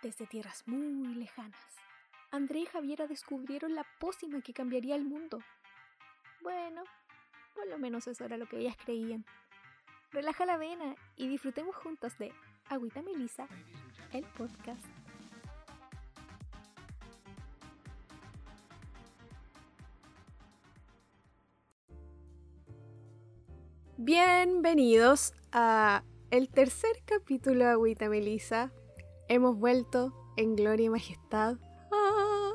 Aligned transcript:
Desde 0.00 0.28
tierras 0.28 0.62
muy 0.68 1.12
lejanas, 1.16 1.60
André 2.30 2.60
y 2.60 2.66
Javiera 2.66 3.08
descubrieron 3.08 3.74
la 3.74 3.84
pócima 3.98 4.40
que 4.42 4.52
cambiaría 4.52 4.94
el 4.94 5.04
mundo. 5.04 5.40
Bueno, 6.40 6.84
por 7.56 7.66
lo 7.66 7.78
menos 7.78 8.06
eso 8.06 8.24
era 8.24 8.36
lo 8.36 8.46
que 8.46 8.58
ellas 8.58 8.76
creían. 8.76 9.24
Relaja 10.12 10.46
la 10.46 10.56
vena 10.56 10.94
y 11.16 11.26
disfrutemos 11.26 11.74
juntos 11.74 12.16
de 12.16 12.32
Agüita 12.68 13.02
Melisa, 13.02 13.48
el 14.12 14.24
podcast. 14.24 14.86
Bienvenidos 23.96 25.34
a 25.50 26.04
el 26.30 26.48
tercer 26.50 27.02
capítulo 27.04 27.64
de 27.64 27.70
Agüita 27.72 28.08
Melisa. 28.08 28.70
Hemos 29.28 29.56
vuelto 29.58 30.12
en 30.36 30.56
gloria 30.56 30.86
y 30.86 30.90
majestad. 30.90 31.56
Ah, 31.92 32.50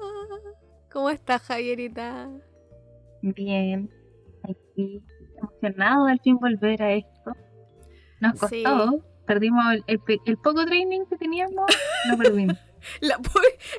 ¿Cómo 0.91 1.09
estás, 1.09 1.41
Javierita? 1.43 2.29
Bien, 3.21 3.89
aquí 4.43 5.03
emocionado 5.37 6.05
al 6.07 6.19
fin 6.21 6.37
volver 6.37 6.81
a 6.81 6.93
esto. 6.93 7.31
Nos 8.19 8.39
costó, 8.39 8.91
Sí. 8.91 9.01
perdimos 9.25 9.63
el, 9.73 9.83
el 9.87 9.99
pe- 9.99 10.19
el 10.25 10.37
poco 10.37 10.65
training 10.65 11.05
que 11.05 11.17
teníamos, 11.17 11.65
lo 12.09 12.17
perdimos. 12.17 12.57
La 12.99 13.17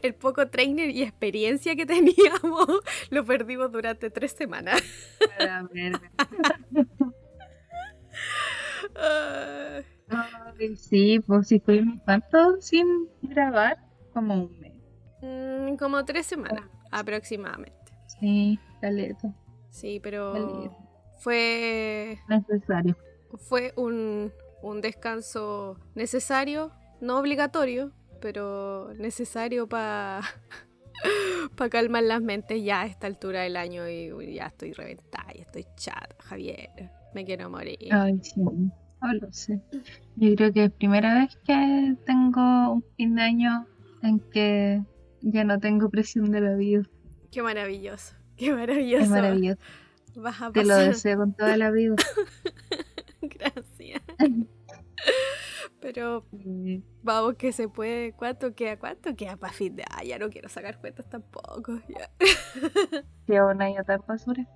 el 0.02 0.14
poco 0.14 0.48
trainer 0.48 0.88
y 0.88 1.02
experiencia 1.02 1.76
que 1.76 1.84
teníamos 1.84 2.66
lo 3.10 3.22
perdimos 3.24 3.70
durante 3.70 4.08
tres 4.10 4.32
semanas. 4.32 4.82
Para 10.14 10.54
Ay, 10.58 10.76
sí, 10.76 11.20
pues 11.26 11.48
si 11.48 11.56
estuvimos 11.56 12.02
tanto 12.04 12.60
sin 12.60 12.86
grabar, 13.22 13.78
como 14.12 14.34
un 14.44 14.58
mes. 14.60 14.72
mm, 15.22 15.76
como 15.76 16.04
tres 16.04 16.26
semanas 16.26 16.64
aproximadamente. 16.90 17.74
Sí, 18.06 18.58
caleta, 18.80 19.34
Sí, 19.70 20.00
pero 20.00 20.32
Caleta. 20.32 20.76
fue, 21.18 22.18
necesario. 22.28 22.96
fue 23.48 23.72
un, 23.76 24.32
un 24.62 24.80
descanso 24.80 25.78
necesario, 25.94 26.70
no 27.00 27.18
obligatorio, 27.18 27.92
pero 28.20 28.92
necesario 28.94 29.68
para 29.68 30.20
calmar 31.70 32.04
las 32.04 32.22
mentes 32.22 32.62
ya 32.62 32.82
a 32.82 32.86
esta 32.86 33.06
altura 33.06 33.42
del 33.42 33.56
año 33.56 33.88
y 33.88 34.34
ya 34.34 34.46
estoy 34.46 34.72
reventada, 34.72 35.32
ya 35.34 35.42
estoy 35.42 35.66
chata, 35.76 36.14
Javier, 36.24 36.70
me 37.14 37.24
quiero 37.24 37.50
morir. 37.50 37.92
Ay, 37.92 38.18
sí, 38.22 38.40
lo 39.12 39.32
sé. 39.32 39.60
Yo 40.16 40.34
creo 40.34 40.52
que 40.52 40.64
es 40.64 40.72
primera 40.72 41.14
vez 41.14 41.36
que 41.44 41.96
tengo 42.06 42.72
un 42.72 42.84
fin 42.96 43.14
de 43.14 43.22
año 43.22 43.66
en 44.02 44.20
que 44.20 44.82
ya 45.20 45.44
no 45.44 45.58
tengo 45.58 45.90
presión 45.90 46.30
de 46.30 46.40
la 46.40 46.54
vida. 46.54 46.82
Qué 47.30 47.42
maravilloso, 47.42 48.14
qué 48.36 48.52
maravilloso. 48.52 49.04
Es 49.04 49.10
maravilloso. 49.10 49.60
Vas 50.16 50.40
a 50.40 50.52
Te 50.52 50.64
lo 50.64 50.76
deseo 50.76 51.18
con 51.18 51.34
toda 51.34 51.56
la 51.56 51.70
vida. 51.70 51.96
Gracias. 53.22 54.02
Pero 55.80 56.24
vamos 57.02 57.34
que 57.34 57.52
se 57.52 57.68
puede. 57.68 58.12
¿Cuánto 58.12 58.54
queda? 58.54 58.78
¿Cuánto 58.78 59.14
queda 59.16 59.36
para 59.36 59.52
fin 59.52 59.76
de 59.76 59.84
año? 59.90 60.08
Ya 60.08 60.18
no 60.18 60.30
quiero 60.30 60.48
sacar 60.48 60.80
cuentas 60.80 61.08
tampoco. 61.10 61.78
ya. 61.88 62.10
Llevo 63.26 63.50
un 63.50 63.60
año 63.60 63.82
tan 63.84 64.02
basura. 64.06 64.46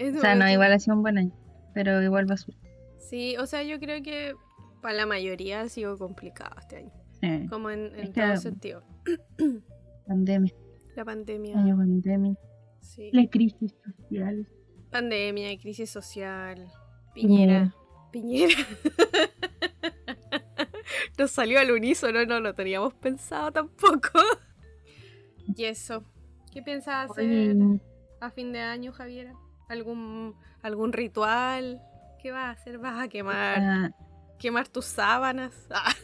O 0.00 0.20
sea, 0.20 0.34
no, 0.34 0.48
igual 0.48 0.72
ha 0.72 0.78
sido 0.78 0.96
un 0.96 1.02
buen 1.02 1.18
año, 1.18 1.32
pero 1.78 2.02
igual 2.02 2.26
basura. 2.26 2.58
Sí, 2.98 3.36
o 3.36 3.46
sea, 3.46 3.62
yo 3.62 3.78
creo 3.78 4.02
que 4.02 4.34
para 4.82 4.96
la 4.96 5.06
mayoría 5.06 5.60
ha 5.60 5.68
sido 5.68 5.96
complicado 5.96 6.56
este 6.58 6.78
año. 6.78 6.90
Sí. 7.20 7.46
Como 7.48 7.70
en, 7.70 7.94
en 7.94 8.12
todo 8.12 8.36
sentido. 8.36 8.82
Pandemia, 10.08 10.52
La 10.96 11.04
pandemia. 11.04 11.56
año 11.56 11.76
pandemia, 11.76 12.34
Sí. 12.80 13.10
la 13.12 13.28
crisis 13.28 13.76
social. 13.84 14.48
Pandemia, 14.90 15.56
crisis 15.58 15.88
social. 15.88 16.66
Piñera. 17.14 17.72
Piñera. 18.10 18.54
Nos 21.18 21.30
salió 21.30 21.60
al 21.60 21.70
unísono, 21.70 22.24
no 22.26 22.40
lo 22.40 22.54
teníamos 22.54 22.92
pensado 22.94 23.52
tampoco. 23.52 24.18
Y 25.56 25.64
eso. 25.64 26.04
¿Qué 26.52 26.60
piensas 26.62 27.10
hacer 27.10 27.24
Oye, 27.24 27.80
a 28.20 28.30
fin 28.30 28.52
de 28.52 28.60
año, 28.60 28.92
Javiera? 28.92 29.34
¿Algún, 29.68 30.34
algún 30.62 30.92
ritual? 30.92 31.80
¿Qué 32.22 32.30
vas 32.32 32.46
a 32.46 32.50
hacer? 32.60 32.78
¿Vas 32.78 33.00
a 33.04 33.08
quemar, 33.08 33.58
ah, 33.60 33.90
quemar 34.38 34.68
tus 34.68 34.84
sábanas? 34.86 35.54
Ah, 35.70 35.94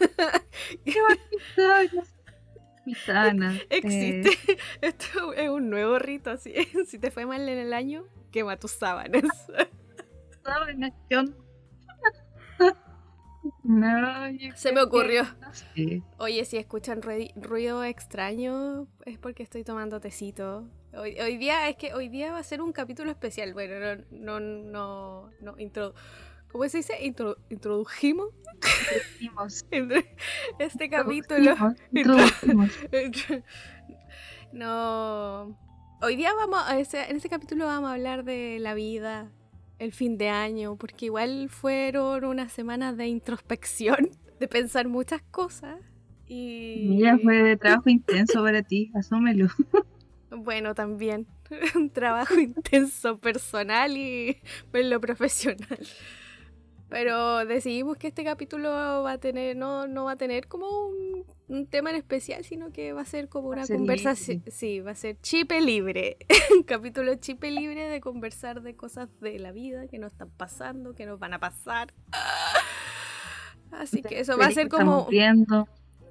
sábanas, 1.57 2.15
mis 2.87 2.99
sábanas, 2.99 3.57
eh, 3.57 3.67
existe. 3.71 4.31
Esto 4.81 5.33
es 5.33 5.49
un 5.51 5.71
nuevo 5.71 5.99
rito, 5.99 6.31
así. 6.31 6.53
Si 6.87 6.99
te 6.99 7.11
fue 7.11 7.27
mal 7.27 7.49
en 7.49 7.59
el 7.59 7.73
año, 7.73 8.05
quema 8.31 8.57
tus 8.57 8.73
sábanas. 8.73 9.23
sábanas. 10.45 10.93
No, 13.63 14.27
Se 14.55 14.71
me 14.71 14.77
que- 14.81 14.83
ocurrió. 14.87 15.25
Oye, 16.19 16.45
si 16.45 16.57
escuchan 16.57 17.03
rui- 17.03 17.33
ruido 17.37 17.83
extraño, 17.85 18.87
es 19.05 19.19
porque 19.19 19.43
estoy 19.43 19.65
tomando 19.65 20.01
tecito. 20.01 20.69
Hoy, 20.97 21.19
hoy 21.21 21.37
día 21.39 21.69
es 21.69 21.77
que 21.77 21.93
hoy 21.95 22.09
día 22.09 22.33
va 22.33 22.39
a 22.39 22.43
ser 22.43 22.61
un 22.63 22.73
capítulo 22.73 23.11
especial. 23.11 23.53
Bueno, 23.53 23.75
no, 24.11 24.41
no, 24.41 24.41
no, 24.41 25.31
no 25.41 25.59
intro, 25.59 25.95
¿cómo 26.51 26.69
se 26.69 26.79
dice? 26.79 26.95
Intro- 27.03 27.37
introdujimos 27.51 28.29
entre 29.71 30.15
este 30.59 30.89
capítulo. 30.89 31.55
introducimos, 31.93 32.71
no. 34.53 35.59
Hoy 36.03 36.17
día 36.17 36.33
vamos 36.35 36.61
a 36.67 36.79
ese, 36.79 37.03
en 37.11 37.17
este 37.17 37.29
capítulo 37.29 37.67
vamos 37.67 37.91
a 37.91 37.95
hablar 37.95 38.25
de 38.25 38.59
la 38.61 38.75
vida, 38.75 39.31
el 39.79 39.93
fin 39.93 40.19
de 40.19 40.29
año, 40.29 40.77
porque 40.77 41.07
igual 41.07 41.49
fueron 41.49 42.25
unas 42.25 42.53
semanas 42.53 42.97
de 42.97 43.07
introspección, 43.07 44.11
de 44.39 44.49
pensar 44.49 44.89
muchas 44.89 45.23
cosas. 45.31 45.79
Y 46.27 46.87
Mira, 46.89 47.19
fue 47.19 47.43
de 47.43 47.57
trabajo 47.57 47.91
intenso 47.91 48.43
para 48.43 48.63
ti, 48.63 48.91
asúmelo. 48.95 49.49
Bueno, 50.37 50.75
también 50.75 51.27
un 51.75 51.91
trabajo 51.91 52.39
intenso 52.39 53.19
personal 53.19 53.97
y 53.97 54.41
en 54.73 54.91
lo 54.91 55.01
profesional. 55.01 55.87
Pero 56.89 57.45
decidimos 57.45 57.97
que 57.97 58.09
este 58.09 58.23
capítulo 58.23 58.71
va 58.71 59.13
a 59.13 59.19
tener, 59.19 59.57
no, 59.57 59.89
no 59.89 60.05
va 60.05 60.13
a 60.13 60.17
tener 60.17 60.47
como 60.47 60.87
un, 60.87 61.25
un 61.49 61.67
tema 61.67 61.91
en 61.91 61.97
especial, 61.97 62.45
sino 62.45 62.73
que 62.73 62.93
va 62.93 63.01
a 63.01 63.05
ser 63.05 63.29
como 63.29 63.49
una 63.49 63.67
conversación. 63.67 64.45
Sí, 64.47 64.81
va 64.81 64.93
a 64.93 64.95
ser 64.95 65.19
chipe 65.21 65.61
libre. 65.61 66.19
un 66.57 66.63
capítulo 66.63 67.15
chipe 67.17 67.51
libre 67.51 67.89
de 67.89 68.01
conversar 68.01 68.63
de 68.63 68.77
cosas 68.77 69.09
de 69.21 69.39
la 69.39 69.51
vida 69.51 69.89
que 69.89 69.99
nos 69.99 70.13
están 70.13 70.31
pasando, 70.31 70.95
que 70.95 71.07
nos 71.07 71.19
van 71.19 71.35
a 71.35 71.41
pasar. 71.41 71.93
Así 73.73 74.03
que 74.03 74.21
eso 74.21 74.39
va 74.39 74.47
a 74.47 74.51
ser 74.53 74.69
como, 74.69 75.07
viendo 75.07 75.67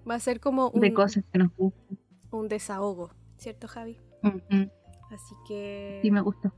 va 0.09 0.16
a 0.16 0.19
ser 0.19 0.40
como 0.40 0.69
de 0.72 0.90
un, 0.90 0.94
cosas 0.94 1.23
que 1.31 1.40
nos 1.40 1.55
gustan. 1.55 1.97
un 2.31 2.47
desahogo, 2.50 3.11
¿cierto, 3.38 3.67
Javi? 3.67 3.97
Así 4.23 5.35
que 5.47 6.00
Sí, 6.01 6.11
me 6.11 6.22
gustó. 6.22 6.51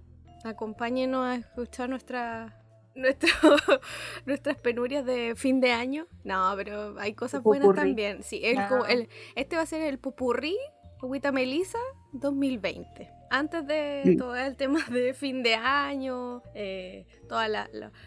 acompáñenos 0.43 1.25
a 1.25 1.35
escuchar 1.35 1.89
nuestra, 1.89 2.61
nuestro, 2.95 3.27
nuestras 4.25 4.57
penurias 4.61 5.05
de 5.05 5.33
fin 5.35 5.59
de 5.59 5.71
año. 5.71 6.07
No, 6.23 6.53
pero 6.55 6.97
hay 6.99 7.13
cosas 7.13 7.41
buenas 7.43 7.73
también. 7.75 8.23
Sí, 8.23 8.41
el, 8.43 8.57
Ah. 8.59 8.79
el- 8.89 9.09
este 9.35 9.55
va 9.55 9.63
a 9.63 9.65
ser 9.65 9.81
el 9.81 9.97
pupurrí 9.99 10.55
Agüita 11.01 11.31
Melisa 11.31 11.77
2020. 12.13 13.11
Antes 13.29 13.67
de 13.67 14.01
Sí. 14.05 14.17
todo 14.17 14.35
el 14.35 14.55
tema 14.55 14.79
de 14.89 15.13
fin 15.13 15.43
de 15.43 15.55
año, 15.55 16.41
eh, 16.53 17.05
todos 17.27 17.43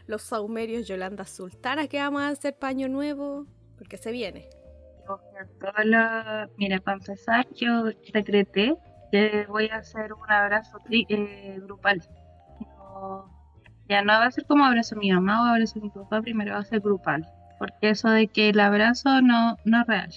los 0.06 0.22
saumerios 0.22 0.86
Yolanda 0.88 1.24
Sultana 1.26 1.86
que 1.86 1.98
vamos 1.98 2.22
a 2.22 2.28
hacer 2.28 2.56
para 2.56 2.70
Año 2.70 2.88
Nuevo, 2.88 3.46
porque 3.76 3.98
se 3.98 4.10
viene. 4.12 4.48
Mira, 6.56 6.80
para 6.80 6.96
empezar, 6.98 7.46
yo 7.54 7.84
decreté 8.12 8.74
que 9.10 9.46
voy 9.48 9.68
a 9.68 9.76
hacer 9.76 10.12
un 10.12 10.30
abrazo 10.30 10.78
eh, 10.90 11.58
grupal. 11.62 12.02
No- 12.60 13.34
ya 13.88 14.02
no 14.02 14.12
va 14.12 14.26
a 14.26 14.30
ser 14.30 14.44
como 14.44 14.64
abrazo 14.64 14.96
a 14.96 14.98
mi 14.98 15.10
mamá 15.10 15.42
o 15.42 15.46
abrazo 15.46 15.78
a 15.78 15.82
mi 15.82 15.90
papá, 15.90 16.20
primero 16.20 16.52
va 16.52 16.58
a 16.60 16.64
ser 16.64 16.80
grupal. 16.80 17.26
Porque 17.58 17.90
eso 17.90 18.10
de 18.10 18.28
que 18.28 18.50
el 18.50 18.60
abrazo 18.60 19.20
no, 19.22 19.56
no 19.64 19.80
es 19.80 19.86
real. 19.86 20.10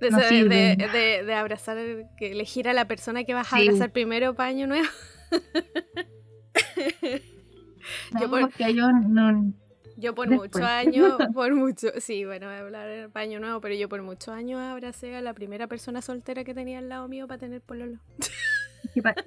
De, 0.00 0.10
No 0.10 0.18
de- 0.18 1.22
de, 1.26 1.34
abrazar, 1.34 1.76
que 2.16 2.32
elegir 2.32 2.68
a 2.68 2.72
la 2.72 2.86
persona 2.86 3.24
que 3.24 3.34
vas 3.34 3.52
a 3.52 3.56
abrazar 3.58 3.90
primero 3.92 4.34
para 4.34 4.48
Año 4.48 4.66
Nuevo. 4.66 4.88
No, 8.12 8.20
Yo 8.20 8.30
por- 8.30 8.40
porque 8.40 8.74
yo 8.74 8.90
no. 8.90 9.52
Yo 10.00 10.14
por 10.14 10.28
Después. 10.28 10.50
muchos 10.54 10.66
años, 10.68 11.16
por 11.34 11.54
mucho, 11.54 11.88
sí, 11.98 12.24
bueno, 12.24 12.46
voy 12.46 12.56
a 12.56 12.58
hablar 12.60 13.10
para 13.10 13.24
año 13.24 13.38
nuevo, 13.40 13.60
pero 13.60 13.74
yo 13.74 13.88
por 13.88 14.02
muchos 14.02 14.28
años 14.34 14.60
abracé 14.60 15.14
a 15.16 15.20
la 15.20 15.34
primera 15.34 15.66
persona 15.66 16.00
soltera 16.02 16.42
que 16.44 16.54
tenía 16.54 16.78
al 16.78 16.88
lado 16.88 17.06
mío 17.08 17.26
para 17.26 17.38
tener 17.38 17.60
pololo. 17.60 17.98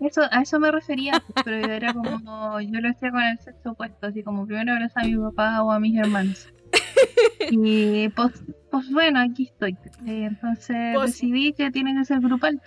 Eso, 0.02 0.24
a 0.32 0.42
eso 0.42 0.60
me 0.60 0.72
refería, 0.72 1.22
pues, 1.28 1.44
pero 1.46 1.58
era 1.72 1.94
como. 1.94 2.60
Yo 2.62 2.80
lo 2.82 2.90
hacía 2.90 3.12
con 3.12 3.22
el 3.22 3.38
sexo 3.40 3.72
opuesto, 3.72 4.08
así 4.08 4.24
como 4.24 4.46
primero 4.48 4.74
abrazo 4.74 5.00
a 5.00 5.04
mi 5.04 5.16
papá 5.16 5.62
o 5.64 5.72
a 5.72 5.80
mis 5.80 5.98
hermanos. 5.98 6.50
Y 7.52 8.08
pos- 8.10 8.42
pues 8.72 8.90
bueno, 8.90 9.20
aquí 9.20 9.44
estoy. 9.44 9.74
Eh, 10.08 10.26
entonces 10.32 10.76
Pues- 10.96 11.12
decidí 11.12 11.54
que 11.54 11.70
tiene 11.72 11.94
que 11.96 12.06
ser 12.06 12.20
grupal. 12.22 12.62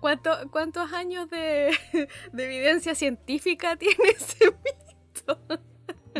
¿Cuánto- 0.00 0.48
¿Cuántos 0.50 0.92
años 0.92 1.28
de, 1.28 1.70
de 2.32 2.44
evidencia 2.44 2.94
científica 2.94 3.76
tiene 3.76 3.96
ese 4.16 4.46
mito? 4.46 5.60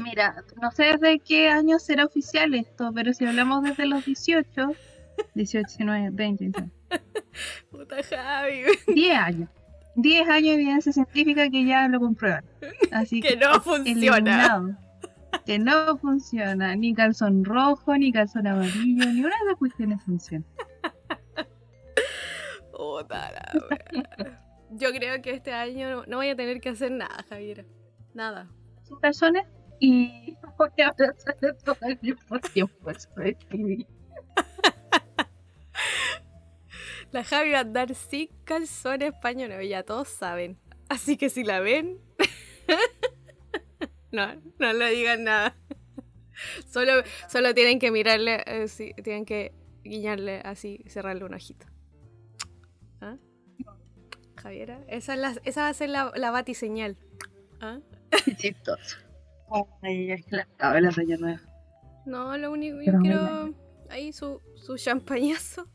Mira, 0.03 0.45
no 0.61 0.71
sé 0.71 0.97
desde 0.97 1.19
qué 1.19 1.49
año 1.49 1.79
será 1.79 2.05
oficial 2.05 2.55
esto, 2.55 2.93
pero 2.95 3.13
si 3.13 3.27
hablamos 3.27 3.63
desde 3.63 3.87
los 3.87 4.05
18, 4.05 4.73
18, 5.35 5.67
19, 5.67 6.11
20, 6.13 6.45
21, 6.45 6.71
Puta 7.71 7.97
Javi. 8.03 8.63
10 8.87 9.19
años. 9.19 9.49
10 9.97 10.29
años 10.29 10.47
de 10.47 10.55
evidencia 10.55 10.93
científica 10.93 11.51
que 11.51 11.65
ya 11.65 11.89
lo 11.89 12.01
comprueban. 12.01 12.45
Así 12.93 13.21
Que 13.21 13.37
no 13.37 13.61
funciona. 13.61 14.79
Que 15.45 15.59
no 15.59 15.97
funciona. 15.99 16.77
Ni 16.77 16.95
calzón 16.95 17.45
rojo, 17.45 17.97
ni 17.97 18.13
calzón 18.13 18.47
amarillo, 18.47 19.07
ni 19.07 19.21
una 19.21 19.35
de 19.41 19.47
las 19.49 19.57
cuestiones 19.59 20.03
funciona. 20.05 20.45
Puta 22.73 23.33
la. 23.33 23.53
Yo 24.71 24.91
creo 24.93 25.21
que 25.21 25.33
este 25.33 25.53
año 25.53 26.05
no, 26.07 26.17
voy 26.19 26.29
a 26.29 26.37
tener 26.37 26.61
que 26.61 26.71
hacer 26.71 26.93
nada, 26.93 27.25
Javiera. 27.29 27.65
Nada. 28.15 28.49
Sin 28.85 28.97
calzones 28.99 29.45
y 29.81 30.37
voy 30.59 30.71
a 30.85 30.89
hacer 30.91 31.15
todo 31.65 31.77
al 31.83 31.99
mismo 32.03 32.39
tiempo. 32.41 32.91
Eso 32.91 33.09
es. 33.23 33.37
La 37.13 37.25
Javi 37.25 37.51
va 37.51 37.59
a 37.59 37.61
andar 37.63 37.95
sin 37.95 38.29
calzones 38.45 39.13
españoles, 39.15 39.69
ya 39.69 39.83
todos 39.83 40.09
saben. 40.09 40.59
Así 40.89 41.17
que 41.17 41.29
si 41.31 41.45
la 41.45 41.61
ven, 41.61 41.99
no, 44.13 44.35
no 44.59 44.73
le 44.73 44.91
digan 44.91 45.25
nada. 45.25 45.57
Solo, 46.71 47.03
solo 47.29 47.55
tienen 47.55 47.79
que 47.79 47.91
mirarle, 47.91 48.43
eh, 48.47 48.69
sí, 48.69 48.93
tienen 49.03 49.25
que 49.25 49.53
guiñarle 49.85 50.41
así, 50.45 50.83
cerrarle 50.89 51.25
un 51.25 51.35
ojito. 51.35 51.67
¿Ah? 53.01 53.17
Javiera, 54.37 54.81
esa, 54.89 55.15
es 55.15 55.21
la- 55.21 55.37
esa 55.45 55.63
va 55.63 55.69
a 55.69 55.75
ser 55.75 55.91
la, 55.91 56.13
la 56.17 56.31
batiseñal. 56.31 56.97
¿Ah? 57.61 57.79
Chistoso. 58.39 58.99
Ay, 59.83 60.13
es 60.13 60.25
que 60.27 60.37
la 60.37 60.47
de 60.73 61.19
nueva. 61.19 61.41
No, 62.07 62.37
lo 62.39 62.53
único, 62.53 62.79
yo 62.79 62.85
Pero 62.87 62.99
quiero 63.01 63.55
ahí 63.89 64.13
su, 64.13 64.41
su 64.55 64.77
champañazo, 64.77 65.67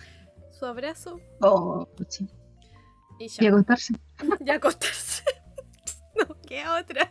su 0.50 0.66
abrazo 0.66 1.20
Oh, 1.40 1.86
puchi. 1.96 2.28
y 3.18 3.24
Y 3.24 3.28
ya. 3.28 3.48
acostarse. 3.48 3.94
Ya 4.40 4.54
acostarse. 4.54 5.22
No 6.14 6.36
queda 6.42 6.78
otra. 6.80 7.10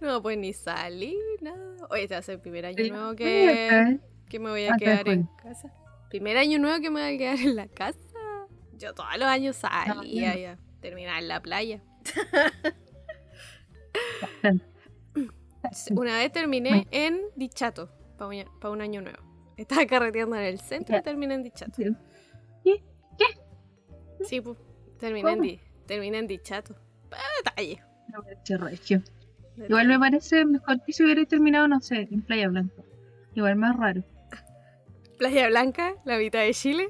No, 0.00 0.20
pues 0.22 0.36
ni 0.38 0.52
salir, 0.52 1.14
nada. 1.42 1.76
Oye, 1.90 2.04
este 2.04 2.14
va 2.14 2.18
a 2.18 2.22
ser 2.22 2.34
el 2.36 2.40
primer 2.40 2.66
año 2.66 2.82
nuevo 2.88 3.14
que, 3.14 4.00
que 4.28 4.38
me 4.40 4.50
voy 4.50 4.64
a 4.64 4.72
Ah, 4.72 4.76
te 4.78 4.84
quedar 4.84 5.08
en 5.08 5.28
casa. 5.40 5.72
Primer 6.08 6.36
año 6.38 6.58
nuevo 6.58 6.80
que 6.80 6.90
me 6.90 7.00
voy 7.06 7.14
a 7.14 7.18
quedar 7.18 7.38
en 7.38 7.54
la 7.56 7.68
casa. 7.68 7.98
Yo 8.72 8.94
todos 8.94 9.10
los 9.16 9.28
años 9.28 9.56
salía 9.56 9.94
No, 9.94 10.40
ya. 10.40 10.58
Terminaba 10.80 11.18
en 11.20 11.28
la 11.28 11.40
playa. 11.40 11.82
Una 15.90 16.16
vez 16.16 16.32
terminé 16.32 16.86
en 16.90 17.20
Dichato 17.36 17.88
para 18.18 18.70
un, 18.70 18.80
año 18.80 19.00
nuevo. 19.00 19.18
Estaba 19.56 19.86
carreteando 19.86 20.36
en 20.36 20.42
el 20.42 20.60
centro 20.60 20.96
y 20.96 21.02
terminé 21.02 21.34
en 21.34 21.42
Dichato. 21.42 21.72
Sí. 21.76 21.94
Sí, 24.24 24.40
pues. 24.40 24.58
Terminé 24.98 25.32
en, 25.32 25.60
terminé 25.86 26.18
en 26.18 26.26
Dichato. 26.26 26.76
Ah, 27.10 27.18
Detalle. 27.44 27.82
Qué 28.44 28.56
regio. 28.56 29.02
Igual 29.56 29.88
me 29.88 29.98
parece 29.98 30.44
mejor 30.44 30.82
que 30.84 30.92
si 30.92 31.02
hubiera 31.04 31.24
terminado, 31.24 31.68
no 31.68 31.80
sé, 31.80 32.08
en 32.10 32.22
Playa 32.22 32.48
Blanca. 32.48 32.82
Igual 33.34 33.56
más 33.56 33.76
raro. 33.76 34.02
Playa 35.18 35.48
Blanca, 35.48 35.94
la 36.04 36.18
mitad 36.18 36.40
de 36.40 36.54
Chile. 36.54 36.88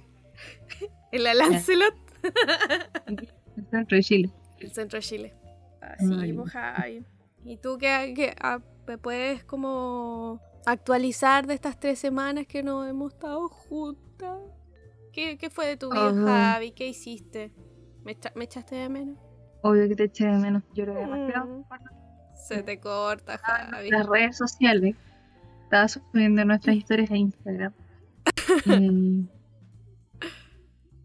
en 1.12 1.25
la 1.25 1.35
Lancelot, 1.35 1.94
El 3.06 3.67
centro 3.70 3.96
de 3.96 4.02
Chile. 4.02 4.31
el 4.61 4.70
centro 4.70 4.99
de 4.99 5.02
Chile. 5.02 5.35
Así, 5.81 6.06
Ay. 6.20 6.32
pues, 6.32 6.50
Javi. 6.50 7.05
¿Y 7.44 7.56
tú 7.59 7.79
qué, 7.79 8.12
qué- 8.15 8.35
ah, 8.41 8.61
me 8.87 8.99
puedes 8.99 9.44
como 9.44 10.41
actualizar 10.67 11.47
de 11.47 11.55
estas 11.55 11.79
tres 11.79 11.99
semanas 11.99 12.47
que 12.47 12.62
no 12.62 12.87
hemos 12.87 13.12
estado 13.15 13.49
juntas? 13.49 14.39
¿Qué, 15.12 15.37
qué 15.37 15.50
fue 15.50 15.67
de 15.67 15.77
tu 15.77 15.91
vida, 15.91 16.09
Ajá. 16.09 16.53
Javi? 16.55 16.73
¿Qué 16.73 16.89
hiciste? 16.89 17.53
¿Me, 18.05 18.12
echa- 18.12 18.33
me 18.35 18.44
echaste 18.44 18.77
de 18.77 18.89
menos? 18.89 19.19
Obvio 19.62 19.89
que 19.89 19.94
te 19.97 20.05
eché 20.05 20.27
de 20.27 20.39
menos. 20.39 20.62
Lloré 20.75 20.94
demasiado. 20.94 21.47
Mm. 21.47 21.65
Se 22.35 22.62
te 22.62 22.81
corta, 22.81 23.35
en 23.35 23.71
Javi. 23.71 23.91
Las 23.91 24.06
redes 24.06 24.37
sociales. 24.37 24.97
Estaba 25.65 25.88
subiendo 25.88 26.45
nuestras 26.45 26.77
historias 26.77 27.11
a 27.11 27.17
Instagram. 27.17 27.73
y... 28.67 29.29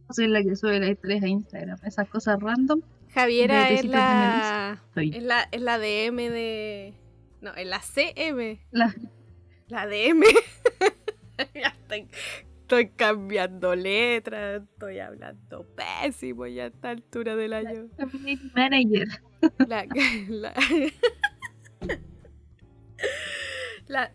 Soy 0.10 0.28
la 0.28 0.42
que 0.42 0.56
sube 0.56 0.80
las 0.80 0.90
historias 0.90 1.24
a 1.24 1.28
Instagram. 1.28 1.78
Esas 1.84 2.08
cosas 2.10 2.40
random. 2.40 2.82
Javiera 3.14 3.70
es 3.70 3.86
la, 3.86 4.82
es 4.96 5.24
la. 5.24 5.48
Es 5.52 5.62
la 5.62 5.80
DM 5.80 6.18
de. 6.30 6.94
No, 7.42 7.54
es 7.54 7.68
la 7.68 7.80
CM. 7.80 8.60
La... 8.72 8.94
La 9.68 9.86
DM. 9.86 10.24
ya 11.54 11.68
estoy, 11.68 12.08
estoy 12.62 12.90
cambiando 12.90 13.76
letras, 13.76 14.64
estoy 14.64 15.00
hablando 15.00 15.66
pésimo 15.76 16.48
ya 16.48 16.64
a 16.64 16.68
esta 16.68 16.90
altura 16.92 17.36
del 17.36 17.54
año. 17.54 17.88
Community 17.98 18.52
Manager. 18.56 19.08
La, 19.68 19.86
la, 20.30 20.54
la 23.88 24.12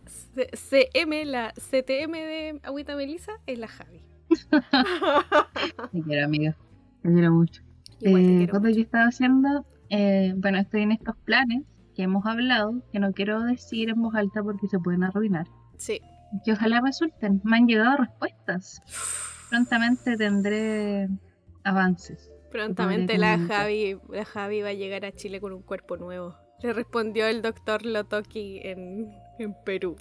CM, 0.55 1.25
la 1.27 1.53
CTM 1.53 2.13
de 2.13 2.61
Agüita 2.63 2.97
Melissa 2.97 3.33
es 3.47 3.59
la 3.59 3.69
Javi. 3.69 4.05
Te 5.93 6.03
quiero, 6.03 6.25
amiga. 6.25 6.57
Te 7.03 7.13
quiero 7.13 7.31
mucho. 7.33 7.63
Eh, 8.03 8.47
cuando 8.51 8.69
yo 8.69 8.83
estaba 8.83 9.05
haciendo, 9.07 9.65
eh, 9.91 10.35
bueno, 10.37 10.59
estoy 10.59 10.83
en 10.83 10.93
estos 10.93 11.17
planes 11.25 11.63
que 11.95 12.03
hemos 12.03 12.25
hablado, 12.27 12.83
que 12.93 12.99
no 12.99 13.13
quiero 13.13 13.43
decir 13.43 13.91
en 13.91 14.01
voz 14.03 14.15
alta 14.15 14.43
porque 14.43 14.67
se 14.67 14.79
pueden 14.79 15.05
arruinar, 15.05 15.47
Sí. 15.77 16.01
que 16.45 16.53
ojalá 16.53 16.81
resulten. 16.81 17.41
Me 17.45 17.57
han 17.57 17.67
llegado 17.67 17.97
respuestas. 17.99 18.81
Prontamente 19.51 20.17
tendré 20.17 21.09
avances. 21.65 22.31
Prontamente 22.51 23.19
la. 23.19 23.39
Javi, 23.39 23.97
la 24.11 24.25
Javi 24.25 24.63
va 24.63 24.69
a 24.69 24.75
llegar 24.75 25.05
a 25.05 25.13
Chile 25.13 25.41
con 25.41 25.53
un 25.53 25.63
cuerpo 25.63 25.97
nuevo. 25.97 26.35
Le 26.63 26.73
respondió 26.73 27.27
el 27.27 27.43
doctor 27.43 27.85
Lotoki 27.85 28.61
en, 28.63 29.11
en 29.39 29.55
Perú. 29.65 29.97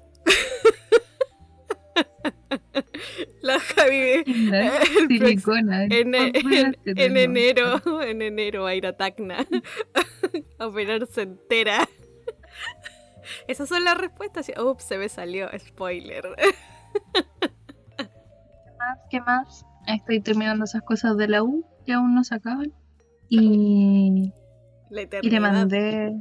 la 3.41 3.59
Javi 3.59 4.23
próximo- 4.23 5.07
Silicona. 5.07 5.85
en, 5.85 6.11
¿Cuál 6.11 6.31
fue 6.41 6.59
en- 6.59 6.71
la 6.71 6.93
tengo? 6.93 7.19
enero, 7.19 8.01
en 8.03 8.21
enero 8.21 8.63
va 8.63 8.69
a 8.69 8.75
ir 8.75 8.85
a 8.87 8.93
Tacna 8.97 9.37
a 10.59 10.67
operarse 10.67 11.21
entera. 11.23 11.87
Esas 13.47 13.69
son 13.69 13.83
las 13.83 13.97
respuestas. 13.97 14.51
Ups, 14.59 14.83
se 14.83 14.97
me 14.97 15.07
salió. 15.09 15.47
Spoiler. 15.57 16.23
¿Qué 17.97 18.01
más? 18.77 18.99
¿Qué 19.09 19.21
más? 19.21 19.65
Estoy 19.87 20.21
terminando 20.21 20.65
esas 20.65 20.81
cosas 20.83 21.17
de 21.17 21.27
la 21.27 21.43
U 21.43 21.65
que 21.85 21.93
aún 21.93 22.13
no 22.13 22.23
se 22.23 22.35
acaban. 22.35 22.73
Y, 23.29 24.33
La 24.89 25.03
y 25.03 25.29
le 25.29 25.39
mandé 25.39 26.13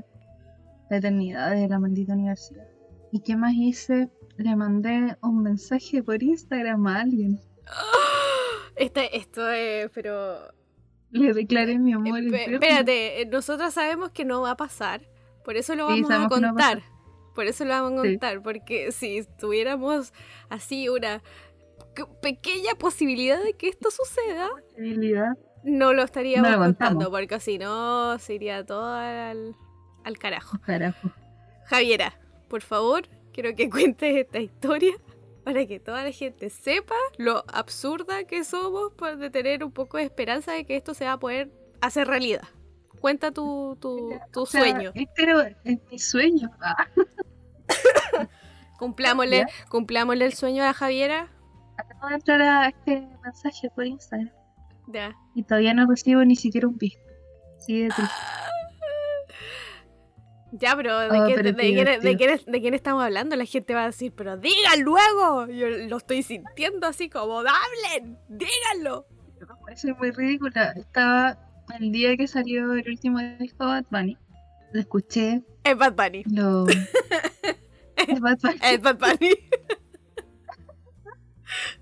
la 0.88 0.96
eternidad 0.96 1.50
de 1.52 1.68
la 1.68 1.78
maldita 1.78 2.12
universidad. 2.14 2.66
¿Y 3.12 3.20
qué 3.20 3.36
más 3.36 3.52
hice? 3.54 4.08
Le 4.42 4.56
mandé 4.56 5.16
un 5.22 5.42
mensaje 5.42 6.02
por 6.02 6.22
Instagram 6.22 6.86
a 6.86 7.00
alguien. 7.02 7.38
Este, 8.76 9.14
esto 9.18 9.46
es, 9.50 9.90
pero 9.92 10.38
Le 11.10 11.34
declaré 11.34 11.78
mi 11.78 11.92
amor. 11.92 12.18
Eterno. 12.18 12.54
Espérate, 12.54 13.20
eh, 13.20 13.26
nosotros 13.26 13.74
sabemos 13.74 14.10
que 14.10 14.24
no 14.24 14.40
va 14.40 14.52
a 14.52 14.56
pasar, 14.56 15.02
por 15.44 15.58
eso 15.58 15.74
lo 15.74 15.86
Sí, 15.88 16.00
vamos 16.02 16.10
a 16.10 16.18
no 16.20 16.28
contar. 16.30 16.82
Por 17.34 17.44
eso 17.44 17.64
lo 17.66 17.70
vamos 17.72 17.98
a 18.00 18.02
Sí. 18.04 18.08
contar, 18.12 18.42
porque 18.42 18.90
si 18.92 19.26
tuviéramos 19.38 20.14
así 20.48 20.88
una 20.88 21.20
pequeña 22.22 22.74
posibilidad 22.78 23.42
de 23.42 23.52
que 23.52 23.68
esto 23.68 23.90
suceda, 23.90 24.48
Posibilidad. 24.70 25.36
no 25.62 25.92
lo 25.92 26.02
estaríamos 26.02 26.48
No 26.50 26.56
lo 26.56 26.62
contando, 26.64 27.10
porque 27.10 27.38
si 27.38 27.58
no, 27.58 28.18
se 28.18 28.34
iría 28.36 28.64
todo 28.64 28.86
al, 28.94 29.54
al 30.04 30.18
carajo. 30.18 30.58
Carajo. 30.64 31.10
Javiera, 31.66 32.18
por 32.48 32.62
favor, 32.62 33.02
quiero 33.32 33.54
que 33.54 33.70
cuentes 33.70 34.16
esta 34.16 34.38
historia 34.38 34.94
para 35.44 35.66
que 35.66 35.80
toda 35.80 36.04
la 36.04 36.12
gente 36.12 36.50
sepa 36.50 36.94
lo 37.16 37.44
absurda 37.48 38.24
que 38.24 38.44
somos 38.44 38.92
por 38.92 39.16
de 39.16 39.30
tener 39.30 39.64
un 39.64 39.72
poco 39.72 39.96
de 39.96 40.04
esperanza 40.04 40.52
de 40.52 40.64
que 40.64 40.76
esto 40.76 40.94
se 40.94 41.04
va 41.04 41.12
a 41.12 41.18
poder 41.18 41.50
hacer 41.80 42.06
realidad. 42.06 42.42
Cuenta 43.00 43.30
tu, 43.30 43.78
tu, 43.80 44.10
tu 44.30 44.42
O 44.42 44.46
sea, 44.46 44.60
sueño. 44.60 44.92
Este 44.94 45.24
es 45.64 45.78
mi 45.90 45.98
sueño. 45.98 46.50
Ah, 46.60 46.86
Cumplámosle, 48.78 49.46
cumplámosle 49.68 50.24
el 50.24 50.34
sueño 50.34 50.64
a 50.64 50.72
Javiera. 50.72 51.28
acabo 51.76 52.08
de 52.08 52.14
entrar 52.14 52.40
a 52.42 52.68
este 52.68 53.08
mensaje 53.22 53.70
por 53.74 53.86
Instagram. 53.86 54.30
Ya. 54.88 55.14
Y 55.34 55.42
todavía 55.42 55.74
no 55.74 55.86
recibo 55.86 56.24
ni 56.24 56.36
siquiera 56.36 56.66
un 56.66 56.76
visto. 56.78 57.00
De 57.68 57.88
triste. 57.88 58.14
Ya, 60.52 60.74
pero 60.76 60.98
¿de, 60.98 61.08
Oh, 61.20 61.26
qué- 61.28 61.34
pero 61.36 61.52
de- 61.52 61.54
quién, 61.56 61.74
de 61.74 61.80
divertido. 61.84 62.16
quién 62.18 62.30
es- 62.30 62.46
de 62.46 62.60
quién 62.60 62.74
estamos 62.74 63.02
hablando? 63.04 63.36
La 63.36 63.44
gente 63.44 63.74
va 63.74 63.84
a 63.84 63.86
decir, 63.86 64.12
pero 64.16 64.36
digan 64.36 64.82
luego. 64.82 65.46
Yo 65.46 65.68
lo 65.68 65.96
estoy 65.98 66.22
sintiendo 66.22 66.86
así 66.88 67.08
como, 67.08 67.38
hablen, 67.40 68.18
díganlo. 68.28 69.06
Me 69.40 69.46
parece 69.64 69.94
muy 69.94 70.10
ridícula. 70.10 70.72
Estaba 70.76 71.38
el 71.78 71.92
día 71.92 72.16
que 72.16 72.26
salió 72.26 72.72
el 72.72 72.88
último 72.88 73.20
disco 73.38 73.64
de 73.66 73.70
Bad 73.70 73.84
Bunny. 73.90 74.18
Lo 74.72 74.80
escuché, 74.80 75.42
Es 75.64 75.76
Bad 75.76 75.94
Bunny. 75.94 76.24
lo. 76.32 76.66
Es 77.96 78.20
Bad 78.20 78.38
Bunny. 78.42 78.58
Es 78.62 78.80
Bad 78.82 78.98
Bunny. 78.98 79.34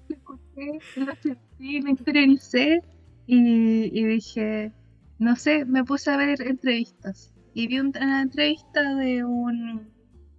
Lo 0.08 0.16
escuché, 0.16 0.78
lo 0.96 1.14
sentí, 1.22 1.80
lo 1.80 1.90
interioricé 1.90 2.82
y, 3.26 3.98
y 3.98 4.04
dije, 4.04 4.72
no 5.18 5.36
sé, 5.36 5.64
me 5.64 5.84
puse 5.84 6.10
a 6.10 6.16
ver 6.16 6.40
entrevistas. 6.42 7.32
Y 7.58 7.66
vi 7.66 7.80
un- 7.80 7.92
una 8.00 8.22
entrevista 8.22 8.94
de 8.94 9.24
un, 9.24 9.88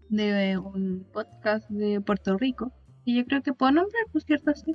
de 0.07 0.57
un 0.57 1.05
podcast 1.11 1.69
de 1.69 1.99
Puerto 1.99 2.37
Rico. 2.37 2.71
Y 3.03 3.17
yo 3.17 3.25
creo 3.25 3.41
que 3.41 3.51
puedo 3.51 3.73
nombrar, 3.73 4.03
por 4.13 4.21
cierto, 4.21 4.51
así. 4.51 4.73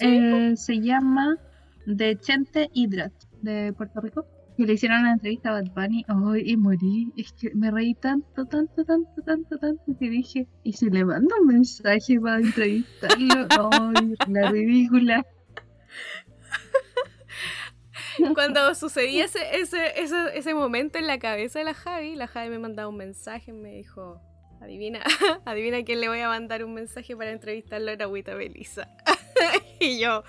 Eh, 0.00 0.54
se 0.56 0.80
llama 0.80 1.36
The 1.86 2.16
Chente 2.16 2.70
Hydrat 2.72 3.12
de 3.42 3.74
Puerto 3.74 4.00
Rico. 4.00 4.24
Y 4.56 4.64
le 4.64 4.72
hicieron 4.72 5.00
una 5.00 5.12
entrevista 5.12 5.50
a 5.50 5.60
Bad 5.60 5.72
Bunny 5.74 6.02
ay, 6.08 6.42
y 6.46 6.56
morí. 6.56 7.12
Es 7.18 7.34
que 7.34 7.54
me 7.54 7.70
reí 7.70 7.92
tanto, 7.92 8.46
tanto, 8.46 8.82
tanto, 8.86 9.20
tanto, 9.26 9.58
tanto 9.58 9.98
que 9.98 10.08
dije, 10.08 10.48
¿y 10.64 10.72
si 10.72 10.88
le 10.88 11.04
mando 11.04 11.34
un 11.42 11.48
mensaje 11.48 12.18
para 12.18 12.38
entrevistarlo? 12.38 13.48
Ay, 13.94 14.14
la 14.28 14.50
ridícula. 14.50 15.26
Cuando 18.34 18.74
sucedía 18.74 19.24
ese, 19.24 19.58
ese, 19.58 20.00
ese, 20.00 20.16
ese 20.38 20.54
momento 20.54 20.98
en 20.98 21.06
la 21.06 21.18
cabeza 21.18 21.58
de 21.58 21.64
la 21.64 21.74
Javi, 21.74 22.14
la 22.14 22.26
Javi 22.26 22.50
me 22.50 22.58
mandaba 22.58 22.88
un 22.88 22.96
mensaje 22.96 23.50
y 23.50 23.54
me 23.54 23.70
dijo, 23.70 24.20
adivina, 24.60 25.00
adivina 25.44 25.82
quién 25.84 26.00
le 26.00 26.08
voy 26.08 26.20
a 26.20 26.28
mandar 26.28 26.64
un 26.64 26.74
mensaje 26.74 27.16
para 27.16 27.30
entrevistarlo 27.30 27.90
en 27.90 28.02
Agüita 28.02 28.34
Belisa. 28.34 28.88
y 29.80 30.00
yo, 30.00 30.22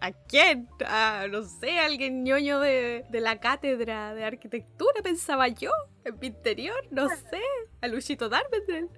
¿a 0.00 0.12
quién? 0.12 0.68
Ah, 0.86 1.26
no 1.30 1.42
sé, 1.42 1.78
alguien 1.78 2.24
ñoño 2.24 2.60
de, 2.60 3.04
de 3.08 3.20
la 3.20 3.38
cátedra 3.40 4.14
de 4.14 4.24
arquitectura, 4.24 5.02
pensaba 5.02 5.48
yo, 5.48 5.70
en 6.04 6.18
mi 6.18 6.28
interior, 6.28 6.76
no 6.90 7.08
sé, 7.08 7.40
a 7.80 7.88
Luchito 7.88 8.28
Darmendel. 8.28 8.88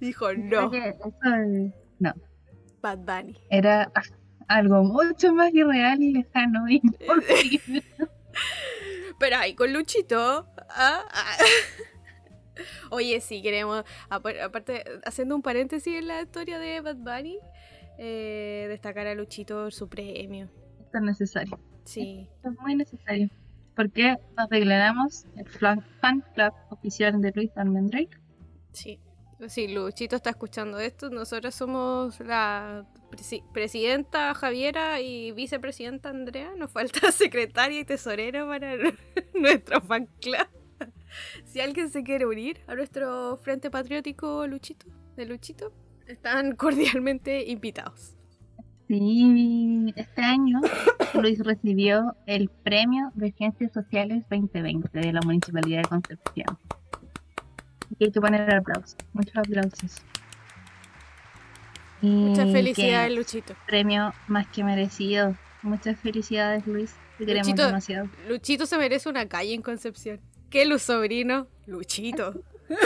Dijo, 0.00 0.32
no, 0.34 0.70
no, 1.98 2.14
Bad 2.80 2.98
Bunny. 2.98 3.40
era 3.50 3.90
algo 4.48 4.82
mucho 4.82 5.32
más 5.34 5.52
irreal 5.54 6.02
y 6.02 6.12
lejano. 6.12 6.68
y. 6.68 6.80
Pero 9.18 9.36
ahí 9.36 9.54
con 9.54 9.72
Luchito. 9.72 10.46
ah, 10.70 11.02
ah. 11.10 11.36
Oye, 12.90 13.20
sí, 13.20 13.42
queremos. 13.42 13.84
apa- 14.10 14.44
Aparte, 14.44 14.84
haciendo 15.04 15.34
un 15.36 15.42
paréntesis 15.42 15.96
en 15.98 16.08
la 16.08 16.22
historia 16.22 16.58
de 16.58 16.80
Bad 16.80 16.96
Bunny, 16.96 17.38
eh, 17.98 18.66
destacar 18.68 19.06
a 19.06 19.14
Luchito 19.14 19.70
su 19.70 19.88
premio. 19.88 20.48
Esto 20.80 20.98
es 20.98 21.04
necesario. 21.04 21.58
Sí. 21.84 22.28
Esto 22.36 22.50
es 22.50 22.58
muy 22.60 22.74
necesario. 22.74 23.28
Porque 23.76 24.16
nos 24.36 24.48
declaramos 24.48 25.24
el 25.36 25.46
fan 25.48 25.84
club 26.34 26.52
oficial 26.70 27.20
de 27.20 27.32
Luis 27.34 27.50
Almendrake. 27.56 28.18
Sí. 28.72 28.98
Sí, 29.46 29.68
Luchito 29.68 30.16
está 30.16 30.30
escuchando 30.30 30.80
esto. 30.80 31.10
Nosotros 31.10 31.54
somos 31.54 32.18
la 32.20 32.84
presi- 33.10 33.44
presidenta 33.52 34.34
Javiera 34.34 35.00
y 35.00 35.30
vicepresidenta 35.32 36.10
Andrea. 36.10 36.52
Nos 36.56 36.72
falta 36.72 37.12
secretaria 37.12 37.80
y 37.80 37.84
tesorero 37.84 38.48
para 38.48 38.74
nuestro 39.34 39.80
fan 39.80 40.08
club. 40.20 40.46
Si 41.44 41.58
alguien 41.60 41.88
se 41.88 42.02
quiere 42.02 42.26
unir 42.26 42.60
a 42.66 42.74
nuestro 42.74 43.38
Frente 43.38 43.70
Patriótico 43.70 44.46
Luchito, 44.46 44.86
de 45.16 45.24
Luchito, 45.24 45.72
están 46.06 46.54
cordialmente 46.54 47.46
invitados. 47.50 48.14
Sí, 48.86 49.92
este 49.96 50.20
año 50.20 50.60
Luis 51.14 51.38
recibió 51.40 52.14
el 52.26 52.50
Premio 52.50 53.10
de 53.14 53.32
Ciencias 53.32 53.72
Sociales 53.72 54.22
2020 54.30 54.98
de 55.00 55.12
la 55.12 55.20
Municipalidad 55.22 55.82
de 55.82 55.88
Concepción. 55.88 56.58
Y 57.98 58.04
hay 58.04 58.12
que 58.12 58.20
poner 58.20 58.54
aplausos, 58.54 58.96
muchos 59.12 59.36
aplausos. 59.36 59.96
Y 62.00 62.06
Muchas 62.08 62.52
felicidades, 62.52 63.12
Luchito. 63.16 63.54
Premio 63.66 64.12
más 64.28 64.46
que 64.48 64.62
merecido. 64.62 65.36
Muchas 65.62 65.98
felicidades, 65.98 66.64
Luis. 66.66 66.94
Te 67.18 67.26
queremos 67.26 67.48
Luchito. 67.48 67.66
demasiado. 67.66 68.08
Luchito 68.28 68.66
se 68.66 68.78
merece 68.78 69.08
una 69.08 69.28
calle 69.28 69.54
en 69.54 69.62
Concepción. 69.62 70.20
¿Qué 70.50 70.64
luz 70.64 70.82
sobrino? 70.82 71.48
Luchito. 71.66 72.40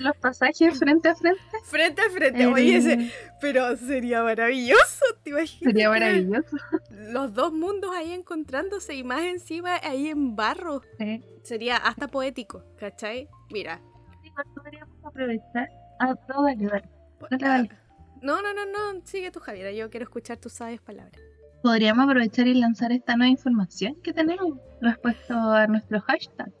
los 0.00 0.16
pasajes 0.16 0.78
frente 0.78 1.08
a 1.08 1.14
frente. 1.16 1.40
Frente 1.64 2.02
a 2.02 2.10
frente. 2.10 2.42
Eh, 2.42 2.46
Oye, 2.46 2.76
ese- 2.76 3.12
pero 3.40 3.76
sería 3.76 4.22
maravilloso, 4.22 5.04
¿te 5.22 5.30
imaginas? 5.30 5.72
Sería 5.72 5.90
maravilloso. 5.90 6.56
Los 6.90 7.34
dos 7.34 7.52
mundos 7.52 7.90
ahí 7.94 8.12
encontrándose 8.12 8.94
y 8.94 9.04
más 9.04 9.22
encima 9.22 9.76
ahí 9.82 10.08
en 10.08 10.36
barro. 10.36 10.82
Sí. 10.98 11.22
Sería 11.48 11.78
hasta 11.78 12.08
poético, 12.08 12.62
¿cachai? 12.76 13.26
Mira. 13.50 13.80
Igual 14.22 14.44
podríamos 14.54 15.02
aprovechar. 15.02 15.66
Ah, 15.98 16.14
no, 16.28 16.42
dale. 16.42 16.66
Dale, 17.30 17.38
dale. 17.40 17.70
No, 18.20 18.42
no, 18.42 18.52
no, 18.52 18.66
no. 18.66 19.00
Sigue 19.06 19.30
tú, 19.30 19.40
Javiera. 19.40 19.72
Yo 19.72 19.88
quiero 19.88 20.04
escuchar 20.04 20.36
tus 20.36 20.52
sabias 20.52 20.82
palabras. 20.82 21.18
Podríamos 21.62 22.04
aprovechar 22.04 22.46
y 22.46 22.52
lanzar 22.52 22.92
esta 22.92 23.16
nueva 23.16 23.30
información 23.30 23.96
que 24.02 24.12
tenemos 24.12 24.58
respecto 24.82 25.32
a 25.38 25.66
nuestro 25.66 26.02
hashtag. 26.02 26.52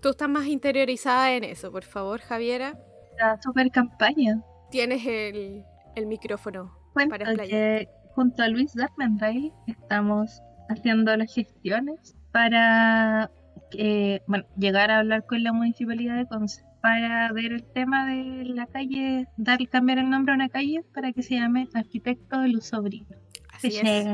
Tú 0.00 0.10
estás 0.10 0.28
más 0.28 0.46
interiorizada 0.46 1.32
en 1.32 1.42
eso, 1.42 1.72
por 1.72 1.82
favor, 1.82 2.20
Javiera. 2.20 2.78
La 3.18 3.42
super 3.42 3.68
campaña. 3.72 4.40
Tienes 4.70 5.04
el, 5.04 5.64
el 5.96 6.06
micrófono. 6.06 6.72
Cuento 6.92 7.18
Para 7.18 7.34
que 7.34 7.88
junto 8.14 8.44
a 8.44 8.48
Luis 8.48 8.72
Darmendrail 8.74 9.52
estamos 9.66 10.40
haciendo 10.68 11.16
las 11.16 11.34
gestiones 11.34 12.14
para 12.30 13.28
que, 13.76 14.22
bueno, 14.26 14.44
llegar 14.56 14.90
a 14.90 14.98
hablar 14.98 15.26
con 15.26 15.42
la 15.42 15.52
municipalidad 15.52 16.16
de 16.16 16.26
Conce 16.26 16.64
para 16.80 17.32
ver 17.32 17.52
el 17.52 17.64
tema 17.64 18.06
de 18.06 18.44
la 18.44 18.66
calle, 18.66 19.26
dar 19.36 19.58
cambiar 19.68 19.98
el 19.98 20.08
nombre 20.08 20.32
a 20.32 20.36
una 20.36 20.48
calle 20.48 20.84
para 20.94 21.12
que 21.12 21.22
se 21.22 21.34
llame 21.34 21.68
Arquitecto 21.74 22.40
de 22.40 22.48
Luz 22.48 22.66
Sobrino. 22.66 23.06
Así 23.52 23.70
Sí, 23.70 23.80
es. 23.82 24.06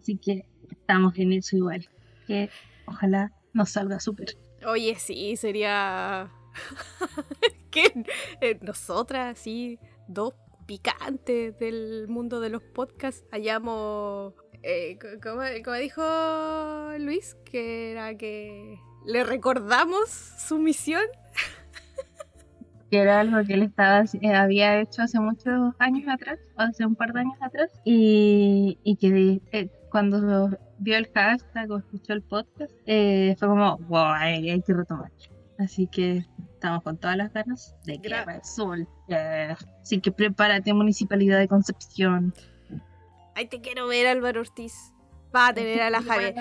Así 0.00 0.16
que 0.16 0.46
estamos 0.70 1.18
en 1.18 1.32
eso 1.32 1.56
igual. 1.56 1.88
Que 2.26 2.48
ojalá 2.86 3.32
nos 3.52 3.70
salga 3.70 3.98
súper. 4.00 4.36
Oye, 4.66 4.94
sí, 4.96 5.36
sería. 5.36 6.30
que 7.70 8.04
eh, 8.40 8.58
nosotras, 8.62 9.38
sí, 9.38 9.78
dos 10.06 10.34
picantes 10.66 11.58
del 11.58 12.06
mundo 12.08 12.40
de 12.40 12.50
los 12.50 12.62
podcasts, 12.62 13.24
hayamos. 13.32 14.34
Eh, 14.62 14.98
co- 15.00 15.20
como, 15.22 15.42
como 15.64 15.76
dijo 15.76 16.02
Luis, 16.98 17.36
que 17.44 17.92
era 17.92 18.14
que 18.16 18.78
le 19.06 19.24
recordamos 19.24 20.08
su 20.10 20.58
misión. 20.58 21.02
que 22.90 22.98
era 22.98 23.20
algo 23.20 23.44
que 23.46 23.54
él 23.54 23.62
estaba, 23.62 24.02
eh, 24.20 24.34
había 24.34 24.80
hecho 24.80 25.02
hace 25.02 25.20
muchos 25.20 25.74
años 25.78 26.08
atrás, 26.08 26.38
hace 26.56 26.84
un 26.84 26.96
par 26.96 27.12
de 27.12 27.20
años 27.20 27.36
atrás, 27.40 27.70
y, 27.84 28.78
y 28.82 28.96
que 28.96 29.40
eh, 29.52 29.68
cuando 29.90 30.50
vio 30.78 30.96
el 30.96 31.06
hashtag 31.14 31.70
o 31.70 31.78
escuchó 31.78 32.12
el 32.14 32.22
podcast, 32.22 32.72
eh, 32.86 33.36
fue 33.38 33.46
como, 33.48 33.78
wow, 33.88 34.06
hay, 34.16 34.50
hay 34.50 34.60
que 34.62 34.74
retomar. 34.74 35.12
Así 35.58 35.86
que 35.86 36.24
estamos 36.54 36.82
con 36.82 36.96
todas 36.96 37.16
las 37.16 37.32
ganas 37.32 37.76
de 37.84 38.00
que 38.00 38.08
Gra- 38.08 38.24
resulte. 38.24 38.88
Así 39.82 40.00
que 40.00 40.10
prepárate, 40.10 40.72
Municipalidad 40.74 41.38
de 41.38 41.46
Concepción. 41.48 42.34
Ay, 43.34 43.46
te 43.48 43.60
quiero 43.60 43.86
ver, 43.86 44.06
Álvaro 44.06 44.40
Ortiz. 44.40 44.74
Va 45.34 45.48
a 45.48 45.54
tener 45.54 45.80
a 45.82 45.90
la 45.90 46.02
Javier. 46.02 46.34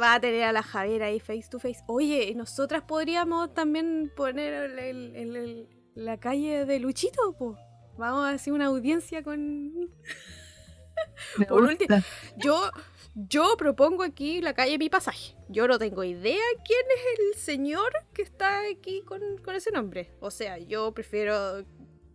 Va 0.00 0.14
a 0.14 0.20
tener 0.20 0.44
a 0.44 0.52
la 0.52 0.62
Javier 0.62 1.02
ahí 1.02 1.20
face 1.20 1.44
to 1.50 1.58
face. 1.58 1.80
Oye, 1.86 2.24
¿y 2.30 2.34
nosotras 2.34 2.82
podríamos 2.82 3.52
también 3.54 4.10
poner 4.16 4.54
el- 4.54 4.78
el- 4.78 5.16
el- 5.16 5.36
el- 5.36 5.68
la 5.94 6.18
calle 6.18 6.64
de 6.64 6.78
Luchito, 6.78 7.34
po. 7.38 7.56
Vamos 7.98 8.24
a 8.24 8.30
hacer 8.30 8.52
una 8.54 8.66
audiencia 8.66 9.22
con. 9.22 9.90
Por 11.48 11.62
último- 11.62 11.96
Yo, 12.36 12.70
yo 13.14 13.56
propongo 13.58 14.02
aquí 14.02 14.40
la 14.40 14.54
calle 14.54 14.78
Mi 14.78 14.88
Pasaje. 14.88 15.36
Yo 15.48 15.68
no 15.68 15.78
tengo 15.78 16.02
idea 16.04 16.40
quién 16.64 16.80
es 16.96 17.18
el 17.36 17.40
señor 17.40 17.92
que 18.14 18.22
está 18.22 18.60
aquí 18.70 19.02
con, 19.02 19.20
con 19.44 19.54
ese 19.54 19.70
nombre. 19.70 20.14
O 20.20 20.30
sea, 20.30 20.56
yo 20.58 20.92
prefiero 20.94 21.64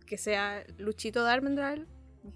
que 0.06 0.18
sea 0.18 0.64
Luchito 0.78 1.22
Darmendral. 1.22 1.86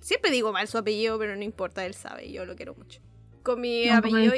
Siempre 0.00 0.30
digo 0.30 0.52
mal 0.52 0.66
su 0.68 0.78
apellido, 0.78 1.18
pero 1.18 1.36
no 1.36 1.42
importa, 1.42 1.84
él 1.86 1.94
sabe, 1.94 2.30
yo 2.32 2.44
lo 2.44 2.56
quiero 2.56 2.74
mucho. 2.74 3.00
Con 3.42 3.60
mi 3.60 3.84
poco 3.86 3.98
apellido 3.98 4.34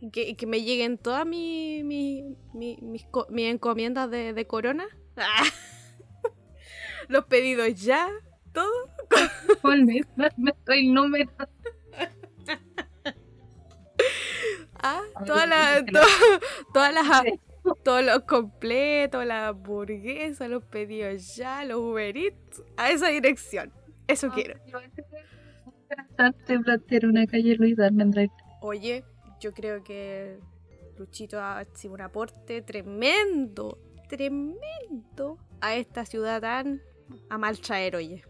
y, 0.00 0.10
que, 0.10 0.28
y 0.28 0.34
que 0.34 0.46
me 0.46 0.62
lleguen 0.62 0.98
todas 0.98 1.24
mi, 1.26 1.82
mi- 1.84 2.36
mi- 2.52 2.78
mis, 2.82 3.06
mis 3.30 3.46
encomiendas 3.50 4.10
de, 4.10 4.32
de 4.32 4.46
corona. 4.46 4.86
Ah. 5.16 5.44
Los 7.08 7.24
pedidos 7.26 7.80
ya, 7.80 8.08
todo. 8.52 8.70
Ponle, 9.62 10.02
dame 10.16 10.54
el 10.66 10.92
número. 10.92 11.30
Ah, 14.82 15.02
todas 15.26 15.48
las, 15.48 15.84
díselo. 15.84 16.00
to- 16.00 16.40
todas 16.74 16.92
las, 16.94 17.06
todos 17.82 18.04
los 18.04 18.20
completos, 18.24 19.24
las 19.24 19.50
hamburguesas, 19.50 20.48
los 20.50 20.62
pedidos 20.64 21.34
ya, 21.36 21.64
los 21.64 21.78
Uber 21.78 22.16
Eats, 22.16 22.62
a 22.76 22.90
esa 22.90 23.08
dirección. 23.08 23.72
Eso 24.08 24.30
quiero. 24.30 24.58
Interesante 25.88 26.58
plantear 26.60 27.06
una 27.06 27.26
calle 27.26 27.54
Luis 27.56 27.78
Almendral. 27.78 28.30
Oye, 28.60 29.04
yo 29.40 29.52
creo 29.52 29.82
que 29.84 30.38
Luchito 30.98 31.40
ha 31.40 31.64
sido 31.74 31.94
un 31.94 32.00
aporte 32.00 32.62
tremendo, 32.62 33.78
tremendo 34.08 35.38
a 35.60 35.76
esta 35.76 36.04
ciudad 36.04 36.40
tan 36.40 36.80
a 37.30 37.38
mal 37.38 37.58
traer, 37.60 37.96
oye, 37.96 38.22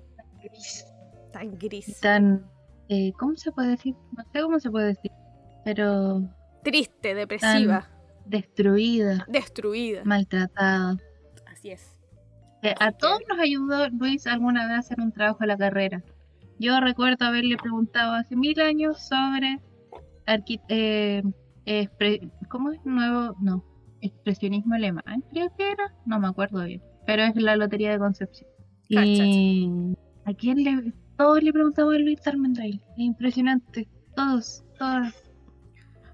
tan 1.33 1.57
gris. 1.59 1.99
tan. 2.01 2.51
eh, 2.89 3.13
¿Cómo 3.19 3.35
se 3.37 3.53
puede 3.53 3.71
decir? 3.71 3.95
No 4.17 4.23
sé 4.33 4.41
cómo 4.43 4.61
se 4.61 4.71
puede 4.71 4.89
decir. 4.89 5.11
Pero 5.65 6.21
Triste, 6.63 7.15
depresiva, 7.15 7.89
destruida, 8.27 9.25
destruida. 9.29 10.03
maltratada. 10.05 10.97
Así 11.47 11.71
es. 11.71 11.96
A 12.79 12.93
todos 12.93 13.21
nos 13.29 13.39
ayudó 13.39 13.89
Luis 13.91 14.27
alguna 14.27 14.67
vez 14.67 14.77
a 14.77 14.79
hacer 14.79 15.01
un 15.01 15.13
trabajo 15.13 15.39
en 15.43 15.49
la 15.49 15.57
carrera. 15.57 16.03
Yo 16.59 16.81
recuerdo 16.81 17.27
haberle 17.27 17.57
preguntado 17.57 18.13
hace 18.15 18.35
mil 18.37 18.59
años 18.61 19.07
sobre 19.07 19.61
eh, 20.69 21.23
expre- 21.67 22.31
¿cómo 22.49 22.73
es 22.73 22.85
nuevo? 22.85 23.37
No, 23.41 23.65
expresionismo 24.01 24.75
alemán, 24.75 25.23
creo 25.31 25.55
que 25.57 25.71
era, 25.71 25.95
no 26.07 26.19
me 26.19 26.29
acuerdo 26.29 26.65
bien, 26.65 26.83
pero 27.07 27.23
es 27.25 27.37
la 27.37 27.57
lotería 27.57 27.91
de 27.93 27.99
Concepción. 27.99 28.49
Y 28.89 29.69
a 30.25 30.33
quién 30.35 30.63
le 30.65 30.93
todos 31.17 31.43
le 31.43 31.53
preguntamos 31.53 31.95
a 31.95 31.99
Luis 31.99 32.27
Armendail, 32.27 32.83
es 32.93 32.99
impresionante, 32.99 33.89
todos, 34.15 34.65
todas. 34.79 35.15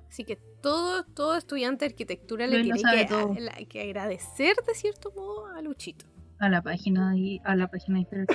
Así 0.09 0.25
que 0.25 0.37
todo, 0.63 1.05
todo 1.05 1.37
estudiante 1.37 1.85
de 1.85 1.91
arquitectura 1.91 2.47
le 2.47 2.63
Luis 2.63 2.83
tiene 2.83 3.07
que 3.69 3.81
agradecer 3.83 4.55
de 4.67 4.75
cierto 4.75 5.13
modo 5.17 5.47
a 5.47 5.61
Luchito. 5.63 6.07
A 6.43 6.49
la 6.49 6.61
página 6.61 7.17
y 7.17 7.41
a 7.45 7.55
la 7.55 7.69
página 7.69 8.01
de. 8.01 8.27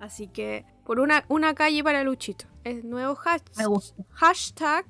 Así 0.00 0.28
que 0.28 0.64
por 0.84 0.98
una, 0.98 1.24
una 1.28 1.54
calle 1.54 1.84
para 1.84 2.02
Luchito. 2.02 2.46
Es 2.64 2.84
nuevo 2.84 3.14
hash- 3.14 3.42
Me 3.56 3.66
gusta. 3.66 4.02
hashtag 4.10 4.84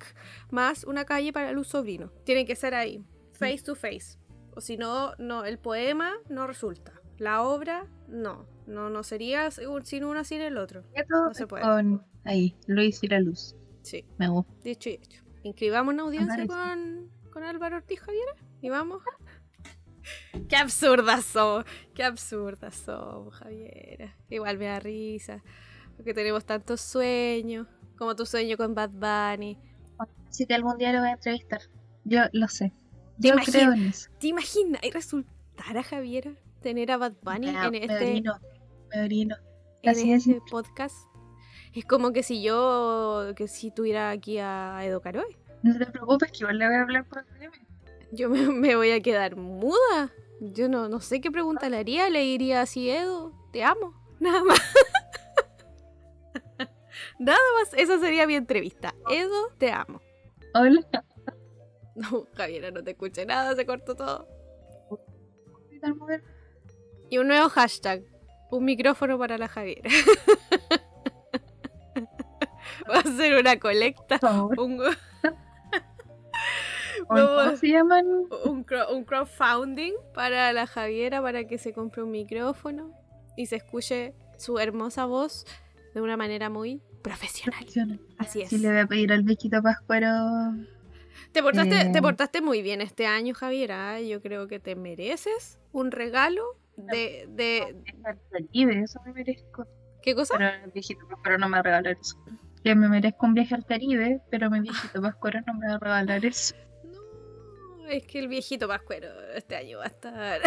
más 0.50 0.84
una 0.84 1.04
calle 1.04 1.32
para 1.32 1.52
Luz 1.52 1.68
Sobrino. 1.68 2.10
Tiene 2.24 2.46
que 2.46 2.56
ser 2.56 2.74
ahí, 2.74 3.04
face 3.32 3.62
to 3.62 3.74
face. 3.74 4.18
O 4.56 4.60
si 4.60 4.76
no, 4.76 5.12
no, 5.18 5.44
el 5.44 5.58
poema 5.58 6.12
no 6.28 6.46
resulta. 6.46 6.92
La 7.18 7.42
obra, 7.42 7.86
no. 8.08 8.46
No, 8.66 8.88
no 8.88 9.02
sería 9.02 9.50
sin 9.50 10.04
uno 10.04 10.24
sin 10.24 10.40
el 10.40 10.56
otro. 10.56 10.82
Esto 10.94 11.34
se 11.34 11.46
puede. 11.46 11.62
Con 11.64 12.04
ahí, 12.24 12.56
Luis 12.66 13.02
y 13.02 13.08
la 13.08 13.20
luz, 13.20 13.54
Sí, 13.82 14.04
me 14.16 14.28
gusta. 14.28 14.52
dicho 14.62 14.88
y 14.88 14.94
hecho. 14.94 15.22
Inscribamos 15.42 15.92
una 15.92 16.04
audiencia 16.04 16.46
con, 16.46 17.10
con 17.32 17.42
Álvaro 17.42 17.76
Ortiz 17.76 18.00
Javiera 18.00 18.32
y 18.60 18.70
vamos. 18.70 19.02
Qué 20.48 20.56
absurdas 20.56 21.24
somos, 21.24 21.64
qué 21.94 22.04
absurdas 22.04 22.74
somos, 22.74 23.34
Javiera. 23.34 24.16
Igual 24.28 24.58
me 24.58 24.66
da 24.66 24.80
risa, 24.80 25.42
porque 25.96 26.14
tenemos 26.14 26.44
tantos 26.44 26.80
sueños, 26.80 27.66
como 27.96 28.16
tu 28.16 28.26
sueño 28.26 28.56
con 28.56 28.74
Bad 28.74 28.90
Bunny. 28.90 29.58
Así 30.28 30.46
que 30.46 30.54
algún 30.54 30.78
día 30.78 30.92
lo 30.92 31.00
voy 31.00 31.08
a 31.08 31.12
entrevistar. 31.12 31.60
Yo 32.04 32.22
lo 32.32 32.48
sé. 32.48 32.72
¿Te 33.20 33.28
Yo 33.28 33.34
creo 33.36 33.72
en 33.72 33.86
eso. 33.88 34.10
¿Te 34.18 34.28
imaginas 34.28 34.82
y 34.82 34.90
resultara, 34.90 35.82
Javiera, 35.82 36.32
tener 36.62 36.90
a 36.90 36.96
Bad 36.96 37.14
Bunny 37.22 37.48
en 37.48 37.70
me 37.70 37.84
este, 37.84 37.94
orino, 37.94 38.34
me 38.94 39.04
orino. 39.04 39.36
en 39.82 39.90
así 39.90 40.08
de 40.08 40.16
este 40.16 40.32
simple. 40.32 40.50
podcast? 40.50 40.96
Es 41.74 41.84
como 41.84 42.12
que 42.12 42.22
si 42.22 42.42
yo, 42.42 43.32
que 43.36 43.46
si 43.46 43.70
tuviera 43.70 44.10
aquí 44.10 44.38
a 44.38 44.80
Edo 44.84 45.00
Caroe. 45.00 45.38
No 45.62 45.76
te 45.76 45.86
preocupes 45.86 46.32
que 46.32 46.38
igual 46.38 46.58
le 46.58 46.66
voy 46.66 46.76
a 46.76 46.82
hablar 46.82 47.04
por 47.06 47.24
DM. 47.38 47.52
Yo 48.12 48.28
me, 48.28 48.46
me 48.48 48.76
voy 48.76 48.90
a 48.90 49.00
quedar 49.00 49.36
muda. 49.36 50.12
Yo 50.40 50.68
no, 50.68 50.88
no 50.88 51.00
sé 51.00 51.20
qué 51.20 51.30
pregunta 51.30 51.68
le 51.68 51.78
haría. 51.78 52.10
Le 52.10 52.20
diría 52.20 52.62
así, 52.62 52.90
Edo, 52.90 53.32
te 53.52 53.62
amo. 53.62 53.94
Nada 54.20 54.42
más. 54.44 54.60
Nada 57.18 57.38
más. 57.58 57.74
Esa 57.74 57.98
sería 57.98 58.26
mi 58.26 58.34
entrevista. 58.34 58.94
Edo, 59.10 59.50
te 59.58 59.70
amo. 59.70 60.00
Hola. 60.54 60.80
No, 61.94 62.26
Javiera, 62.34 62.70
no 62.70 62.82
te 62.82 62.92
escuché 62.92 63.26
nada. 63.26 63.54
Se 63.54 63.66
cortó 63.66 63.94
todo. 63.94 64.26
Y 67.10 67.18
un 67.18 67.28
nuevo 67.28 67.48
hashtag. 67.48 68.02
Un 68.50 68.64
micrófono 68.64 69.18
para 69.18 69.38
la 69.38 69.48
Javiera. 69.48 69.88
Va 72.90 72.98
a 72.98 73.02
ser 73.02 73.38
una 73.38 73.58
colecta. 73.60 74.18
Un, 74.56 74.82
¿Cómo 77.10 77.56
se 77.56 77.68
llaman? 77.68 78.06
un, 78.44 78.64
cro- 78.64 78.90
un 78.94 79.04
crowdfunding 79.04 79.92
para 80.14 80.52
la 80.52 80.66
Javiera 80.66 81.20
para 81.20 81.44
que 81.46 81.58
se 81.58 81.72
compre 81.72 82.02
un 82.02 82.10
micrófono 82.10 82.92
y 83.36 83.46
se 83.46 83.56
escuche 83.56 84.14
su 84.38 84.58
hermosa 84.58 85.04
voz 85.06 85.44
de 85.94 86.00
una 86.00 86.16
manera 86.16 86.48
muy 86.50 86.80
profesional. 87.02 87.64
Así 88.18 88.42
es. 88.42 88.48
Sí, 88.50 88.58
le 88.58 88.68
voy 88.68 88.78
a 88.78 88.86
pedir 88.86 89.12
al 89.12 89.22
viejito 89.22 89.60
Pascuero. 89.62 90.08
Te 91.32 91.42
portaste, 91.42 91.80
Eh. 91.82 91.90
te 91.92 92.00
portaste 92.02 92.40
muy 92.40 92.62
bien 92.62 92.80
este 92.80 93.06
año, 93.06 93.34
Javiera. 93.34 93.98
¿eh? 93.98 94.08
Yo 94.08 94.20
creo 94.20 94.46
que 94.48 94.58
te 94.60 94.74
mereces 94.76 95.58
un 95.72 95.90
regalo 95.90 96.42
de... 96.76 97.26
de 97.30 97.82
Caribe, 98.30 98.80
eso 98.82 99.00
me 99.04 99.12
merezco. 99.12 99.66
¿Qué 100.02 100.14
cosa? 100.14 100.34
Pero 100.38 100.48
el 100.64 100.70
viejito 100.70 101.06
Pascuero 101.08 101.38
no 101.38 101.48
me 101.48 101.54
va 101.56 101.58
a 101.58 101.62
regalar 101.62 101.96
eso. 102.00 102.16
Que 102.64 102.74
me 102.74 102.88
merezco 102.88 103.26
un 103.26 103.34
viaje 103.34 103.54
al 103.54 103.64
Caribe, 103.66 104.20
pero 104.30 104.50
mi 104.50 104.60
viejito 104.60 105.00
Pascuero 105.02 105.40
no 105.46 105.54
me 105.54 105.66
va 105.68 105.74
a 105.74 105.78
regalar 105.78 106.24
eso. 106.24 106.54
No, 107.90 107.96
es 107.96 108.06
que 108.06 108.20
el 108.20 108.28
viejito 108.28 108.68
Pascuero 108.68 109.08
este 109.34 109.56
año 109.56 109.78
va 109.78 109.84
a 109.84 109.88
estar... 109.88 110.40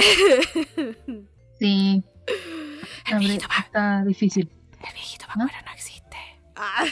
Sí, 1.59 2.01
el, 3.11 3.19
viejito, 3.19 3.47
Pa- 3.49 3.63
está 3.65 4.03
difícil. 4.05 4.49
el 4.87 4.93
viejito 4.93 5.25
Pascuero 5.27 5.51
no 5.65 5.73
existe. 5.73 6.17
Ah. 6.55 6.85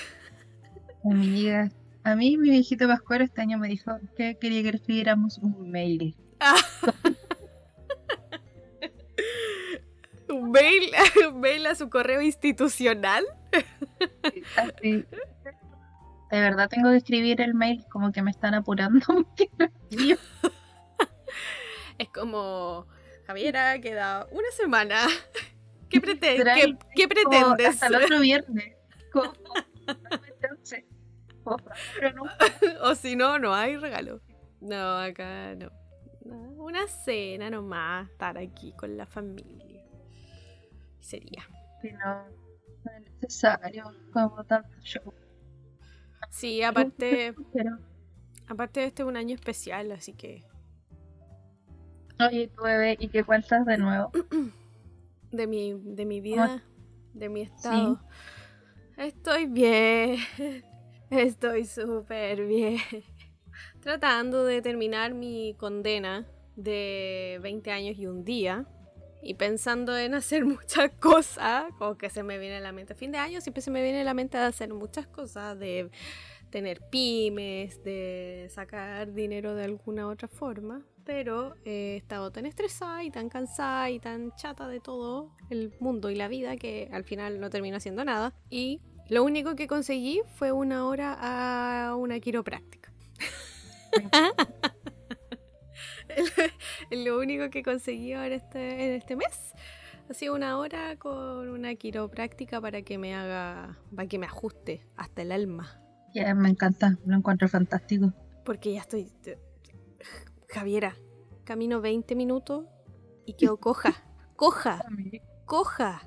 A 1.05 1.07
mi 1.07 1.25
amiga- 1.25 1.71
a 2.03 2.15
mí 2.15 2.35
mi 2.37 2.49
viejito 2.49 2.85
Pascuero 2.87 3.23
este 3.23 3.41
año 3.41 3.57
me 3.57 3.69
dijo 3.69 3.97
que 4.17 4.37
quería 4.39 4.61
que 4.63 4.71
le 4.71 4.77
escribiéramos 4.77 5.37
un 5.37 5.71
mail. 5.71 6.15
Ah. 6.41 6.55
un 10.29 10.51
mail, 10.51 10.91
un 11.29 11.39
mail 11.39 11.65
a 11.67 11.75
su 11.75 11.89
correo 11.89 12.21
institucional. 12.21 13.23
Así. 14.57 15.05
De 16.31 16.39
verdad 16.39 16.69
tengo 16.69 16.89
que 16.91 16.97
escribir 16.97 17.41
el 17.41 17.53
mail, 17.53 17.85
como 17.91 18.11
que 18.11 18.21
me 18.21 18.31
están 18.31 18.53
apurando. 18.53 19.05
Es 21.97 22.09
como, 22.09 22.87
Javiera, 23.27 23.79
queda 23.79 24.27
una 24.31 24.49
semana. 24.51 24.97
¿Qué, 25.89 26.01
prete- 26.01 26.31
Literal, 26.31 26.79
qué- 26.95 27.07
pretendes? 27.07 27.67
Hasta 27.67 27.87
el 27.87 27.95
otro 27.95 28.19
viernes. 28.21 28.75
Como, 29.11 29.33
no. 32.15 32.23
o 32.81 32.95
si 32.95 33.15
no, 33.15 33.37
no 33.39 33.53
hay 33.53 33.77
regalo. 33.77 34.21
No, 34.61 34.97
acá 34.97 35.53
no. 35.55 35.69
No, 36.25 36.35
Una 36.63 36.87
cena 36.87 37.49
nomás, 37.49 38.09
estar 38.09 38.37
aquí 38.37 38.73
con 38.73 38.95
la 38.97 39.05
familia. 39.05 39.83
Sería. 40.99 41.43
Si 41.81 41.91
no, 41.91 42.25
no 42.25 42.91
es 42.97 43.11
necesario. 43.21 43.91
Como 44.13 44.43
tanto 44.45 44.69
show. 44.81 45.13
Sí, 46.29 46.61
aparte, 46.63 47.33
Pero, 47.53 47.77
aparte 48.47 48.83
este 48.83 49.03
es 49.03 49.07
un 49.07 49.17
año 49.17 49.35
especial, 49.35 49.91
así 49.91 50.13
que 50.13 50.43
oye, 52.25 52.47
tu 52.47 52.63
bebé, 52.63 52.97
¿y 52.99 53.07
qué 53.07 53.23
cuentas 53.23 53.65
de 53.65 53.77
nuevo? 53.77 54.11
de 55.31 55.47
mi, 55.47 55.73
de 55.73 56.05
mi 56.05 56.21
vida, 56.21 56.63
de 57.13 57.29
mi 57.29 57.41
estado. 57.41 57.99
Estoy 58.97 59.47
bien, 59.47 60.17
estoy 61.09 61.65
súper 61.65 62.45
bien. 62.45 62.79
Tratando 63.79 64.45
de 64.45 64.61
terminar 64.61 65.13
mi 65.13 65.55
condena 65.57 66.27
de 66.55 67.39
20 67.41 67.71
años 67.71 67.97
y 67.97 68.05
un 68.05 68.23
día. 68.23 68.65
Y 69.21 69.35
pensando 69.35 69.97
en 69.97 70.13
hacer 70.13 70.45
muchas 70.45 70.91
cosas, 70.99 71.65
como 71.77 71.97
que 71.97 72.09
se 72.09 72.23
me 72.23 72.37
viene 72.37 72.57
a 72.57 72.61
la 72.61 72.71
mente. 72.71 72.93
A 72.93 72.95
fin 72.95 73.11
de 73.11 73.17
año 73.17 73.41
siempre 73.41 73.61
se 73.61 73.71
me 73.71 73.81
viene 73.83 74.01
a 74.01 74.03
la 74.03 74.13
mente 74.13 74.37
de 74.37 74.45
hacer 74.45 74.73
muchas 74.73 75.07
cosas, 75.07 75.57
de 75.59 75.89
tener 76.49 76.81
pymes, 76.89 77.83
de 77.83 78.47
sacar 78.49 79.13
dinero 79.13 79.55
de 79.55 79.63
alguna 79.63 80.07
otra 80.07 80.27
forma. 80.27 80.85
Pero 81.03 81.55
he 81.65 81.97
estado 81.97 82.31
tan 82.31 82.45
estresada 82.45 83.03
y 83.03 83.09
tan 83.09 83.29
cansada 83.29 83.89
y 83.89 83.99
tan 83.99 84.35
chata 84.35 84.67
de 84.67 84.79
todo 84.79 85.31
el 85.49 85.73
mundo 85.79 86.11
y 86.11 86.15
la 86.15 86.27
vida 86.27 86.57
que 86.57 86.89
al 86.91 87.03
final 87.03 87.39
no 87.39 87.49
termino 87.49 87.77
haciendo 87.77 88.05
nada. 88.05 88.33
Y 88.49 88.81
lo 89.09 89.23
único 89.23 89.55
que 89.55 89.67
conseguí 89.67 90.21
fue 90.35 90.51
una 90.51 90.85
hora 90.85 91.17
a 91.19 91.95
una 91.95 92.19
quiropráctica. 92.19 92.93
lo 96.91 97.19
único 97.19 97.49
que 97.49 97.63
conseguí 97.63 98.13
ahora 98.13 98.35
este, 98.35 98.85
en 98.85 98.93
este 98.93 99.15
mes 99.15 99.53
ha 100.09 100.13
sido 100.13 100.35
una 100.35 100.57
hora 100.57 100.97
con 100.97 101.49
una 101.49 101.75
quiropráctica 101.75 102.59
para 102.59 102.81
que 102.81 102.97
me 102.97 103.15
haga, 103.15 103.77
para 103.95 104.07
que 104.07 104.19
me 104.19 104.25
ajuste 104.25 104.85
hasta 104.97 105.21
el 105.21 105.31
alma. 105.31 105.81
Me 106.13 106.49
encanta, 106.49 106.97
lo 107.05 107.15
encuentro 107.15 107.47
fantástico. 107.47 108.11
Porque 108.43 108.73
ya 108.73 108.81
estoy. 108.81 109.09
Javiera, 110.49 110.95
camino 111.45 111.79
20 111.79 112.15
minutos 112.15 112.65
y 113.25 113.33
quedo 113.33 113.57
coja. 113.57 114.03
¡Coja! 114.35 114.83
¡Coja! 115.45 116.01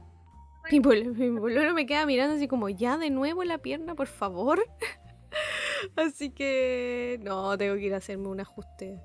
Mi 0.71 0.81
bolero 0.81 1.73
me 1.73 1.87
queda 1.87 2.05
mirando 2.05 2.35
así 2.35 2.49
como, 2.49 2.69
ya 2.69 2.99
de 2.99 3.11
nuevo 3.11 3.45
la 3.45 3.59
pierna, 3.59 3.95
por 3.95 4.09
favor. 4.09 4.65
así 5.97 6.31
que 6.31 7.21
no, 7.23 7.57
tengo 7.57 7.77
que 7.77 7.83
ir 7.83 7.95
a 7.95 7.99
hacerme 7.99 8.29
un 8.29 8.41
ajuste, 8.41 9.01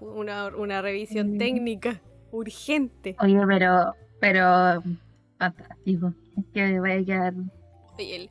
una, 0.00 0.48
una 0.48 0.82
revisión 0.82 1.34
mm. 1.34 1.38
técnica 1.38 2.00
urgente. 2.30 3.16
Oye, 3.20 3.40
pero, 3.46 3.94
pero, 4.20 4.82
fantástico. 5.38 6.12
Es 6.36 6.44
que 6.52 6.80
voy 6.80 6.92
a 6.92 7.04
quedar. 7.04 7.34
Oye, 7.98 8.16
el, 8.16 8.30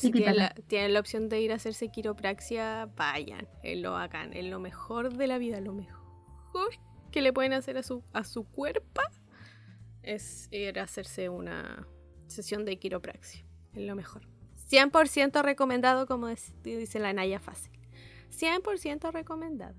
si 0.00 0.10
tienen 0.10 0.36
la, 0.36 0.54
la, 0.88 1.00
opción 1.00 1.28
de 1.28 1.40
ir 1.40 1.52
a 1.52 1.56
hacerse 1.56 1.88
quiropraxia, 1.88 2.88
vayan. 2.96 3.46
Es 3.62 3.78
lo 3.78 3.92
bacán, 3.92 4.32
es 4.32 4.46
lo 4.46 4.58
mejor 4.60 5.14
de 5.14 5.26
la 5.26 5.38
vida, 5.38 5.60
lo 5.60 5.74
mejor 5.74 5.98
que 7.10 7.22
le 7.22 7.32
pueden 7.32 7.52
hacer 7.52 7.76
a 7.78 7.82
su, 7.82 8.02
a 8.12 8.24
su 8.24 8.44
cuerpo 8.44 9.00
es 10.02 10.48
ir 10.52 10.78
a 10.78 10.84
hacerse 10.84 11.28
una 11.28 11.86
sesión 12.26 12.64
de 12.64 12.78
quiropraxia. 12.78 13.44
Es 13.74 13.82
lo 13.82 13.94
mejor. 13.94 14.22
100% 14.70 15.42
recomendado, 15.42 16.06
como 16.06 16.28
dice 16.28 16.98
la 16.98 17.12
Naya 17.12 17.40
Fácil. 17.40 17.72
100% 18.30 19.12
recomendado. 19.12 19.76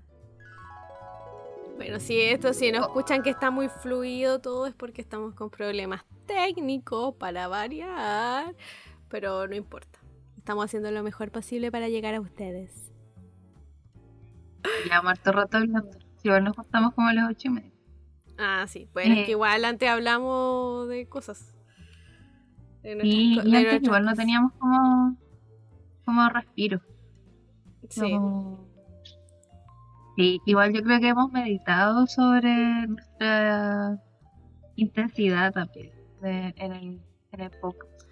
Bueno, 1.80 1.98
si 1.98 2.20
esto, 2.20 2.52
si 2.52 2.70
no 2.70 2.82
escuchan 2.82 3.22
que 3.22 3.30
está 3.30 3.50
muy 3.50 3.70
fluido 3.70 4.38
todo 4.38 4.66
es 4.66 4.74
porque 4.74 5.00
estamos 5.00 5.32
con 5.32 5.48
problemas 5.48 6.04
técnicos 6.26 7.14
para 7.14 7.48
variar, 7.48 8.54
pero 9.08 9.48
no 9.48 9.54
importa. 9.54 9.98
Estamos 10.36 10.66
haciendo 10.66 10.90
lo 10.90 11.02
mejor 11.02 11.30
posible 11.30 11.72
para 11.72 11.88
llegar 11.88 12.14
a 12.14 12.20
ustedes. 12.20 12.92
Ya, 14.90 15.00
Marta 15.00 15.32
rato 15.32 15.56
hablando. 15.56 15.98
Igual 16.22 16.44
nos 16.44 16.54
juntamos 16.54 16.92
como 16.92 17.08
a 17.08 17.14
las 17.14 17.30
ocho 17.30 17.48
y 17.48 17.50
media. 17.50 17.72
Ah, 18.36 18.66
sí. 18.68 18.86
Bueno, 18.92 19.14
es 19.14 19.24
que 19.24 19.32
eh. 19.32 19.36
igual 19.36 19.64
antes 19.64 19.88
hablamos 19.88 20.86
de 20.86 21.08
cosas. 21.08 21.56
y 22.84 23.38
antes 23.38 23.82
igual 23.82 24.04
no 24.04 24.14
teníamos 24.14 24.52
como, 24.58 25.16
como 26.04 26.28
respiro. 26.28 26.82
Sí. 27.88 28.18
Y 30.16 30.40
igual 30.44 30.72
yo 30.72 30.82
creo 30.82 31.00
que 31.00 31.08
hemos 31.08 31.32
meditado 31.32 32.06
sobre 32.06 32.86
nuestra 32.86 33.98
intensidad 34.76 35.52
también 35.52 35.92
en, 36.22 36.72
el, 36.72 37.00
en 37.32 37.40
el 37.40 37.50
podcast. 37.60 38.02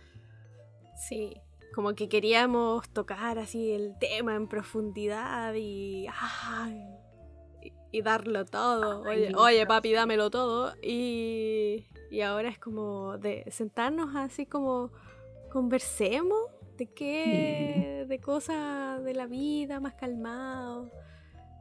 Sí, 1.09 1.35
como 1.75 1.95
que 1.95 2.09
queríamos 2.09 2.89
tocar 2.91 3.39
así 3.39 3.73
el 3.73 3.97
tema 3.99 4.35
en 4.35 4.49
profundidad 4.49 5.55
y 5.55 6.07
y 7.91 8.03
darlo 8.03 8.45
todo. 8.45 9.03
Oye, 9.03 9.33
oye, 9.35 9.67
papi, 9.67 9.93
dámelo 9.93 10.31
todo. 10.31 10.75
Y, 10.83 11.87
y 12.11 12.21
ahora 12.21 12.49
es 12.49 12.59
como 12.59 13.19
de 13.19 13.45
sentarnos 13.51 14.15
así 14.17 14.47
como 14.47 14.91
conversemos 15.51 16.39
de 16.77 16.87
qué, 16.87 18.05
de 18.07 18.21
cosas 18.21 19.03
de 19.05 19.15
la 19.15 19.27
vida 19.27 19.81
más 19.81 19.95
calmado. 19.95 20.91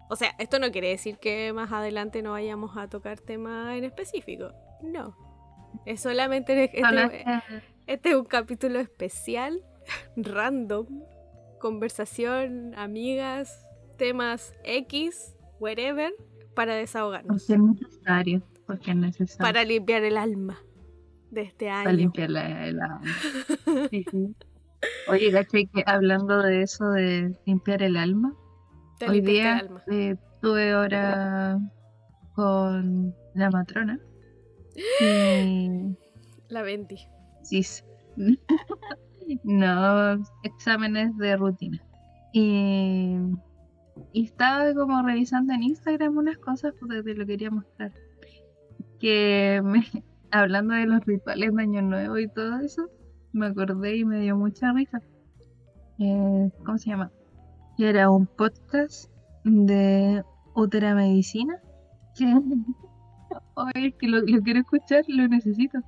O 0.09 0.15
sea, 0.15 0.31
esto 0.39 0.59
no 0.59 0.71
quiere 0.71 0.89
decir 0.89 1.17
que 1.17 1.51
más 1.53 1.71
adelante 1.71 2.21
no 2.21 2.31
vayamos 2.31 2.77
a 2.77 2.87
tocar 2.87 3.19
temas 3.19 3.77
en 3.77 3.83
específico. 3.83 4.51
No. 4.81 5.15
Es 5.85 6.01
solamente 6.01 6.63
este, 6.63 7.25
este 7.87 8.09
es 8.09 8.15
un 8.15 8.25
capítulo 8.25 8.79
especial, 8.79 9.61
random, 10.15 10.87
conversación, 11.59 12.73
amigas, 12.75 13.67
temas 13.97 14.53
X 14.63 15.35
wherever, 15.59 16.13
para 16.53 16.75
desahogarnos. 16.75 17.45
Porque 17.45 17.53
es 17.53 17.59
necesario, 17.59 18.41
porque 18.65 18.91
es 18.91 18.97
necesario. 18.97 19.45
Para 19.45 19.63
limpiar 19.63 20.03
el 20.03 20.17
alma 20.17 20.59
de 21.31 21.41
este 21.41 21.69
año. 21.69 21.83
Para 21.83 21.95
limpiar 21.95 22.29
el 22.29 22.37
alma. 22.79 23.01
Oye, 25.09 25.31
gache, 25.31 25.69
que 25.73 25.83
hablando 25.85 26.41
de 26.41 26.61
eso 26.61 26.89
de 26.89 27.35
limpiar 27.45 27.81
el 27.81 27.97
alma, 27.97 28.35
hoy 29.07 29.21
día 29.21 29.67
eh, 29.91 30.15
tuve 30.41 30.75
hora 30.75 31.60
con 32.33 33.13
la 33.33 33.49
matrona. 33.49 33.99
La 36.49 36.62
20. 36.62 36.95
Sí. 37.43 37.65
no, 39.43 40.23
exámenes 40.43 41.17
de 41.17 41.36
rutina. 41.36 41.83
Y 42.31 43.17
y 44.13 44.25
estaba 44.25 44.73
como 44.73 45.01
revisando 45.01 45.53
en 45.53 45.63
Instagram 45.63 46.17
unas 46.17 46.38
cosas 46.38 46.73
porque 46.79 47.03
te 47.03 47.13
lo 47.13 47.25
quería 47.25 47.51
mostrar. 47.51 47.91
Que 48.99 49.62
me, 49.63 49.83
hablando 50.31 50.73
de 50.73 50.86
los 50.86 51.05
rituales 51.05 51.53
de 51.53 51.62
Año 51.62 51.81
Nuevo 51.81 52.17
y 52.17 52.27
todo 52.27 52.60
eso, 52.60 52.89
me 53.31 53.47
acordé 53.47 53.97
y 53.97 54.05
me 54.05 54.21
dio 54.21 54.36
mucha 54.36 54.71
risa. 54.73 55.01
Eh, 55.99 56.49
¿Cómo 56.65 56.77
se 56.77 56.89
llama? 56.89 57.12
Que 57.77 57.89
era 57.89 58.09
un 58.09 58.25
podcast 58.25 59.09
de 59.43 60.23
Útera 60.55 60.95
Medicina. 60.95 61.59
Que, 62.17 62.25
Oye, 63.55 63.93
que 63.93 64.07
lo, 64.07 64.23
quiero 64.43 64.59
escuchar, 64.59 65.03
lo 65.07 65.27
necesito. 65.27 65.79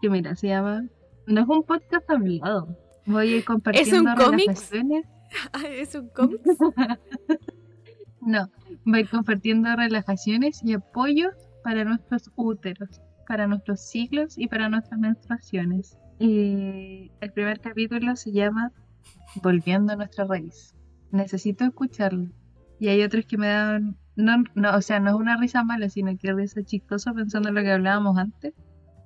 Que 0.00 0.10
mira, 0.10 0.34
se 0.34 0.48
llama. 0.48 0.84
No 1.26 1.40
es 1.42 1.48
un 1.48 1.62
podcast 1.62 2.08
hablado. 2.10 2.76
Voy 3.06 3.42
compartiendo 3.42 3.96
¿Es 3.96 4.00
un 4.00 4.06
relajaciones. 4.16 5.06
¿Es 5.70 5.94
un 5.94 6.08
cómic? 6.08 6.40
no, 8.20 8.50
voy 8.84 9.04
compartiendo 9.04 9.74
relajaciones 9.76 10.62
y 10.64 10.74
apoyo 10.74 11.30
para 11.62 11.84
nuestros 11.84 12.30
úteros, 12.36 13.00
para 13.26 13.46
nuestros 13.46 13.80
ciclos 13.80 14.36
y 14.38 14.48
para 14.48 14.68
nuestras 14.68 14.98
menstruaciones. 14.98 15.98
Y 16.18 17.12
el 17.20 17.32
primer 17.32 17.60
capítulo 17.60 18.16
se 18.16 18.32
llama 18.32 18.72
Volviendo 19.42 19.92
a 19.92 19.96
nuestra 19.96 20.24
raíz. 20.24 20.74
Necesito 21.10 21.64
escucharlo. 21.64 22.28
Y 22.78 22.88
hay 22.88 23.02
otros 23.02 23.26
que 23.26 23.38
me 23.38 23.48
dan, 23.48 23.96
no, 24.16 24.44
no, 24.54 24.76
o 24.76 24.82
sea, 24.82 25.00
no 25.00 25.10
es 25.10 25.16
una 25.16 25.36
risa 25.36 25.64
mala, 25.64 25.88
sino 25.88 26.16
que 26.16 26.32
risa 26.32 26.62
chistosa 26.62 27.12
pensando 27.12 27.48
en 27.48 27.54
lo 27.54 27.62
que 27.62 27.72
hablábamos 27.72 28.18
antes. 28.18 28.54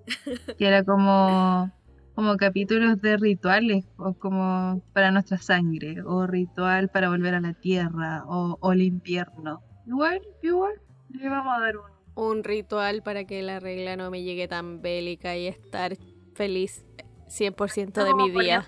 Que 0.59 0.67
era 0.67 0.85
como 0.85 1.71
como 2.15 2.37
capítulos 2.37 3.01
de 3.01 3.17
rituales, 3.17 3.87
o 3.97 4.15
como 4.15 4.83
para 4.93 5.11
nuestra 5.11 5.39
sangre, 5.39 6.03
o 6.03 6.27
ritual 6.27 6.89
para 6.89 7.09
volver 7.09 7.35
a 7.35 7.41
la 7.41 7.55
tierra, 7.55 8.25
o, 8.27 8.59
o 8.61 8.73
el 8.73 8.83
invierno. 8.83 9.63
Igual, 9.87 10.21
igual, 10.43 10.75
le 11.11 11.29
vamos 11.29 11.57
a 11.57 11.61
dar 11.61 11.77
un... 11.77 11.93
Un 12.15 12.45
ritual 12.45 13.03
para 13.03 13.25
que 13.25 13.43
la 13.43 13.59
regla 13.59 13.97
no 13.97 14.11
me 14.11 14.23
llegue 14.23 14.47
tan 14.47 14.83
bélica 14.83 15.35
y 15.35 15.47
estar 15.47 15.97
feliz 16.35 16.85
100% 17.29 18.05
de 18.05 18.15
mi 18.15 18.31
día. 18.31 18.67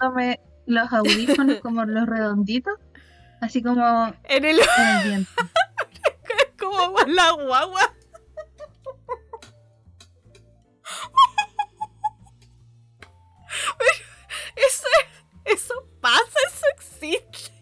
los 0.67 0.93
audífonos 0.93 1.61
como 1.61 1.85
los 1.85 2.07
redonditos, 2.07 2.73
así 3.41 3.63
como 3.63 4.15
en 4.25 4.45
el, 4.45 4.61
en 4.79 4.87
el 4.97 5.09
viento. 5.09 5.31
como 6.59 6.99
la 7.07 7.31
guagua. 7.33 7.95
Eso, 14.57 14.89
eso 15.45 15.75
pasa, 16.01 16.39
eso 16.47 16.67
existe. 16.77 17.53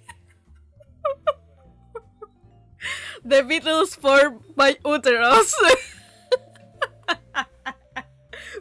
The 3.24 3.42
Beatles 3.42 3.94
for 3.94 4.40
my 4.56 4.76
uterus. 4.84 5.54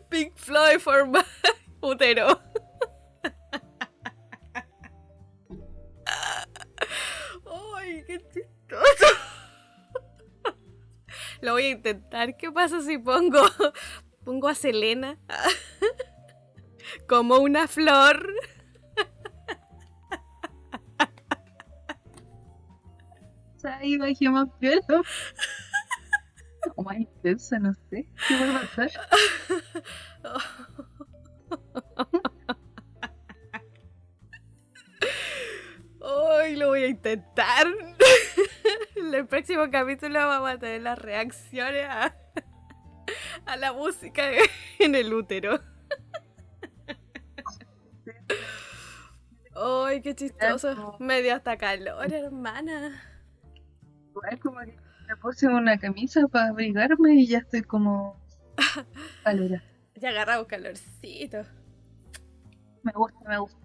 Pink 0.10 0.38
Floyd 0.38 0.82
for 0.82 1.06
my 1.06 1.24
utero. 1.82 2.40
Lo 11.44 11.54
voy 11.54 11.64
a 11.64 11.70
intentar. 11.72 12.38
¿Qué 12.38 12.52
pasa 12.52 12.82
si 12.82 12.98
pongo 12.98 13.42
pongo 14.24 14.48
a 14.48 14.56
Selena? 14.56 15.18
como 17.08 17.38
una 17.38 17.68
flor. 17.68 18.34
Ahí 23.64 23.96
bajemos 23.98 24.50
pelo. 24.60 25.04
O 26.76 26.84
más 26.84 26.98
intensa, 26.98 27.60
no 27.60 27.74
sé. 27.90 28.08
¿Qué 28.28 28.36
va 28.40 28.58
a 28.58 28.62
pasar? 28.62 28.92
Hoy 36.00 36.56
lo 36.56 36.70
voy 36.70 36.84
a 36.84 36.88
intentar. 36.88 37.68
El 39.14 39.28
próximo 39.28 39.70
capítulo 39.70 40.20
vamos 40.20 40.52
a 40.52 40.58
tener 40.58 40.84
las 40.84 40.98
reacciones 40.98 41.86
a, 41.90 42.16
a 43.46 43.58
la 43.58 43.74
música 43.74 44.24
en 44.80 44.96
el 44.96 45.14
útero. 45.14 45.60
Ay, 49.54 50.02
qué 50.02 50.16
chistoso. 50.16 50.96
Me 51.00 51.22
dio 51.22 51.36
hasta 51.36 51.58
calor, 51.58 52.14
hermana. 52.14 53.02
Igual 54.12 54.40
como 54.40 54.60
que 54.62 54.78
me 55.10 55.16
puse 55.18 55.48
una 55.48 55.78
camisa 55.78 56.26
para 56.30 56.50
abrigarme 56.50 57.16
y 57.16 57.28
ya 57.28 57.40
estoy 57.40 57.64
como 57.64 58.16
calora. 59.26 59.62
Ya 59.96 60.10
agarramos 60.10 60.48
calorcito. 60.48 61.44
Me 62.84 62.94
gusta, 62.94 63.20
me 63.28 63.38
gusta. 63.40 63.60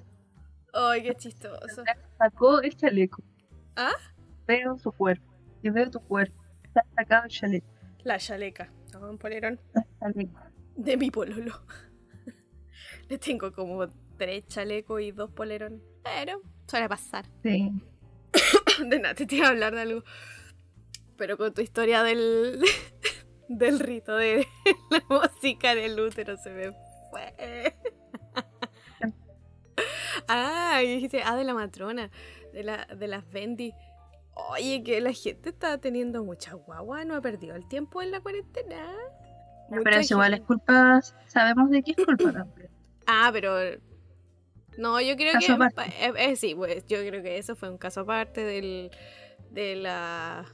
Ay, 0.75 1.05
qué 1.05 1.15
chistoso. 1.15 1.85
Sacó 2.19 2.61
el 2.63 2.77
chaleco. 2.77 3.23
¿Ah? 3.77 3.93
Veo 4.47 4.77
su 4.79 4.91
cuerpo. 4.91 5.36
Y 5.63 5.71
veo 5.71 5.91
tu 5.91 6.01
cuerpo. 6.01 6.43
Está 6.65 6.85
sacado 6.95 7.25
el 7.25 7.31
chaleco. 7.31 7.67
La 8.05 8.19
chaleca. 8.19 8.71
¿No? 8.93 9.11
Un 9.11 9.19
polerón 9.19 9.61
El 9.75 9.83
chaleco. 10.01 10.41
de 10.77 10.97
mi 10.97 11.11
pololo. 11.11 11.61
Le 13.09 13.19
tengo 13.19 13.53
como 13.53 13.87
tres 14.17 14.47
chalecos 14.47 15.01
y 15.01 15.13
dos 15.13 15.31
polerones. 15.31 15.81
Pero 16.03 16.41
suele 16.67 16.89
pasar. 16.89 17.25
Sí. 17.43 17.71
De 18.87 18.99
nada, 18.99 19.15
te 19.15 19.35
iba 19.35 19.47
a 19.47 19.51
hablar 19.51 19.75
de 19.75 19.81
algo. 19.81 20.03
Pero 21.17 21.39
con 21.39 21.55
tu 21.55 21.63
historia 21.63 22.03
del, 22.03 22.63
del 23.49 23.81
rito 23.81 24.15
de 24.17 24.47
la 24.91 25.03
música 25.09 25.75
del 25.75 25.99
útero 25.99 26.37
se 26.37 26.51
me 26.51 26.73
fue. 27.11 27.75
Ah, 30.29 30.83
y 30.83 30.89
dijiste, 30.97 31.23
ah, 31.25 31.37
de 31.37 31.45
la 31.45 31.55
matrona, 31.55 32.11
de, 32.53 32.63
la, 32.65 32.85
de 32.87 33.09
las 33.09 33.29
Bendy. 33.31 33.73
Oye, 34.39 34.83
que 34.83 35.01
la 35.01 35.13
gente 35.13 35.49
está 35.49 35.79
teniendo 35.79 36.23
mucha 36.23 36.53
guagua, 36.53 37.07
no 37.07 37.17
ha 37.17 37.23
perdido 37.23 37.57
el 37.57 37.67
tiempo 37.67 38.03
en 38.03 38.11
la 38.11 38.21
cuarentena. 38.21 38.95
Pero 39.71 39.97
es 39.97 40.11
igual 40.11 40.35
es 40.35 40.43
culpa, 40.43 41.01
sabemos 41.27 41.71
de 41.71 41.83
qué 41.83 41.93
es 41.93 42.05
culpa 42.05 42.33
también. 42.33 42.71
Ah, 43.09 43.31
pero. 43.33 43.57
No, 44.79 45.01
yo 45.01 45.15
creo 45.15 45.35
Caso 45.35 45.57
que. 45.57 45.83
eh, 46.07 46.13
eh, 46.17 46.35
sí, 46.35 46.57
pues 46.57 46.85
yo 46.89 46.99
creo 46.99 47.23
que 47.23 47.39
eso 47.39 47.55
fue 47.55 47.71
un 47.71 47.79
caso 47.79 48.01
aparte 48.01 48.43
del. 48.43 48.91
de 49.53 49.77
la. 49.77 50.45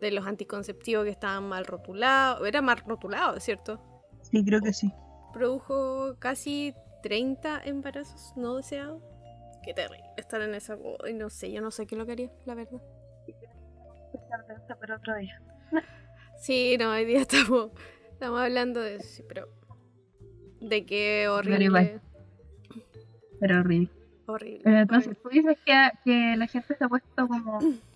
de 0.00 0.10
los 0.12 0.26
anticonceptivos 0.26 1.04
que 1.04 1.10
estaban 1.10 1.46
mal 1.46 1.66
rotulados. 1.66 2.48
Era 2.48 2.62
mal 2.62 2.78
rotulado, 2.78 3.38
¿cierto? 3.38 3.78
Sí, 4.22 4.42
creo 4.42 4.62
que 4.62 4.72
sí. 4.72 4.90
Produjo 5.34 6.16
casi 6.18 6.74
30 7.02 7.60
embarazos 7.66 8.32
no 8.34 8.56
deseados. 8.56 9.02
Qué 9.62 9.74
terrible 9.74 10.04
estar 10.16 10.40
en 10.42 10.54
esa. 10.54 10.76
y 11.08 11.12
no 11.12 11.30
sé, 11.30 11.52
yo 11.52 11.60
no 11.60 11.70
sé 11.70 11.86
qué 11.86 11.96
lo 11.96 12.06
quería, 12.06 12.30
la 12.44 12.54
verdad. 12.54 12.80
Pero 14.80 14.96
otro 14.96 15.16
día. 15.16 15.40
Sí, 16.36 16.76
no, 16.78 16.90
hoy 16.90 17.04
día 17.04 17.20
estamos, 17.22 17.70
estamos 18.10 18.40
hablando 18.40 18.80
de 18.80 18.96
eso, 18.96 19.08
sí, 19.08 19.24
pero. 19.28 19.48
de 20.60 20.84
qué 20.84 21.28
horrible. 21.28 21.64
igual. 21.64 22.00
Pero 23.38 23.60
horrible. 23.60 23.90
Horrible. 24.26 24.60
Pero 24.64 24.78
entonces 24.80 25.08
horrible. 25.08 25.22
tú 25.22 25.28
dices 25.28 25.58
que, 25.64 25.90
que 26.04 26.36
la 26.36 26.46
gente 26.46 26.76
se 26.76 26.84
ha 26.84 26.88
puesto 26.88 27.28
como... 27.28 27.58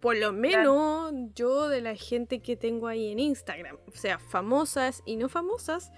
Por 0.00 0.16
lo 0.18 0.32
menos 0.32 1.12
yo 1.34 1.68
de 1.68 1.80
la 1.80 1.96
gente 1.96 2.40
que 2.40 2.56
tengo 2.56 2.86
ahí 2.86 3.10
en 3.10 3.18
Instagram, 3.18 3.76
o 3.88 3.96
sea, 3.96 4.18
famosas 4.18 5.02
y 5.06 5.16
no 5.16 5.28
famosas, 5.28 5.90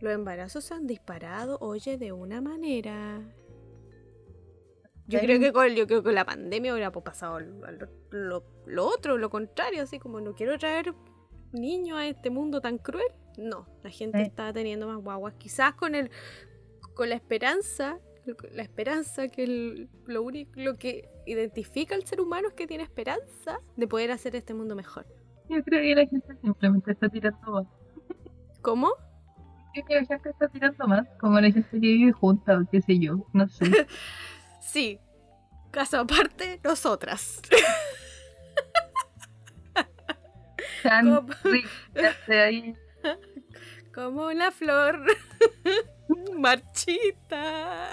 los 0.00 0.12
embarazos 0.12 0.64
se 0.64 0.74
han 0.74 0.86
disparado, 0.86 1.56
oye, 1.60 1.96
de 1.96 2.12
una 2.12 2.40
manera. 2.40 3.20
Yo 5.08 5.18
creo 5.20 5.40
que 5.40 5.52
con, 5.52 5.68
yo 5.74 5.86
creo 5.86 6.00
que 6.00 6.04
con 6.04 6.14
la 6.14 6.24
pandemia 6.24 6.72
hubiera 6.72 6.90
pasado 6.92 7.40
lo, 7.40 7.88
lo- 8.10 8.44
lo 8.66 8.86
otro, 8.86 9.18
lo 9.18 9.30
contrario, 9.30 9.82
así 9.82 9.98
como 9.98 10.20
no 10.20 10.34
quiero 10.34 10.56
traer 10.58 10.94
niños 11.52 11.98
a 11.98 12.06
este 12.06 12.30
mundo 12.30 12.60
tan 12.60 12.78
cruel. 12.78 13.06
No, 13.36 13.66
la 13.82 13.90
gente 13.90 14.18
Sí. 14.18 14.24
está 14.24 14.52
teniendo 14.52 14.86
más 14.86 14.98
guaguas, 14.98 15.34
quizás 15.38 15.74
con 15.74 15.94
el 15.94 16.10
con 16.94 17.08
la 17.08 17.14
esperanza, 17.14 17.98
la 18.52 18.62
esperanza 18.62 19.28
que 19.28 19.44
el- 19.44 19.88
lo 20.06 20.22
único 20.22 20.52
lo 20.56 20.76
que 20.76 21.08
identifica 21.26 21.94
al 21.94 22.04
ser 22.06 22.20
humano 22.20 22.48
es 22.48 22.54
que 22.54 22.66
tiene 22.66 22.84
esperanza 22.84 23.58
de 23.76 23.88
poder 23.88 24.10
hacer 24.12 24.36
este 24.36 24.52
mundo 24.54 24.76
mejor. 24.76 25.06
Yo 25.48 25.62
creo 25.64 25.80
que 25.82 25.94
la 25.94 26.06
gente 26.06 26.36
simplemente 26.42 26.92
está 26.92 27.08
tirando 27.08 27.50
más. 27.50 27.66
¿Cómo? 28.60 28.90
Creo 29.72 29.84
que 29.86 29.94
la 29.94 30.04
gente 30.04 30.28
está 30.30 30.48
tirando 30.48 30.86
más. 30.86 31.08
Como 31.18 31.40
la 31.40 31.50
gente 31.50 31.68
que 31.70 31.78
vive 31.78 32.12
junta 32.12 32.58
o 32.58 32.68
qué 32.70 32.80
sé 32.82 32.98
yo. 32.98 33.26
No 33.32 33.48
sé. 33.48 33.64
Sí. 34.62 34.98
Caso 35.70 36.00
aparte, 36.00 36.60
nosotras. 36.64 37.40
Tan 40.82 41.14
Como- 41.14 41.28
de 42.26 42.40
ahí. 42.40 42.76
Como 43.94 44.26
una 44.26 44.50
flor 44.50 45.04
marchita. 46.38 47.90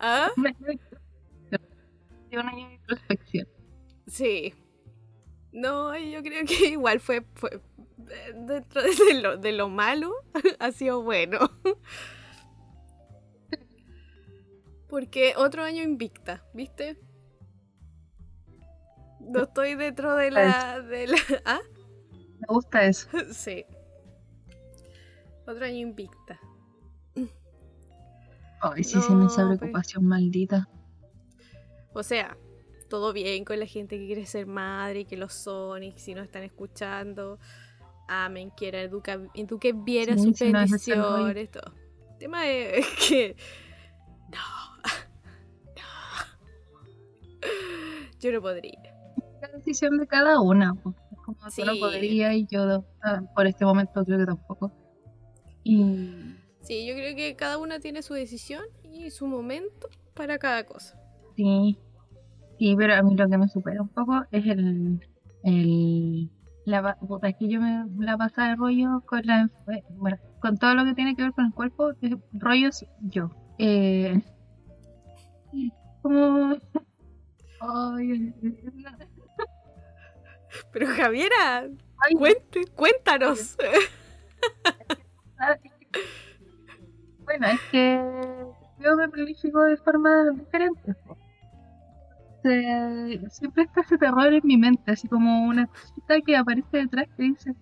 ¿Ah? 0.00 0.30
Introspección. 2.30 3.46
Sí. 4.06 4.54
No, 5.52 5.96
yo 5.98 6.22
creo 6.22 6.44
que 6.46 6.68
igual 6.72 7.00
fue, 7.00 7.24
fue 7.34 7.60
eh, 8.08 8.32
dentro 8.34 8.82
de 8.82 9.14
lo, 9.20 9.36
de 9.36 9.52
lo 9.52 9.68
malo, 9.68 10.12
ha 10.58 10.72
sido 10.72 11.02
bueno. 11.02 11.38
Porque 14.88 15.34
otro 15.36 15.62
año 15.62 15.82
invicta, 15.82 16.44
¿viste? 16.52 16.98
No 19.20 19.42
estoy 19.44 19.76
dentro 19.76 20.16
de 20.16 20.30
la... 20.32 20.80
De 20.80 21.06
la 21.06 21.18
¿Ah? 21.44 21.60
Me 22.40 22.46
gusta 22.48 22.84
eso. 22.84 23.08
Sí. 23.32 23.64
Otro 25.46 25.64
año 25.64 25.76
invicta. 25.76 26.40
Ay, 28.62 28.84
sí, 28.84 29.00
se 29.00 29.12
me 29.14 29.26
esa 29.26 29.42
No, 29.42 29.48
pues. 29.48 29.58
preocupación 29.58 30.06
maldita. 30.06 30.68
O 31.92 32.02
sea, 32.02 32.36
todo 32.90 33.14
bien 33.14 33.46
con 33.46 33.58
la 33.58 33.64
gente 33.66 33.96
que 33.98 34.04
quiere 34.06 34.26
ser 34.26 34.46
madre 34.46 35.00
y 35.00 35.04
que 35.06 35.16
lo 35.16 35.30
son 35.30 35.82
y 35.82 35.92
si 35.96 36.12
no 36.14 36.20
están 36.22 36.42
escuchando, 36.42 37.38
amen, 38.08 38.50
quieran, 38.50 38.82
educa, 38.82 39.18
eduquen 39.34 39.84
bien 39.86 40.10
a 40.10 40.16
Sí, 40.18 40.24
sus 40.24 40.32
ese 40.42 40.52
rollo. 40.52 41.24
bendiciones, 41.24 41.50
todo. 41.50 41.72
El 42.12 42.18
tema 42.18 42.46
es 42.48 42.86
que... 43.08 43.36
No. 44.30 44.38
No. 45.76 45.82
Yo 48.20 48.32
no 48.32 48.40
podría. 48.42 48.78
La 49.40 49.48
decisión 49.48 49.96
de 49.98 50.06
cada 50.06 50.40
una. 50.40 50.74
Pues. 50.74 50.94
Es 51.12 51.18
como 51.24 51.38
tú 51.38 51.64
no 51.64 51.72
Sí. 51.74 51.80
podría 51.80 52.34
y 52.34 52.46
yo 52.50 52.84
ah, 53.02 53.22
por 53.34 53.46
este 53.46 53.64
momento 53.64 54.04
creo 54.04 54.18
que 54.18 54.26
tampoco. 54.26 54.72
Y 55.64 56.34
Sí, 56.62 56.86
yo 56.86 56.94
creo 56.94 57.16
que 57.16 57.34
cada 57.36 57.56
una 57.58 57.80
tiene 57.80 58.02
su 58.02 58.14
decisión 58.14 58.62
y 58.84 59.10
su 59.10 59.26
momento 59.26 59.88
para 60.14 60.38
cada 60.38 60.64
cosa. 60.64 61.00
sí. 61.36 61.78
Sí, 62.60 62.76
pero 62.76 62.92
a 62.94 63.00
mí 63.02 63.16
lo 63.16 63.26
que 63.26 63.38
me 63.38 63.48
supera 63.48 63.80
un 63.80 63.88
poco 63.88 64.22
es 64.30 64.44
el. 64.46 65.00
el 65.44 66.30
la, 66.66 66.98
es 67.22 67.36
que 67.38 67.48
yo 67.48 67.58
me 67.58 67.86
la 68.04 68.18
pasaba 68.18 68.48
de 68.50 68.56
rollo 68.56 69.00
con 69.06 69.22
la. 69.24 69.44
enfe- 69.44 69.82
Bueno, 69.96 70.18
con 70.40 70.58
todo 70.58 70.74
lo 70.74 70.84
que 70.84 70.92
tiene 70.94 71.16
que 71.16 71.22
ver 71.22 71.32
con 71.32 71.46
el 71.46 71.54
cuerpo, 71.54 71.92
rollos 72.34 72.84
yo. 73.00 73.30
Eh, 73.58 74.20
como. 76.02 76.54
Ay, 77.60 78.34
Pero 80.72 80.86
Javiera, 80.88 81.62
ay, 81.62 82.14
cuente, 82.14 82.60
cuéntanos. 82.76 83.56
Bueno, 87.24 87.46
es 87.46 87.60
que 87.72 88.02
yo 88.80 88.96
me 88.96 89.08
planifico 89.08 89.62
de 89.62 89.76
forma 89.78 90.10
diferente. 90.34 90.94
Se- 92.42 93.20
siempre 93.30 93.62
está 93.64 93.82
ese 93.82 93.96
terror 93.98 94.32
en 94.32 94.40
mi 94.44 94.56
mente, 94.56 94.90
así 94.92 95.06
como 95.08 95.44
una 95.46 95.66
cosita 95.68 96.20
que 96.22 96.36
aparece 96.36 96.78
detrás 96.78 97.06
que 97.16 97.22
dice: 97.22 97.54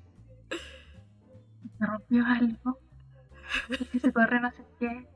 Se 1.79 1.87
rompió 1.87 2.25
algo, 2.27 2.79
que 3.93 4.01
se 4.01 4.13
corre 4.13 4.41
no 4.41 4.51
sé 4.51 4.65
qué. 4.79 5.07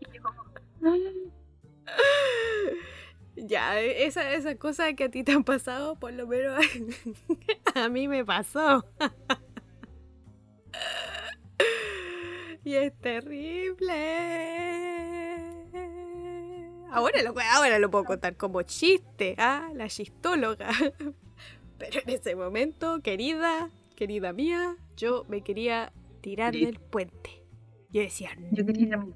Y 0.00 0.16
yo, 0.16 0.22
como, 0.22 0.42
"Ah". 0.84 0.94
Ya, 3.36 3.78
esa, 3.80 4.32
esa 4.32 4.56
cosa 4.56 4.92
que 4.94 5.04
a 5.04 5.10
ti 5.10 5.22
te 5.22 5.32
han 5.32 5.44
pasado, 5.44 5.94
por 5.96 6.12
lo 6.12 6.26
menos 6.26 6.58
a 7.74 7.88
mí 7.88 8.08
me 8.08 8.24
pasó. 8.24 8.84
Y 12.64 12.74
es 12.74 12.92
terrible. 13.00 13.94
Ahora 16.90 17.22
lo, 17.22 17.34
ahora 17.52 17.78
lo 17.78 17.90
puedo 17.90 18.04
contar 18.04 18.36
como 18.36 18.62
chiste, 18.62 19.34
¿ah? 19.38 19.70
La 19.74 19.88
chistóloga. 19.88 20.68
Pero 21.78 22.00
en 22.04 22.10
ese 22.10 22.34
momento, 22.34 23.00
querida, 23.02 23.70
querida 23.94 24.32
mía, 24.32 24.76
yo 24.96 25.24
me 25.28 25.42
quería 25.42 25.92
tirar 26.20 26.52
Sí. 26.54 26.64
del 26.64 26.80
puente. 26.80 27.44
Yo 27.90 28.00
decía, 28.02 28.30
Yo 28.52 28.66
quería 28.66 28.96
no. 28.96 29.14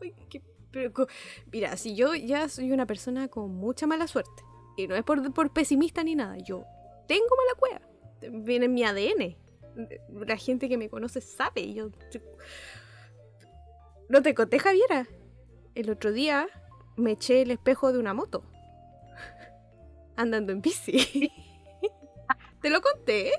Ay, 0.00 0.14
qué 0.28 0.42
Pero, 0.70 1.06
mira, 1.52 1.76
si 1.76 1.94
yo 1.94 2.14
ya 2.14 2.48
soy 2.48 2.72
una 2.72 2.86
persona 2.86 3.28
con 3.28 3.54
mucha 3.54 3.86
mala 3.86 4.06
suerte, 4.06 4.42
y 4.76 4.86
no 4.88 4.94
es 4.96 5.02
por, 5.04 5.32
por 5.32 5.52
pesimista 5.52 6.02
ni 6.04 6.14
nada, 6.14 6.36
yo 6.38 6.64
tengo 7.06 7.26
mala 7.36 7.58
cueva. 7.58 7.80
Viene 8.44 8.66
en 8.66 8.74
mi 8.74 8.84
ADN. 8.84 9.36
La 10.26 10.36
gente 10.36 10.68
que 10.68 10.78
me 10.78 10.88
conoce 10.88 11.20
sabe. 11.20 11.72
Yo, 11.74 11.90
yo- 12.12 12.20
No 14.08 14.22
te 14.22 14.34
conté, 14.34 14.58
Javiera. 14.58 15.06
El 15.74 15.90
otro 15.90 16.12
día 16.12 16.46
me 16.96 17.12
eché 17.12 17.42
el 17.42 17.50
espejo 17.50 17.92
de 17.92 17.98
una 17.98 18.14
moto. 18.14 18.44
Andando 20.16 20.52
en 20.52 20.60
bici. 20.60 21.32
¿Te 22.62 22.70
lo 22.70 22.80
conté? 22.80 23.32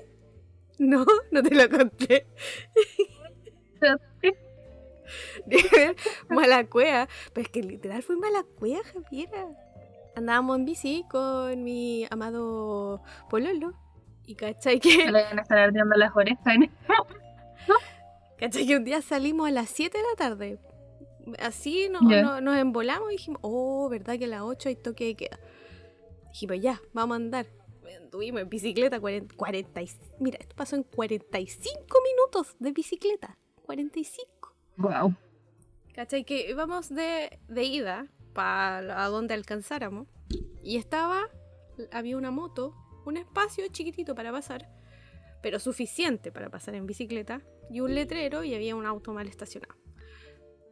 No, 0.78 1.04
no 1.30 1.42
te 1.42 1.54
lo 1.54 1.68
conté. 1.68 2.26
mala 6.28 6.66
cueva. 6.66 7.08
Pero 7.32 7.46
es 7.46 7.50
que 7.50 7.62
literal 7.62 8.02
fue 8.02 8.16
mala 8.16 8.44
cueva, 8.58 8.80
Javiera. 8.84 9.46
Andábamos 10.14 10.58
en 10.58 10.64
bici 10.64 11.04
con 11.10 11.64
mi 11.64 12.06
amado 12.10 13.02
Pololo. 13.30 13.74
Y 14.26 14.34
cachai 14.34 14.80
que, 14.80 15.06
Me 15.06 15.12
le 15.12 15.22
van 15.22 15.38
a 15.38 15.42
estar 15.42 15.58
ardiendo 15.58 15.94
las 15.96 16.14
orejas. 16.14 16.46
¿eh? 16.46 16.70
Cachai 18.38 18.66
que 18.66 18.76
un 18.76 18.84
día 18.84 19.00
salimos 19.02 19.48
a 19.48 19.50
las 19.50 19.68
7 19.70 19.96
de 19.98 20.04
la 20.04 20.16
tarde. 20.16 20.58
Así 21.40 21.88
no, 21.88 22.00
Ya. 22.08 22.22
no- 22.22 22.40
nos 22.40 22.56
embolamos 22.56 23.08
y 23.10 23.16
dijimos, 23.16 23.40
oh, 23.42 23.88
¿verdad 23.88 24.18
que 24.18 24.26
a 24.26 24.28
las 24.28 24.42
8 24.42 24.68
hay 24.68 24.76
toque 24.76 25.06
de 25.06 25.14
queda? 25.16 25.38
Dijimos, 26.28 26.60
ya, 26.60 26.80
vamos 26.92 27.14
a 27.14 27.16
andar. 27.16 27.46
Anduvimos 28.02 28.40
en 28.42 28.48
bicicleta 28.48 29.00
40, 29.00 29.34
40 29.36 29.82
y- 29.82 29.88
Mira, 30.20 30.38
esto 30.40 30.54
pasó 30.54 30.76
en 30.76 30.82
45 30.84 31.76
minutos 32.02 32.54
de 32.58 32.72
bicicleta. 32.72 33.36
45. 33.64 34.54
Wow. 34.76 35.14
¿Cachai? 35.94 36.24
Que 36.24 36.50
íbamos 36.50 36.88
de, 36.90 37.40
de 37.48 37.64
ida 37.64 38.06
para 38.34 39.02
a 39.04 39.08
donde 39.08 39.34
alcanzáramos. 39.34 40.06
Y 40.62 40.76
estaba, 40.76 41.22
había 41.90 42.16
una 42.16 42.30
moto, 42.30 42.74
un 43.06 43.16
espacio 43.16 43.64
chiquitito 43.68 44.14
para 44.14 44.30
pasar, 44.30 44.68
pero 45.42 45.58
suficiente 45.58 46.30
para 46.32 46.50
pasar 46.50 46.74
en 46.74 46.86
bicicleta, 46.86 47.40
y 47.70 47.80
un 47.80 47.94
letrero 47.94 48.44
y 48.44 48.54
había 48.54 48.76
un 48.76 48.86
auto 48.86 49.12
mal 49.12 49.26
estacionado. 49.26 49.74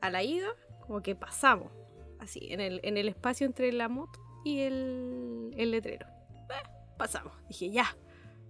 A 0.00 0.11
la 0.11 0.22
ida, 0.22 0.48
como 0.80 1.02
que 1.02 1.14
pasamos, 1.14 1.72
así, 2.18 2.52
en 2.52 2.61
el, 2.61 2.80
en 2.83 2.96
el 2.96 3.09
espacio 3.09 3.46
entre 3.46 3.72
la 3.72 3.88
moto 3.88 4.20
y 4.44 4.61
el, 4.61 5.54
el 5.57 5.70
letrero. 5.70 6.07
Eh, 6.50 6.68
pasamos. 6.96 7.33
Dije, 7.48 7.70
ya, 7.70 7.96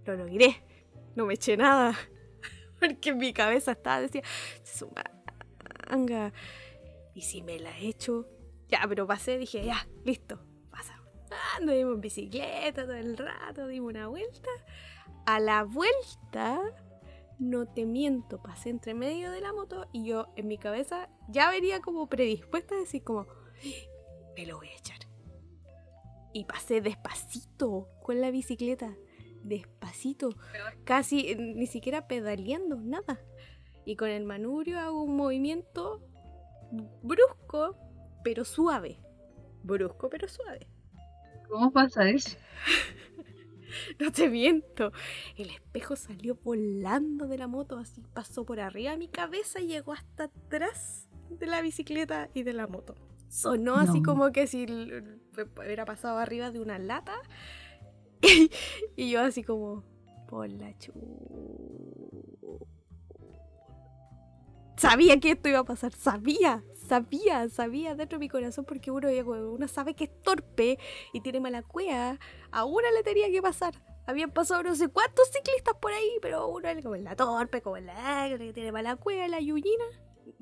lo 0.05 0.15
logré. 0.15 0.63
No 1.15 1.25
me 1.25 1.35
eché 1.35 1.55
nada. 1.57 1.97
Porque 2.79 3.11
en 3.11 3.17
mi 3.17 3.33
cabeza 3.33 3.71
estaba, 3.71 4.01
decía, 4.01 4.21
manga. 5.89 6.33
Y 7.13 7.21
si 7.21 7.41
me 7.41 7.59
la 7.59 7.77
he 7.79 7.87
hecho, 7.87 8.27
ya, 8.67 8.81
pero 8.87 9.07
pasé, 9.07 9.37
dije, 9.37 9.63
ya, 9.63 9.87
listo, 10.03 10.39
pasa. 10.69 11.01
Anduvimos 11.57 11.95
en 11.95 12.01
bicicleta 12.01 12.83
todo 12.83 12.93
el 12.93 13.17
rato, 13.17 13.67
dimos 13.67 13.91
una 13.91 14.07
vuelta. 14.07 14.49
A 15.25 15.39
la 15.39 15.63
vuelta, 15.63 16.61
no 17.39 17.67
te 17.67 17.85
miento, 17.85 18.41
pasé 18.41 18.69
entre 18.69 18.93
medio 18.93 19.31
de 19.31 19.41
la 19.41 19.53
moto 19.53 19.87
y 19.91 20.05
yo 20.05 20.27
en 20.35 20.47
mi 20.47 20.57
cabeza 20.57 21.09
ya 21.27 21.49
venía 21.49 21.81
como 21.81 22.07
predispuesta 22.07 22.75
a 22.75 22.79
decir 22.79 23.03
como, 23.03 23.27
me 24.35 24.45
lo 24.45 24.57
voy 24.57 24.69
a 24.69 24.77
echar. 24.77 24.99
Y 26.33 26.45
pasé 26.45 26.81
despacito 26.81 27.89
con 28.03 28.19
la 28.19 28.31
bicicleta, 28.31 28.95
despacito, 29.43 30.29
casi 30.83 31.29
eh, 31.29 31.35
ni 31.37 31.67
siquiera 31.67 32.07
pedaleando, 32.07 32.77
nada. 32.77 33.21
Y 33.85 33.95
con 33.95 34.09
el 34.09 34.25
manubrio 34.25 34.79
hago 34.79 35.03
un 35.03 35.15
movimiento 35.15 36.01
brusco, 37.03 37.77
pero 38.23 38.43
suave. 38.43 38.99
Brusco, 39.63 40.09
pero 40.09 40.27
suave. 40.27 40.67
¿Cómo 41.47 41.71
pasa 41.71 42.09
eso? 42.09 42.37
No 43.99 44.11
te 44.11 44.29
miento. 44.29 44.91
El 45.37 45.49
espejo 45.49 45.95
salió 45.95 46.35
volando 46.43 47.27
de 47.27 47.37
la 47.37 47.47
moto, 47.47 47.77
así 47.77 48.01
pasó 48.13 48.45
por 48.45 48.59
arriba 48.59 48.91
de 48.91 48.97
mi 48.97 49.07
cabeza 49.07 49.59
y 49.59 49.67
llegó 49.67 49.93
hasta 49.93 50.25
atrás 50.25 51.07
de 51.29 51.45
la 51.47 51.61
bicicleta 51.61 52.29
y 52.33 52.43
de 52.43 52.53
la 52.53 52.67
moto. 52.67 52.95
Sonó 53.27 53.75
así 53.75 53.99
No. 54.01 54.11
como 54.11 54.31
que 54.31 54.47
si 54.47 54.65
hubiera 54.65 55.85
pasado 55.85 56.17
arriba 56.19 56.51
de 56.51 56.59
una 56.59 56.77
lata. 56.79 57.15
y 58.95 59.09
yo 59.11 59.21
así 59.21 59.43
como, 59.43 59.83
por 60.27 60.49
la 60.49 60.77
chu. 60.77 60.93
Sabía 64.77 65.19
que 65.19 65.31
esto 65.31 65.49
iba 65.49 65.59
a 65.59 65.63
pasar, 65.65 65.93
sabía, 65.93 66.63
sabía, 66.87 67.49
sabía 67.49 67.95
dentro 67.95 68.17
de 68.17 68.25
mi 68.25 68.29
corazón 68.29 68.65
porque 68.65 68.91
uno, 68.91 69.09
uno 69.09 69.67
sabe 69.67 69.93
que 69.93 70.05
es 70.05 70.21
torpe 70.21 70.77
y 71.13 71.21
tiene 71.21 71.39
mala 71.39 71.61
cueva. 71.63 72.19
A 72.51 72.65
una 72.65 72.91
le 72.91 73.03
tenía 73.03 73.29
que 73.29 73.41
pasar. 73.41 73.73
Habían 74.07 74.31
pasado 74.31 74.61
no 74.63 74.75
sé 74.75 74.87
cuántos 74.87 75.29
ciclistas 75.31 75.75
por 75.81 75.91
ahí, 75.91 76.17
pero 76.21 76.47
uno 76.47 76.69
como 76.83 76.95
la 76.95 77.15
torpe, 77.15 77.61
como 77.61 77.77
la 77.77 78.27
que 78.37 78.53
tiene 78.53 78.71
mala 78.71 78.95
cueva, 78.95 79.27
la 79.27 79.39
yuyina. 79.39 79.85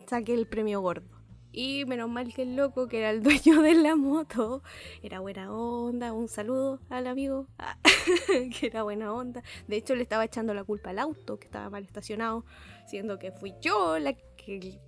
Saqué 0.08 0.34
el 0.34 0.47
premio 0.47 0.82
gordo. 0.82 1.08
Y 1.56 1.86
menos 1.86 2.10
mal 2.10 2.34
que 2.34 2.41
el 2.41 2.56
loco, 2.56 2.88
que 2.88 2.97
era 2.97 3.12
el 3.12 3.21
dueño 3.21 3.62
de 3.62 3.75
la 3.75 3.95
moto, 3.95 4.63
era 5.03 5.19
buena 5.19 5.53
onda. 5.53 6.12
Un 6.12 6.27
saludo 6.27 6.79
al 6.89 7.06
amigo, 7.06 7.47
ah, 7.60 7.77
que 8.60 8.67
era 8.67 8.82
buena 8.82 9.13
onda. 9.13 9.43
De 9.67 9.77
hecho, 9.77 9.95
le 9.95 10.01
estaba 10.01 10.25
echando 10.25 10.56
la 10.56 10.63
culpa 10.63 10.89
al 10.89 10.99
auto, 10.99 11.38
que 11.38 11.45
estaba 11.45 11.69
mal 11.69 11.84
estacionado, 11.84 12.43
siendo 12.88 13.19
que 13.19 13.32
fui 13.32 13.53
yo 13.62 13.99
la 13.99 14.13
que 14.13 14.79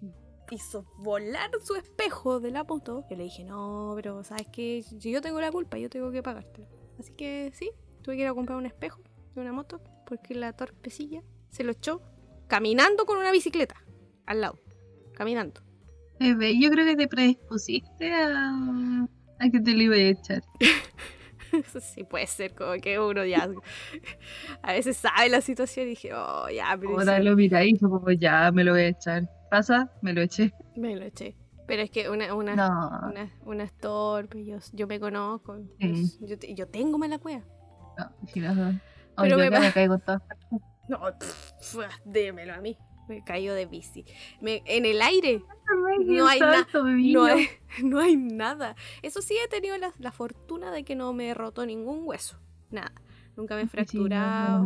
hizo 0.52 0.86
volar 0.98 1.50
su 1.64 1.76
espejo 1.76 2.40
de 2.40 2.52
la 2.52 2.64
moto. 2.64 3.06
Yo 3.10 3.16
le 3.16 3.24
dije, 3.24 3.44
no, 3.44 3.94
pero 3.96 4.24
¿sabes? 4.24 4.48
Si 4.54 5.12
yo 5.12 5.22
tengo 5.22 5.42
la 5.42 5.52
culpa, 5.52 5.78
yo 5.78 5.90
tengo 5.90 6.12
que 6.12 6.22
pagártelo. 6.22 6.68
Así 7.00 7.14
que 7.14 7.52
sí, 7.56 7.72
tuve 8.02 8.16
que 8.16 8.22
ir 8.22 8.28
a 8.28 8.34
comprar 8.34 8.58
un 8.58 8.66
espejo 8.66 9.02
de 9.34 9.42
una 9.42 9.52
moto, 9.52 9.82
porque 10.06 10.36
la 10.36 10.54
torpecilla 10.54 11.22
se 11.50 11.64
lo 11.64 11.72
echó 11.72 12.02
caminando 12.48 13.06
con 13.06 13.18
una 13.18 13.32
bicicleta 13.32 13.76
al 14.26 14.42
lado. 14.42 14.60
Caminando. 15.14 15.62
Bebé, 16.20 16.60
yo 16.60 16.70
creo 16.70 16.86
que 16.86 16.96
te 16.96 17.08
predispusiste 17.08 18.14
a, 18.14 19.08
a 19.40 19.50
que 19.50 19.60
te 19.60 19.72
lo 19.74 19.82
iba 19.82 19.96
a 19.96 20.00
echar. 20.00 20.42
sí, 21.82 22.04
puede 22.04 22.28
ser 22.28 22.54
como 22.54 22.74
que 22.82 23.00
uno 23.00 23.26
ya 23.26 23.50
a 24.62 24.74
veces 24.74 24.98
sabe 24.98 25.30
la 25.30 25.42
situación 25.42 25.88
y 25.88 25.90
dije, 25.90 26.14
oh, 26.14 26.50
ya, 26.50 26.76
pero 26.80 27.00
Ahora 27.00 27.20
lo 27.20 27.36
fue 27.36 27.78
como, 27.80 28.12
ya, 28.12 28.52
me 28.52 28.64
lo 28.64 28.74
voy 28.74 28.82
a 28.82 28.88
echar. 28.90 29.30
¿Pasa? 29.50 29.90
Me 30.02 30.14
lo 30.14 30.22
eché. 30.22 30.54
me 30.76 30.96
lo 30.96 31.06
eché. 31.06 31.36
Pero 31.68 31.82
es 31.82 31.90
que 31.90 32.10
una, 32.10 32.34
una, 32.36 32.56
No, 32.56 33.10
una, 33.10 33.32
una 33.44 33.68
torpe, 33.68 34.46
yo, 34.46 34.58
yo 34.74 34.86
me 34.88 35.00
conozco, 35.00 35.58
Sí. 35.80 36.18
yo, 36.22 36.28
yo, 36.28 36.40
te- 36.40 36.54
yo 36.54 36.68
tengo 36.68 36.98
mala 36.98 37.18
cueva. 37.18 37.44
no, 37.98 38.12
si 38.28 38.40
no, 38.40 38.54
no. 38.54 38.80
Pero 39.18 39.38
me 39.38 39.50
me 39.50 39.72
caigo 39.72 39.98
partes. 39.98 40.38
No, 40.88 41.00
pff, 41.18 41.78
démelo 42.06 42.54
a 42.54 42.62
mí. 42.62 42.78
Me 43.08 43.24
cayó 43.24 43.54
de 43.54 43.66
bici. 43.66 44.04
Me, 44.42 44.62
en 44.66 44.86
el 44.86 45.02
aire 45.02 45.44
No 46.06 46.28
hay 46.28 46.40
na- 46.40 46.68
no 46.74 47.26
hay, 47.26 47.48
no 47.84 48.00
hay 48.00 48.16
nada. 48.18 48.76
Eso 49.02 49.22
sí, 49.22 49.36
he 49.44 49.48
tenido 49.48 49.78
la, 49.78 49.92
la 50.00 50.12
fortuna 50.12 50.72
de 50.72 50.84
que 50.84 50.96
no 50.96 51.14
me 51.14 51.30
he 51.30 51.34
roto 51.34 51.66
ningún 51.66 52.02
hueso. 52.04 52.38
Nada. 52.72 52.92
Nunca 53.36 53.56
me 53.56 53.62
he 53.64 53.68
fracturado, 53.68 54.66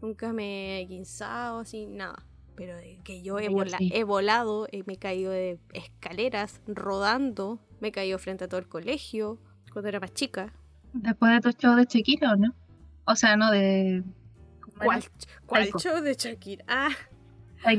nunca 0.00 0.32
me 0.32 0.80
he 0.80 0.86
guinzado, 0.86 1.60
así, 1.60 1.86
nada. 1.86 2.24
Pero 2.56 2.76
de 2.76 2.98
que 3.04 3.22
yo 3.22 3.38
he, 3.38 3.48
vola- 3.48 3.78
sí. 3.78 3.90
he 3.94 4.04
volado, 4.04 4.66
eh, 4.72 4.82
me 4.86 4.94
he 4.94 4.96
caído 4.98 5.30
de 5.30 5.58
escaleras, 5.74 6.60
rodando, 6.66 7.60
me 7.80 7.88
he 7.88 7.92
caído 7.92 8.18
frente 8.18 8.44
a 8.44 8.48
todo 8.48 8.58
el 8.60 8.68
colegio 8.68 9.38
cuando 9.72 9.88
era 9.88 10.00
más 10.00 10.12
chica. 10.14 10.52
Después 10.94 11.32
de 11.32 11.40
tu 11.40 11.50
show 11.58 11.74
de 11.76 11.84
Shakira, 11.84 12.32
¿o 12.32 12.36
no? 12.36 12.54
O 13.04 13.14
sea, 13.14 13.36
no 13.36 13.50
de... 13.50 14.02
¿Cuál, 14.78 15.04
cuál 15.46 15.68
show 15.78 16.00
de 16.00 16.14
Shakira? 16.14 16.64
Ah, 16.68 16.90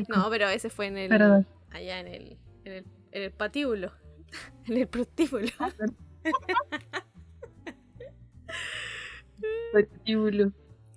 no, 0.09 0.29
pero 0.29 0.47
ese 0.49 0.69
fue 0.69 0.87
en 0.87 0.97
el. 0.97 1.09
Perdón. 1.09 1.47
allá 1.71 1.99
en 1.99 2.07
el, 2.07 2.37
en 2.65 2.73
el, 2.73 2.85
en 3.11 3.23
el 3.23 3.31
patíbulo, 3.31 3.91
en 4.65 4.77
el 4.77 4.87
prostíbulo. 4.87 5.47
Patíbulo. 9.73 10.51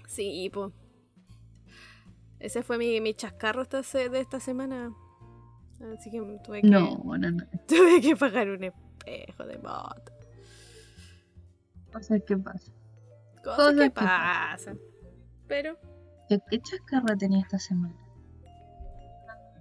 Sí, 0.06 0.50
pues. 0.52 0.72
Ese 2.40 2.62
fue 2.62 2.78
mi, 2.78 3.00
mi 3.00 3.14
chascarro 3.14 3.62
esta 3.62 3.82
se- 3.82 4.08
de 4.08 4.20
esta 4.20 4.40
semana. 4.40 4.92
Así 5.96 6.10
que 6.10 6.20
tuve 6.44 6.62
que, 6.62 6.68
No, 6.68 7.02
no, 7.04 7.30
no. 7.30 7.44
tuve 7.68 8.00
que 8.00 8.16
pagar 8.16 8.48
un 8.48 8.64
espejo 8.64 9.44
de 9.46 9.58
moto. 9.58 10.12
No 11.92 12.02
sé 12.02 12.22
qué 12.24 12.36
pasa. 12.36 12.72
Cosas 13.42 13.56
Cosas 13.56 13.74
que 13.74 13.84
que 13.84 13.90
pasan. 13.90 14.80
Pero, 15.48 15.76
¿Qué, 16.28 16.38
qué 16.50 16.60
chascarra 16.60 17.16
tenía 17.16 17.40
esta 17.40 17.58
semana? 17.58 17.94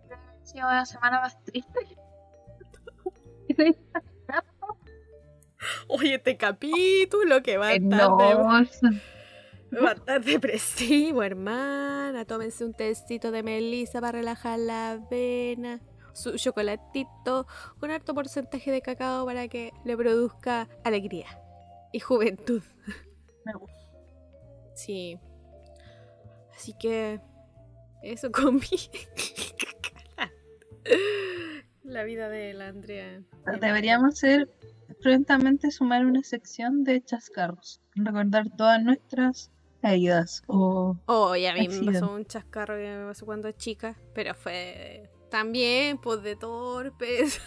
Ha 0.09 0.45
sido 0.45 0.67
la 0.67 0.85
semana 0.85 1.21
más 1.21 1.41
triste. 1.43 1.79
oye, 5.87 6.15
este 6.15 6.37
capítulo 6.37 7.41
que 7.43 7.57
va 7.57 7.67
a 7.67 7.73
estar, 7.73 8.09
estar 9.95 10.23
depresivo, 10.23 11.23
hermana. 11.23 12.25
Tómense 12.25 12.65
un 12.65 12.73
tecito 12.73 13.31
de 13.31 13.43
melisa 13.43 14.01
para 14.01 14.19
relajar 14.19 14.59
la 14.59 14.99
vena. 15.09 15.79
Su 16.13 16.37
chocolatito 16.37 17.47
con 17.79 17.91
harto 17.91 18.13
porcentaje 18.13 18.71
de 18.71 18.81
cacao 18.81 19.25
para 19.25 19.47
que 19.47 19.71
le 19.85 19.95
produzca 19.95 20.67
alegría 20.83 21.27
y 21.93 21.99
juventud. 21.99 22.61
Me 23.45 23.53
gusta. 23.53 23.77
Sí. 24.75 25.17
Así 26.55 26.73
que 26.79 27.21
eso 28.01 28.31
comí. 28.31 28.59
la 31.83 32.03
vida 32.03 32.29
de 32.29 32.53
la 32.53 32.67
Andrea. 32.67 33.21
Deberíamos 33.61 34.15
hacer 34.15 34.49
prontamente 35.01 35.71
sumar 35.71 36.05
una 36.05 36.23
sección 36.23 36.83
de 36.83 37.01
chascarros. 37.01 37.81
Recordar 37.95 38.47
todas 38.57 38.83
nuestras 38.83 39.51
caídas 39.81 40.43
o 40.47 40.97
Oh, 41.05 41.35
y 41.35 41.45
a 41.45 41.53
mí 41.53 41.67
me 41.67 41.91
pasó 41.91 42.11
un 42.13 42.25
chascarro 42.25 42.75
que 42.75 42.97
me 42.97 43.05
pasó 43.07 43.25
cuando 43.25 43.51
chica, 43.51 43.97
pero 44.13 44.33
fue 44.33 45.09
también 45.29 45.97
pues 45.97 46.21
de 46.21 46.35
torpes. 46.35 47.39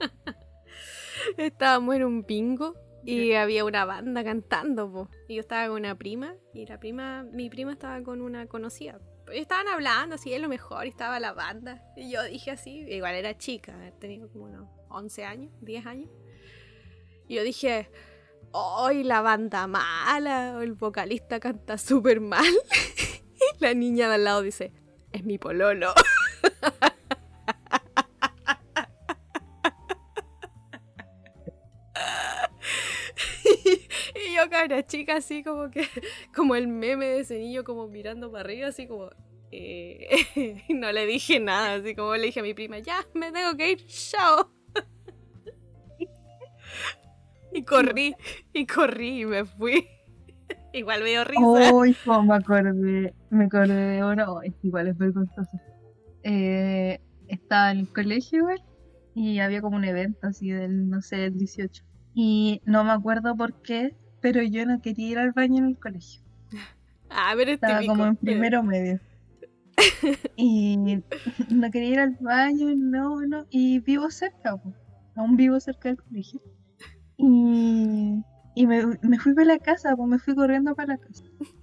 Estábamos 1.36 1.96
en 1.96 2.04
un 2.04 2.24
bingo 2.24 2.74
y 3.04 3.32
había 3.32 3.64
una 3.64 3.84
banda 3.84 4.22
cantando, 4.24 4.90
po. 4.90 5.08
y 5.28 5.36
yo 5.36 5.40
estaba 5.40 5.68
con 5.68 5.76
una 5.76 5.96
prima 5.96 6.34
y 6.52 6.66
la 6.66 6.78
prima, 6.78 7.22
mi 7.32 7.48
prima 7.48 7.72
estaba 7.72 8.02
con 8.02 8.20
una 8.20 8.46
conocida. 8.46 9.00
Y 9.32 9.38
estaban 9.38 9.68
hablando 9.68 10.16
así, 10.16 10.32
es 10.32 10.40
lo 10.40 10.48
mejor, 10.48 10.86
y 10.86 10.88
estaba 10.88 11.20
la 11.20 11.32
banda. 11.32 11.82
Y 11.96 12.10
yo 12.10 12.22
dije 12.24 12.50
así, 12.50 12.84
igual 12.88 13.14
era 13.14 13.38
chica, 13.38 13.92
tenía 14.00 14.26
como 14.26 14.46
unos 14.46 14.68
11 14.88 15.24
años, 15.24 15.52
10 15.60 15.86
años. 15.86 16.10
Y 17.28 17.36
yo 17.36 17.44
dije, 17.44 17.90
¡ay, 18.52 19.02
la 19.04 19.20
banda 19.22 19.66
mala! 19.66 20.62
El 20.62 20.74
vocalista 20.74 21.40
canta 21.40 21.78
súper 21.78 22.20
mal. 22.20 22.44
y 22.44 23.60
la 23.60 23.74
niña 23.74 24.08
de 24.08 24.14
al 24.14 24.24
lado 24.24 24.42
dice, 24.42 24.72
es 25.12 25.24
mi 25.24 25.38
pololo. 25.38 25.92
y 34.14 34.34
yo, 34.34 34.48
cabra 34.50 34.86
chica, 34.86 35.16
así 35.16 35.42
como 35.42 35.70
que, 35.70 35.86
como 36.34 36.54
el 36.54 36.68
meme 36.68 37.06
de 37.06 37.20
ese 37.20 37.38
niño, 37.38 37.64
como 37.64 37.88
mirando 37.88 38.30
para 38.30 38.44
arriba, 38.44 38.68
así 38.68 38.86
como. 38.86 39.10
eh, 39.50 40.62
no 40.70 40.92
le 40.92 41.06
dije 41.06 41.40
nada, 41.40 41.74
así 41.74 41.94
como 41.94 42.14
le 42.16 42.26
dije 42.26 42.40
a 42.40 42.42
mi 42.42 42.54
prima, 42.54 42.78
ya, 42.78 43.06
me 43.14 43.32
tengo 43.32 43.56
que 43.56 43.72
ir, 43.72 43.86
chao. 43.86 44.50
y 47.54 47.64
corrí, 47.64 48.14
y 48.52 48.66
corrí 48.66 49.22
y 49.22 49.26
me 49.26 49.44
fui. 49.44 49.86
Igual 50.72 51.02
me 51.02 51.10
dio 51.10 51.24
risa. 51.24 51.72
Uy, 51.72 51.96
cómo 52.04 52.22
me 52.22 52.34
acordé, 52.34 53.14
me 53.30 53.44
acordé 53.44 53.74
de 53.74 54.04
uno, 54.04 54.42
es 54.42 54.54
igual 54.62 54.88
es 54.88 54.96
vergonzoso. 54.96 55.60
Eh, 56.22 57.00
estaba 57.28 57.72
en 57.72 57.78
el 57.78 57.88
colegio 57.92 58.38
igual 58.38 58.62
y 59.14 59.38
había 59.40 59.60
como 59.60 59.76
un 59.76 59.84
evento 59.84 60.26
así 60.28 60.50
del, 60.50 60.88
no 60.88 61.02
sé, 61.02 61.26
el 61.26 61.38
18. 61.38 61.84
Y 62.14 62.62
no 62.64 62.84
me 62.84 62.92
acuerdo 62.92 63.36
por 63.36 63.62
qué, 63.62 63.96
pero 64.20 64.42
yo 64.42 64.64
no 64.66 64.80
quería 64.80 65.08
ir 65.08 65.18
al 65.18 65.32
baño 65.32 65.58
en 65.58 65.70
el 65.70 65.78
colegio. 65.78 66.22
Ah, 67.12 67.32
pero 67.36 67.50
es 67.50 67.54
Estaba 67.56 67.80
típico. 67.80 67.92
como 67.92 68.06
en 68.06 68.14
primero 68.14 68.62
medio. 68.62 69.00
Y 70.36 70.76
no 71.48 71.70
quería 71.72 71.88
ir 71.88 71.98
al 71.98 72.16
baño, 72.20 72.68
no, 72.76 73.20
no. 73.22 73.46
Y 73.50 73.80
vivo 73.80 74.10
cerca, 74.12 74.60
aún 75.16 75.36
vivo 75.36 75.58
cerca 75.58 75.88
del 75.88 76.00
colegio. 76.00 76.40
Y, 77.22 78.24
y 78.54 78.66
me, 78.66 78.86
me 79.02 79.18
fui 79.18 79.34
para 79.34 79.46
la 79.46 79.58
casa, 79.58 79.94
pues 79.94 80.08
me 80.08 80.18
fui 80.18 80.34
corriendo 80.34 80.74
para 80.74 80.94
la 80.94 80.98
casa. 80.98 81.24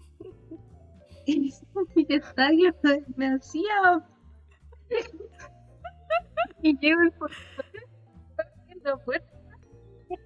Y 1.30 1.54
mi 1.94 2.06
estadio 2.08 2.74
me, 3.18 3.28
hacía. 3.28 4.02
Y 6.62 6.78
llego 6.80 7.02
el 7.02 7.14
la 8.82 8.96
puerta. 8.96 9.28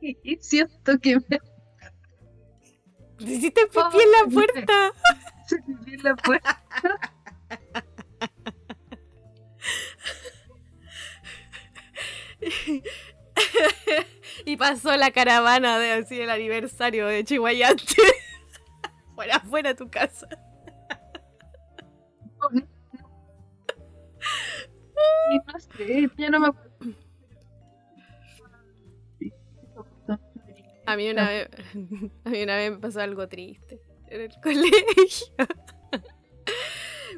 Y 0.01 0.35
siento 0.39 0.99
que 0.99 1.17
me 1.27 1.39
Hiciste 3.17 3.61
pipí 3.65 3.97
en 4.03 4.11
la 4.11 4.33
puerta. 4.33 4.91
en 5.87 6.03
la 6.03 6.15
puerta. 6.15 6.63
Pasó 14.61 14.95
la 14.95 15.09
caravana 15.09 15.79
de 15.79 15.91
así 15.93 16.21
el 16.21 16.29
aniversario 16.29 17.07
de 17.07 17.23
Chihuayante. 17.23 17.83
Fuera, 19.15 19.39
fuera 19.39 19.75
tu 19.75 19.89
casa. 19.89 20.27
No 25.47 25.59
sé, 25.59 26.09
ya 26.17 26.29
no 26.29 26.39
me 26.39 26.47
acuerdo. 26.47 26.71
A 30.85 30.95
mí 30.95 31.09
una 31.09 31.27
vez, 31.27 31.49
a 32.25 32.29
mí 32.29 32.43
una 32.43 32.55
vez 32.55 32.71
me 32.71 32.77
pasó 32.77 33.01
algo 33.01 33.27
triste 33.27 33.81
en 34.07 34.21
el 34.21 34.31
colegio. 34.43 35.27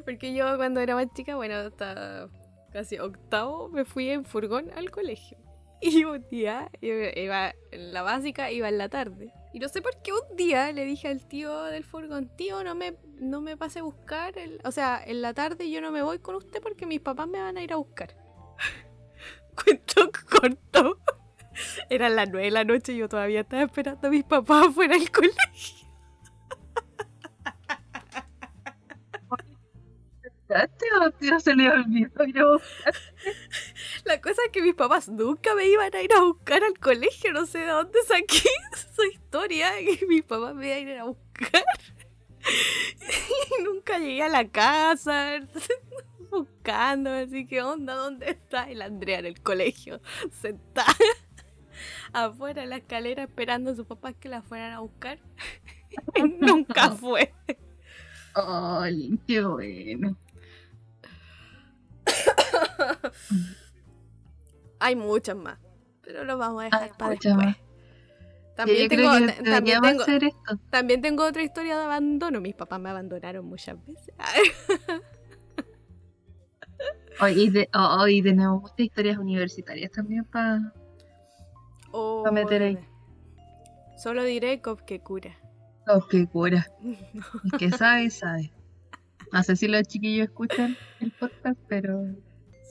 Porque 0.04 0.34
yo 0.34 0.56
cuando 0.56 0.80
era 0.80 0.94
más 0.94 1.12
chica, 1.14 1.36
bueno, 1.36 1.56
hasta 1.56 2.28
casi 2.72 2.98
octavo, 2.98 3.68
me 3.68 3.84
fui 3.84 4.08
en 4.10 4.24
furgón 4.24 4.70
al 4.76 4.90
colegio. 4.90 5.43
Y 5.80 6.04
un 6.04 6.26
día, 6.30 6.70
iba 6.80 7.54
en 7.70 7.92
la 7.92 8.02
básica, 8.02 8.50
iba 8.50 8.68
en 8.68 8.78
la 8.78 8.88
tarde. 8.88 9.32
Y 9.52 9.58
no 9.60 9.68
sé 9.68 9.82
por 9.82 10.00
qué 10.02 10.12
un 10.12 10.36
día 10.36 10.72
le 10.72 10.84
dije 10.84 11.08
al 11.08 11.26
tío 11.26 11.62
del 11.64 11.84
furgón, 11.84 12.28
tío, 12.36 12.64
no 12.64 12.74
me, 12.74 12.96
no 13.20 13.40
me 13.40 13.56
pase 13.56 13.80
a 13.80 13.82
buscar. 13.82 14.36
el- 14.38 14.60
o 14.64 14.72
sea, 14.72 15.00
en 15.04 15.22
la 15.22 15.34
tarde 15.34 15.70
yo 15.70 15.80
no 15.80 15.90
me 15.92 16.02
voy 16.02 16.18
con 16.18 16.34
usted 16.36 16.60
porque 16.62 16.86
mis 16.86 17.00
papás 17.00 17.28
me 17.28 17.40
van 17.40 17.56
a 17.56 17.62
ir 17.62 17.72
a 17.72 17.76
buscar. 17.76 18.14
Cuento 19.54 20.10
corto. 20.28 20.98
Eran 21.90 22.16
las 22.16 22.28
nueve 22.30 22.46
de 22.46 22.50
la 22.52 22.64
noche 22.64 22.92
y 22.92 22.98
yo 22.98 23.08
todavía 23.08 23.40
estaba 23.42 23.62
esperando 23.64 24.08
a 24.08 24.10
mis 24.10 24.24
papás 24.24 24.68
afuera 24.68 24.96
del 24.96 25.10
colegio. 25.10 25.38
¿Te 30.48 30.86
o 31.00 31.10
tío 31.12 31.40
se 31.40 31.54
le 31.54 31.68
olvidó? 31.70 32.60
La 34.04 34.20
cosa 34.20 34.42
es 34.44 34.52
que 34.52 34.62
mis 34.62 34.74
papás 34.74 35.08
nunca 35.08 35.54
me 35.54 35.66
iban 35.66 35.94
a 35.94 36.02
ir 36.02 36.12
a 36.12 36.20
buscar 36.20 36.62
al 36.62 36.78
colegio. 36.78 37.32
No 37.32 37.46
sé 37.46 37.58
de 37.60 37.66
dónde 37.66 37.98
saqué 38.06 38.48
esa 38.72 39.06
historia 39.12 39.70
que 39.78 40.06
mis 40.06 40.22
papás 40.22 40.54
me 40.54 40.66
iban 40.66 40.88
a 40.88 40.92
ir 40.92 40.98
a 40.98 41.04
buscar. 41.04 41.64
Y 43.58 43.62
nunca 43.62 43.98
llegué 43.98 44.22
a 44.22 44.28
la 44.28 44.46
casa 44.46 45.40
buscando, 46.30 47.10
así 47.10 47.46
que 47.46 47.62
onda, 47.62 47.94
¿dónde 47.94 48.30
está? 48.30 48.68
La 48.68 48.84
Andrea 48.86 49.20
en 49.20 49.26
el 49.26 49.40
colegio, 49.40 50.02
sentada 50.30 50.94
afuera 52.12 52.62
en 52.62 52.70
la 52.70 52.76
escalera 52.76 53.24
esperando 53.24 53.70
a 53.70 53.74
sus 53.74 53.86
papás 53.86 54.14
que 54.18 54.28
la 54.28 54.42
fueran 54.42 54.72
a 54.72 54.80
buscar. 54.80 55.18
Y 56.14 56.22
nunca 56.22 56.90
fue. 56.90 57.32
Ay, 58.34 59.18
qué 59.26 59.42
bueno. 59.42 60.16
Hay 64.84 64.96
muchas 64.96 65.34
más, 65.36 65.58
pero 66.02 66.24
lo 66.24 66.36
vamos 66.36 66.60
a 66.60 66.64
dejar 66.66 66.82
Hay 66.82 66.90
para 66.98 67.10
después. 67.12 67.34
más. 67.36 67.56
También 68.54 68.88
tengo, 68.88 69.10
también, 69.44 69.80
tengo, 69.80 70.02
hacer 70.02 70.24
esto. 70.24 70.58
también 70.70 71.00
tengo 71.00 71.24
otra 71.24 71.42
historia 71.42 71.78
de 71.78 71.84
abandono. 71.84 72.40
Mis 72.40 72.54
papás 72.54 72.78
me 72.80 72.90
abandonaron 72.90 73.46
muchas 73.46 73.76
veces. 73.86 74.14
Hoy, 77.20 77.32
y 77.44 77.48
de, 77.50 77.68
oh, 77.72 78.06
y 78.08 78.22
tenemos 78.22 78.60
muchas 78.60 78.78
historias 78.80 79.18
universitarias 79.18 79.90
también 79.90 80.24
para 80.24 80.60
Oh, 81.92 82.22
Pa' 82.24 82.32
meter 82.32 82.62
ahí. 82.62 82.78
Solo 83.96 84.22
diré 84.24 84.60
cop 84.60 84.80
que 84.80 85.00
cura. 85.00 85.34
que 86.10 86.26
cura. 86.26 86.66
El 86.82 87.58
que 87.58 87.70
sabe, 87.70 88.10
sabe. 88.10 88.52
No 89.32 89.42
sé 89.42 89.56
si 89.56 89.66
los 89.68 89.82
chiquillos 89.84 90.26
escuchan 90.28 90.76
el 91.00 91.10
podcast, 91.12 91.58
pero 91.68 92.04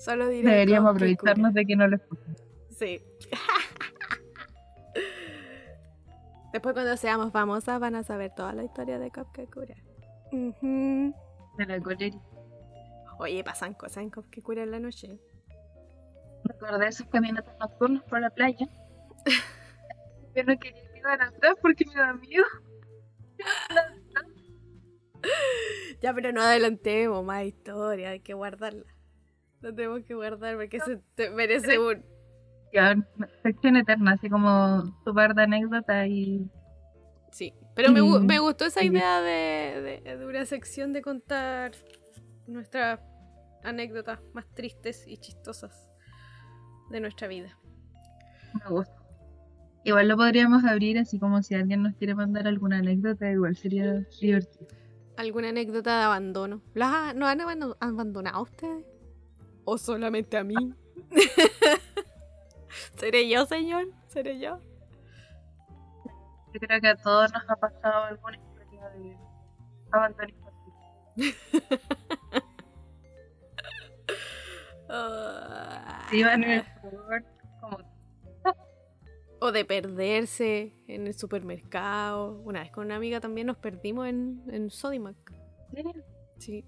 Solo 0.04 0.28
diré 0.28 0.50
deberíamos 0.50 0.94
aprovecharnos 0.94 1.54
de 1.54 1.66
que 1.66 1.78
no 1.78 1.88
lo 1.88 1.96
escuchan. 1.96 2.36
Sí. 2.70 3.02
Después 6.52 6.74
cuando 6.74 6.98
seamos 6.98 7.32
famosas 7.32 7.80
van 7.80 7.96
a 7.96 8.04
saber 8.04 8.34
toda 8.36 8.52
la 8.52 8.66
historia 8.66 9.00
de 9.00 9.12
Cop 9.12 9.32
que 9.32 9.48
cura. 9.48 9.76
Ujú. 10.34 11.16
De 11.58 11.66
la 11.66 11.80
colera. 11.80 12.18
Oye, 13.18 13.46
pasan 13.46 13.76
cosas 13.76 14.04
en 14.04 14.10
Cop 14.10 14.30
que 14.30 14.42
cura 14.42 14.64
en 14.64 14.72
la 14.72 14.80
noche. 14.80 15.22
Recordé 16.44 16.90
esos 16.90 17.08
caminatas 17.08 17.58
nocturnos 17.58 18.04
por 18.04 18.20
la 18.20 18.30
playa. 18.30 18.68
Yo 20.36 20.44
no 20.44 20.60
quería 20.60 20.92
que 20.92 21.00
iban 21.00 21.22
atrás 21.22 21.56
porque 21.62 21.86
me 21.86 21.96
da 21.96 22.14
miedo. 22.14 22.44
Ya, 26.02 26.14
pero 26.14 26.34
no 26.34 26.42
adelantemos 26.42 27.24
más 27.24 27.46
historia, 27.46 28.10
hay 28.10 28.20
que 28.20 28.34
guardarla. 28.34 28.93
La 29.64 29.74
tenemos 29.74 30.04
que 30.04 30.14
guardar 30.14 30.56
porque 30.58 30.80
se 30.82 30.98
te 31.16 31.30
merece 31.32 31.80
un... 31.80 32.04
Sección 33.44 33.76
eterna, 33.78 34.14
así 34.14 34.30
como 34.30 34.84
tu 35.06 35.14
par 35.14 35.36
de 35.36 35.44
anécdotas 35.44 36.08
y 36.08 36.50
Sí, 37.32 37.54
pero 37.76 37.92
me, 37.92 38.02
Mm, 38.02 38.26
me 38.26 38.40
gustó 38.40 38.66
esa 38.66 38.84
idea 38.84 39.22
de, 39.22 40.02
de- 40.04 40.18
de 40.18 40.26
una 40.26 40.46
sección 40.46 40.92
de 40.94 41.02
contar 41.02 41.72
nuestras 42.48 43.00
anécdotas 43.64 44.20
más 44.34 44.46
tristes 44.54 45.06
y 45.08 45.18
chistosas. 45.18 45.90
de 46.92 47.00
nuestra 47.00 47.28
vida. 47.28 47.58
Me 48.64 48.70
gusta. 48.70 48.94
Igual 49.84 50.08
lo 50.10 50.16
podríamos 50.18 50.64
abrir 50.64 51.00
así 51.00 51.18
como 51.18 51.42
si 51.42 51.56
alguien 51.56 51.82
nos 51.82 51.96
quiere 51.96 52.14
mandar 52.14 52.48
alguna 52.48 52.78
anécdota, 52.80 53.32
igual 53.32 53.56
sería 53.56 54.06
divertido. 54.22 54.68
¿Alguna 55.18 55.50
anécdota 55.50 55.98
de 55.98 56.04
abandono? 56.04 56.62
¿Las 56.76 57.16
¿No 57.16 57.26
han 57.28 57.42
abando- 57.42 57.78
abandonado 57.80 58.44
ustedes? 58.44 58.86
¿O 59.66 59.78
solamente 59.78 60.38
a 60.38 60.44
mí? 60.44 60.56
¿Seré 62.98 63.30
yo, 63.30 63.46
señor? 63.46 63.88
¿Seré 64.08 64.40
yo? 64.40 64.60
Yo 66.54 66.60
creo 66.60 66.82
que 66.82 66.88
a 66.88 66.96
todos 66.96 67.32
nos 67.34 67.50
ha 67.50 67.56
pasado 67.56 68.04
alguna 68.04 68.38
historia 68.38 68.90
de 68.90 69.18
abandono 69.92 70.30
infantil. 70.30 71.36
Ah. 74.90 76.06
Se 76.10 76.18
iban 76.18 76.44
en 76.44 76.52
el 76.52 76.64
favor, 76.64 77.24
como 77.60 77.78
O 79.40 79.52
de 79.52 79.66
perderse 79.66 80.76
en 80.88 81.08
el 81.08 81.16
supermercado. 81.16 82.40
Una 82.44 82.62
vez 82.62 82.72
con 82.72 82.86
una 82.86 82.98
amiga 82.98 83.20
también 83.20 83.48
nos 83.48 83.58
perdimos 83.58 84.08
en, 84.08 84.44
en 84.52 84.70
Sodimac. 84.70 85.34
Sí. 86.38 86.64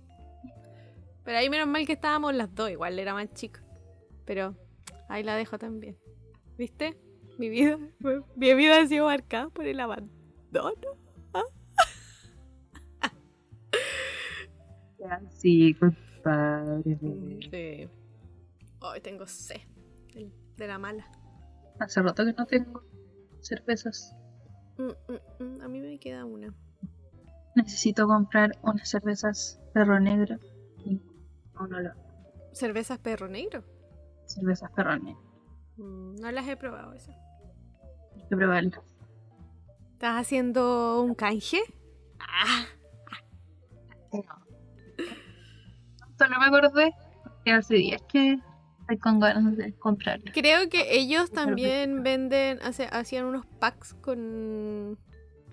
Pero 1.26 1.40
ahí 1.40 1.50
menos 1.50 1.68
mal 1.68 1.86
que 1.88 1.94
estábamos 1.94 2.36
las 2.36 2.54
dos, 2.54 2.70
igual 2.70 3.00
era 3.00 3.14
más 3.14 3.34
chica. 3.34 3.62
Pero 4.26 4.56
ahí 5.10 5.24
la 5.24 5.36
dejo 5.36 5.58
también. 5.58 5.98
¿Viste? 6.58 6.98
Mi 7.40 7.50
vida, 7.50 7.78
mi 8.36 8.54
vida 8.54 8.80
ha 8.80 8.88
sido 8.88 9.08
marcada 9.08 9.50
por 9.50 9.66
el 9.66 9.80
abandono. 9.80 10.12
Ya, 14.98 15.22
Sí, 15.30 15.76
compadre. 15.76 16.98
Sí. 17.52 17.90
Hoy 18.80 19.02
tengo 19.02 19.28
sed 19.28 19.62
de 20.58 20.68
la 20.68 20.80
mala. 20.80 21.06
Hace 21.80 22.02
rato 22.02 22.26
que 22.26 22.34
no 22.34 22.46
tengo 22.48 22.82
cervezas. 23.42 24.16
Mm, 24.78 24.84
mm, 24.88 25.44
mm, 25.44 25.62
A 25.62 25.68
mí 25.68 25.80
me 25.80 26.00
queda 26.00 26.26
una. 26.26 26.56
Necesito 27.56 28.08
comprar 28.08 28.58
unas 28.64 28.90
cervezas 28.90 29.62
perro 29.74 30.00
negro 30.00 30.40
no 31.60 31.94
¿Cervezas 32.54 33.00
perro 33.00 33.28
negro? 33.28 33.64
cervezas 34.26 34.72
perro 34.72 34.98
negro. 34.98 35.22
Mm, 35.78 36.16
No 36.16 36.32
las 36.32 36.48
he 36.48 36.56
probado 36.58 36.94
esas. 36.94 37.16
Hay 38.16 38.28
que 38.30 38.36
probarlas. 38.36 38.80
¿Estás 39.94 40.22
haciendo 40.22 41.02
un 41.02 41.16
canje? 41.16 41.60
Ah, 42.20 42.66
Solo 46.18 46.40
me 46.40 46.46
acordé 46.46 46.94
que 47.44 47.52
hace 47.52 47.76
días 47.76 48.02
que 48.12 48.40
estoy 48.82 48.98
con 49.00 49.20
ganas 49.20 49.58
de 49.58 49.74
comprarlas. 49.78 50.34
creo 50.34 50.70
que 50.70 50.96
ellos 50.98 51.32
también 51.32 52.04
venden, 52.04 52.60
hace- 52.62 52.88
hacían 52.92 53.26
unos 53.26 53.46
packs 53.60 53.94
con, 53.96 54.98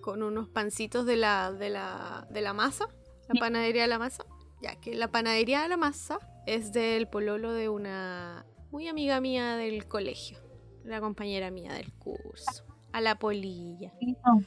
con 0.00 0.22
unos 0.22 0.48
pancitos 0.48 1.04
de 1.06 1.16
la, 1.16 1.52
de 1.52 1.70
la, 1.70 2.26
de 2.30 2.40
la 2.42 2.52
masa, 2.52 2.86
la 3.28 3.40
panadería 3.40 3.82
de 3.82 3.88
la 3.88 3.98
masa. 3.98 4.24
Ya 4.62 4.76
que 4.76 4.94
la 4.94 5.08
panadería 5.08 5.62
de 5.62 5.68
la 5.68 5.76
masa 5.76 6.18
es 6.46 6.72
del 6.72 7.08
pololo 7.08 7.52
de 7.52 7.68
una 7.68 8.46
muy 8.70 8.86
amiga 8.86 9.20
mía 9.20 9.56
del 9.56 9.88
colegio, 9.88 10.38
la 10.84 11.00
compañera 11.00 11.50
mía 11.50 11.72
del 11.74 11.92
curso, 11.94 12.64
a 12.92 13.00
la 13.00 13.18
polilla. 13.18 13.92
No. 14.00 14.40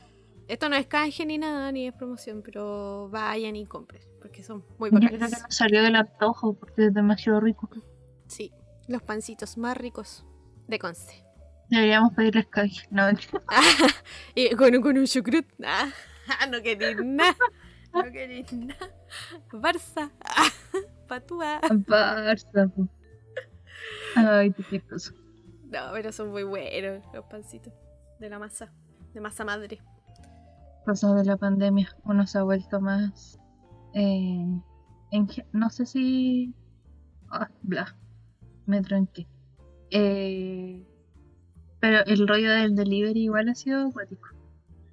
Esto 0.48 0.70
no 0.70 0.78
es 0.78 0.88
canje 0.88 1.26
ni 1.26 1.38
nada, 1.38 1.70
ni 1.74 1.88
es 1.88 1.94
promoción, 1.94 2.42
pero 2.44 3.10
vayan 3.10 3.58
y 3.58 3.66
compren, 3.66 4.02
porque 4.22 4.42
son 4.42 4.64
muy 4.78 4.90
Yo 4.90 5.00
creo 5.00 5.10
que 5.10 5.18
bacanas. 5.18 5.42
nos 5.44 5.56
salió 5.56 5.84
del 5.84 5.96
antojo 5.98 6.54
porque 6.54 6.86
es 6.88 6.94
demasiado 6.94 7.42
rico. 7.42 7.70
Sí, 8.28 8.54
los 8.88 9.02
pancitos 9.04 9.58
más 9.58 9.76
ricos 9.76 10.26
de 10.68 10.80
Conce. 10.80 11.26
Deberíamos 11.70 12.14
pedirles 12.14 12.48
canje. 12.48 12.88
No, 12.90 13.04
y 14.36 14.56
con, 14.56 14.82
con 14.82 14.98
un 14.98 15.06
chucrut. 15.06 15.46
Ah, 16.28 16.48
no 16.48 16.60
queréis 16.64 16.98
nada. 17.04 17.36
No 17.96 18.12
queréis 18.12 18.52
nada. 18.54 18.90
Barça. 19.52 20.12
Patúa. 21.08 21.62
Barça. 21.88 22.72
Ay, 24.16 24.52
qué 24.54 24.64
chistoso. 24.70 25.14
No, 25.64 25.92
pero 25.94 26.12
son 26.12 26.30
muy 26.32 26.44
buenos 26.44 27.04
los 27.14 27.26
pancitos 27.26 27.74
de 28.20 28.30
la 28.30 28.40
masa. 28.40 28.72
De 29.14 29.20
masa 29.22 29.44
madre. 29.46 29.80
Cosas 30.86 31.16
de 31.16 31.26
la 31.26 31.38
pandemia. 31.38 31.90
Uno 32.04 32.28
se 32.28 32.38
ha 32.38 32.44
vuelto 32.44 32.80
más. 32.82 33.40
eh, 33.94 34.46
en 35.12 35.28
no 35.54 35.70
sé 35.70 35.86
si. 35.86 36.54
ah, 37.32 37.50
bla. 37.62 37.96
Me 38.66 38.82
tranqué. 38.82 39.28
Eh, 39.92 40.84
pero 41.80 42.04
el 42.06 42.28
rollo 42.28 42.52
del 42.52 42.76
delivery 42.76 43.24
igual 43.26 43.50
ha 43.50 43.56
sido 43.56 43.88
acuático. 43.88 44.30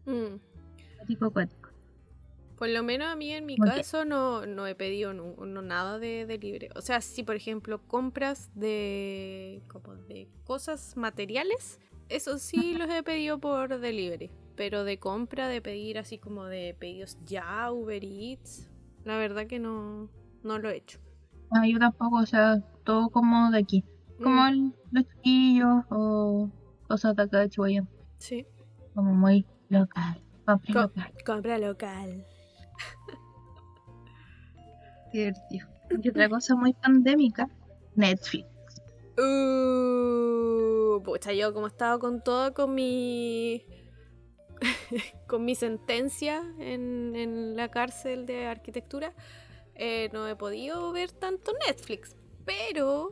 Mm. 0.07 0.37
Acuático, 0.95 1.27
acuático. 1.27 1.62
Por 2.63 2.69
lo 2.69 2.85
menos 2.85 3.09
a 3.09 3.17
mí 3.17 3.33
en 3.33 3.45
mi 3.45 3.57
caso 3.57 4.05
no, 4.05 4.47
no 4.47 4.69
he 4.69 4.77
pedido 4.77 5.13
no, 5.13 5.35
nada 5.63 5.99
de, 5.99 6.27
de 6.27 6.39
libre. 6.39 6.69
O 6.77 6.81
sea, 6.81 7.01
si 7.01 7.25
por 7.25 7.35
ejemplo 7.35 7.81
compras 7.89 8.51
de, 8.55 9.65
como 9.67 9.97
de 9.97 10.29
cosas 10.45 10.97
materiales, 10.97 11.81
eso 12.09 12.39
sí 12.39 12.75
los 12.75 12.89
he 12.89 13.03
pedido 13.03 13.41
por 13.41 13.81
delivery. 13.81 14.31
Pero 14.55 14.85
de 14.85 14.97
compra, 15.01 15.49
de 15.49 15.61
pedir 15.61 15.99
así 15.99 16.19
como 16.19 16.45
de 16.45 16.77
pedidos 16.79 17.19
ya, 17.27 17.73
Uber 17.73 18.05
Eats, 18.05 18.71
la 19.03 19.19
verdad 19.19 19.49
que 19.49 19.59
no, 19.59 20.09
no 20.45 20.61
lo 20.61 20.71
he 20.71 20.77
hecho. 20.77 21.01
Ah, 21.51 21.67
yo 21.67 21.81
tampoco, 21.81 22.19
o 22.19 22.27
sea, 22.27 22.61
todo 22.85 23.11
como 23.11 23.51
de 23.51 23.59
aquí. 23.59 23.85
Como 24.23 24.41
Mm, 24.41 24.47
el- 24.47 24.75
los 24.93 25.05
chiquillos 25.09 25.83
o 25.91 26.49
cosas 26.87 27.17
de 27.17 27.23
acá 27.25 27.41
de 27.41 27.49
Chihuahua. 27.51 27.89
Sí, 28.19 28.47
Como 28.95 29.15
muy 29.15 29.47
local. 29.69 30.23
Compra 30.47 30.73
Co- 30.73 30.81
local. 30.83 31.13
compra 31.27 31.59
local. 31.59 32.25
Divertido. 35.13 35.69
Y 36.03 36.09
otra 36.09 36.29
cosa 36.29 36.55
muy 36.55 36.73
pandémica, 36.73 37.49
Netflix. 37.95 38.47
Uh, 39.19 41.03
pucha, 41.03 41.33
yo 41.33 41.53
como 41.53 41.67
estaba 41.67 41.99
con 41.99 42.23
todo, 42.23 42.55
con 42.55 42.75
mi. 42.75 43.65
con 45.27 45.45
mi 45.45 45.55
sentencia 45.55 46.43
en, 46.59 47.15
en 47.17 47.57
la 47.57 47.69
cárcel 47.71 48.27
de 48.27 48.47
arquitectura, 48.47 49.13
eh, 49.75 50.09
no 50.13 50.29
he 50.29 50.37
podido 50.37 50.93
ver 50.93 51.13
tanto 51.13 51.53
Netflix. 51.67 52.17
Pero. 52.45 53.11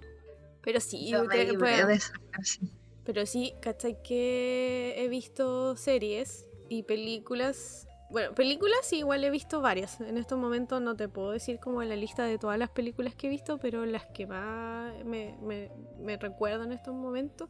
Pero 0.62 0.80
sí, 0.80 1.08
Yo 1.08 1.24
me 1.24 1.28
te- 1.34 1.56
cárcel. 1.56 2.70
pero 3.04 3.24
sí, 3.24 3.54
¿cachai? 3.62 4.02
Que 4.02 4.94
he 4.98 5.08
visto 5.08 5.74
series 5.76 6.46
y 6.68 6.82
películas. 6.82 7.86
Bueno, 8.10 8.34
películas 8.34 8.80
sí, 8.82 8.98
igual 8.98 9.22
he 9.22 9.30
visto 9.30 9.60
varias. 9.60 10.00
En 10.00 10.18
estos 10.18 10.38
momentos 10.38 10.82
no 10.82 10.96
te 10.96 11.08
puedo 11.08 11.30
decir 11.30 11.60
como 11.60 11.82
la 11.84 11.94
lista 11.94 12.24
de 12.24 12.38
todas 12.38 12.58
las 12.58 12.70
películas 12.70 13.14
que 13.14 13.28
he 13.28 13.30
visto, 13.30 13.58
pero 13.58 13.86
las 13.86 14.06
que 14.06 14.26
más 14.26 14.92
me, 15.04 15.36
me, 15.40 15.70
me 15.98 16.16
recuerdo 16.16 16.64
en 16.64 16.72
estos 16.72 16.94
momentos 16.94 17.48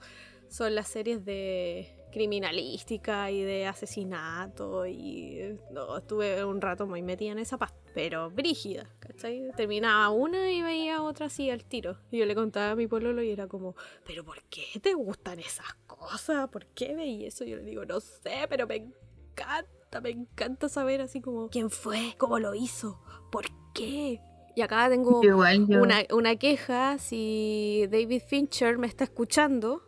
son 0.49 0.75
las 0.75 0.89
series 0.89 1.25
de 1.25 1.97
criminalística 2.11 3.31
y 3.31 3.43
de 3.43 3.67
asesinato 3.67 4.85
y 4.87 5.57
no, 5.71 5.99
estuve 5.99 6.45
un 6.45 6.61
rato 6.61 6.87
muy 6.87 7.03
metida 7.03 7.33
en 7.33 7.39
esa 7.39 7.57
pasta, 7.57 7.79
pero 7.95 8.31
brígida, 8.31 8.87
¿cachai? 8.99 9.53
Terminaba 9.57 10.11
una 10.11 10.51
y 10.51 10.61
veía 10.61 11.03
otra 11.03 11.27
así 11.27 11.51
al 11.51 11.65
tiro. 11.65 11.99
Y 12.11 12.19
yo 12.19 12.27
le 12.27 12.35
contaba 12.35 12.73
a 12.73 12.77
mi 12.77 12.87
pololo 12.87 13.23
y 13.23 13.31
era 13.31 13.47
como, 13.47 13.77
pero 14.05 14.25
¿por 14.25 14.43
qué 14.45 14.81
te 14.81 14.93
gustan 14.93 15.39
esas 15.39 15.73
cosas? 15.87 16.49
¿Por 16.49 16.67
qué 16.67 16.95
veí 16.95 17.25
eso? 17.25 17.45
Yo 17.45 17.57
le 17.57 17.63
digo, 17.63 17.85
no 17.85 18.01
sé, 18.01 18.47
pero 18.49 18.67
me 18.67 18.77
encanta, 18.77 19.71
me 20.01 20.11
encanta 20.11 20.69
saber 20.69 21.01
así 21.01 21.21
como 21.21 21.49
quién 21.49 21.71
fue, 21.71 22.15
cómo 22.19 22.39
lo 22.39 22.55
hizo, 22.55 23.01
por 23.33 23.47
qué. 23.75 24.21
Y 24.55 24.63
acá 24.63 24.89
tengo 24.89 25.23
Igual 25.25 25.67
una, 25.71 26.03
una 26.13 26.37
queja, 26.37 26.99
si 26.99 27.87
David 27.91 28.23
Fincher 28.27 28.79
me 28.79 28.87
está 28.87 29.05
escuchando, 29.05 29.83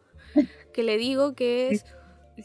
que 0.73 0.83
le 0.83 0.97
digo 0.97 1.35
que 1.35 1.69
es 1.71 1.85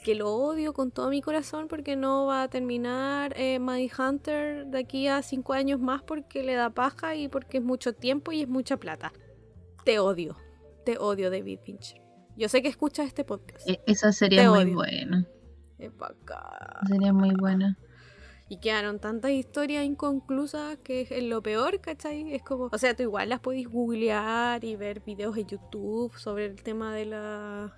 que 0.04 0.16
lo 0.16 0.34
odio 0.34 0.74
con 0.74 0.92
todo 0.92 1.10
mi 1.10 1.22
corazón 1.22 1.68
porque 1.68 1.96
no 1.96 2.26
va 2.26 2.44
a 2.44 2.50
terminar 2.50 3.34
eh, 3.38 3.60
Hunter 3.98 4.68
de 4.68 4.80
aquí 4.80 5.08
a 5.08 5.22
cinco 5.22 5.54
años 5.54 5.80
más 5.80 6.04
porque 6.04 6.44
le 6.44 6.56
da 6.56 6.70
paja 6.70 7.16
y 7.16 7.30
porque 7.30 7.58
es 7.58 7.64
mucho 7.64 7.94
tiempo 7.94 8.32
y 8.32 8.42
es 8.42 8.48
mucha 8.48 8.78
plata. 8.78 9.14
Te 9.86 10.00
odio, 10.00 10.36
te 10.86 10.98
odio 10.98 11.32
David 11.32 11.60
Fincher. 11.64 12.02
Yo 12.36 12.50
sé 12.50 12.62
que 12.62 12.68
escuchas 12.68 13.08
este 13.08 13.24
podcast. 13.24 13.68
e- 13.68 13.82
Esa 13.88 14.12
serie 14.12 14.40
Te 14.40 14.46
es 14.46 14.52
muy 14.52 14.74
buena. 14.74 15.26
Serie 16.88 17.08
es 17.08 17.14
muy 17.14 17.34
buena. 17.36 17.78
Y 18.50 18.58
quedaron 18.58 19.00
tantas 19.00 19.32
historias 19.32 19.84
inconclusas 19.84 20.78
que 20.78 21.02
es 21.02 21.24
lo 21.24 21.42
peor, 21.42 21.82
¿cachai? 21.82 22.34
Es 22.34 22.44
como, 22.44 22.70
o 22.72 22.78
sea, 22.78 22.96
tú 22.96 23.04
igual 23.04 23.30
las 23.30 23.42
podéis 23.42 23.68
googlear 23.68 24.64
y 24.64 24.78
ver 24.78 25.02
videos 25.02 25.36
en 25.38 25.48
YouTube 25.48 26.18
sobre 26.18 26.46
el 26.46 26.64
tema 26.64 26.94
de 26.94 27.06
la 27.06 27.74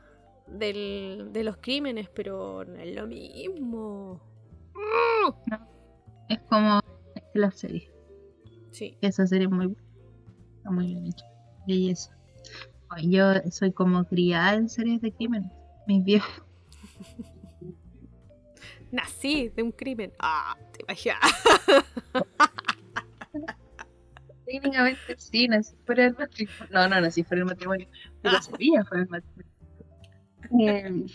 del, 0.45 1.29
de 1.31 1.43
los 1.43 1.57
crímenes, 1.57 2.09
pero 2.09 2.65
no 2.65 2.75
es 2.75 2.95
lo 2.95 3.07
mismo. 3.07 4.21
Es 6.29 6.39
como 6.49 6.79
es 7.15 7.23
que 7.33 7.39
la 7.39 7.51
serie. 7.51 7.91
Sí. 8.71 8.95
Esa 9.01 9.25
serie 9.25 9.47
es 9.47 9.51
muy 9.51 9.67
buena. 9.67 9.87
Está 10.57 10.71
muy 10.71 10.85
bien 10.85 11.07
hecha. 11.07 11.25
Belleza. 11.67 12.15
Ay, 12.89 13.09
Yo 13.09 13.33
soy 13.49 13.71
como 13.71 14.05
criada 14.05 14.53
en 14.53 14.69
series 14.69 15.01
de 15.01 15.11
crímenes. 15.11 15.51
Mis 15.87 16.03
viejos. 16.03 16.43
Nací 18.91 19.49
de 19.49 19.63
un 19.63 19.71
crimen. 19.71 20.11
Ah, 20.19 20.55
te 20.73 20.83
imaginas. 20.83 21.19
Técnicamente 24.45 25.15
sí, 25.17 25.47
nací 25.47 25.75
fuera 25.85 26.03
del 26.03 26.15
matrimonio. 26.17 26.67
No, 26.71 26.87
no 26.89 27.01
nací 27.01 27.23
fuera 27.23 27.39
del 27.41 27.49
matrimonio. 27.49 27.87
Pero 28.21 28.37
Ah. 28.37 28.41
sería 28.41 28.83
fuera 28.85 29.03
del 29.03 29.09
matrimonio. 29.11 29.49
Em, 30.51 31.05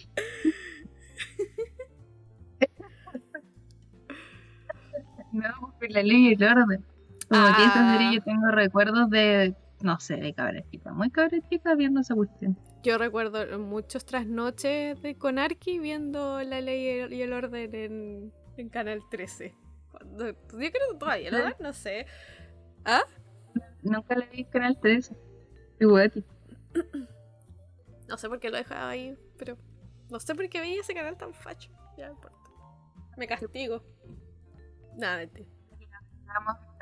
no, 5.32 5.74
por 5.78 5.90
la 5.90 6.02
ley 6.02 6.28
y 6.28 6.32
el 6.34 6.42
orden. 6.44 6.84
Como 7.28 7.46
que 7.46 7.52
Ah. 7.64 7.96
serie 7.98 8.14
yo 8.16 8.22
tengo 8.22 8.46
recuerdos 8.52 9.10
de, 9.10 9.54
no 9.84 10.00
sé, 10.00 10.16
de 10.16 10.34
cabra 10.34 10.62
chica. 10.70 10.92
Muy 10.92 11.10
cabra 11.10 11.38
chica 11.48 11.74
viendo 11.74 12.00
esa 12.00 12.14
cuestión. 12.14 12.58
Yo 12.82 12.98
recuerdo 12.98 13.58
muchos 13.58 14.04
trasnoches 14.04 15.00
de 15.02 15.16
Conarqui 15.16 15.78
viendo 15.78 16.42
La 16.42 16.60
Ley 16.60 17.06
y 17.14 17.22
el- 17.22 17.32
Orden 17.32 17.74
en, 17.74 18.32
en 18.56 18.68
Canal 18.68 19.00
13. 19.10 19.54
Cuando, 19.90 20.26
yo 20.30 20.36
creo 20.48 20.70
que 20.70 20.98
todavía 20.98 21.30
lo 21.30 21.38
dan, 21.38 21.54
no 21.60 21.72
sé. 21.72 22.06
¿Ah? 22.84 23.02
Nunca 23.82 24.16
la 24.16 24.26
vi 24.26 24.40
en 24.40 24.46
Canal 24.50 24.78
13. 24.80 25.16
Qué 25.78 25.86
guati. 25.86 26.24
No 28.06 28.18
sé 28.18 28.28
por 28.28 28.38
qué 28.38 28.50
lo 28.50 28.58
dejaba 28.58 28.90
ahí, 28.90 29.16
pero 29.38 29.56
no 30.10 30.20
sé 30.20 30.34
por 30.34 30.46
qué 30.50 30.60
veía 30.60 30.80
ese 30.82 30.92
canal 30.92 31.16
tan 31.16 31.32
facho. 31.32 31.70
Ya 31.96 32.08
no 32.08 32.12
importa. 32.12 32.36
Me 33.16 33.26
castigo. 33.26 33.82
Nada, 34.98 35.16
mentira. 35.16 35.48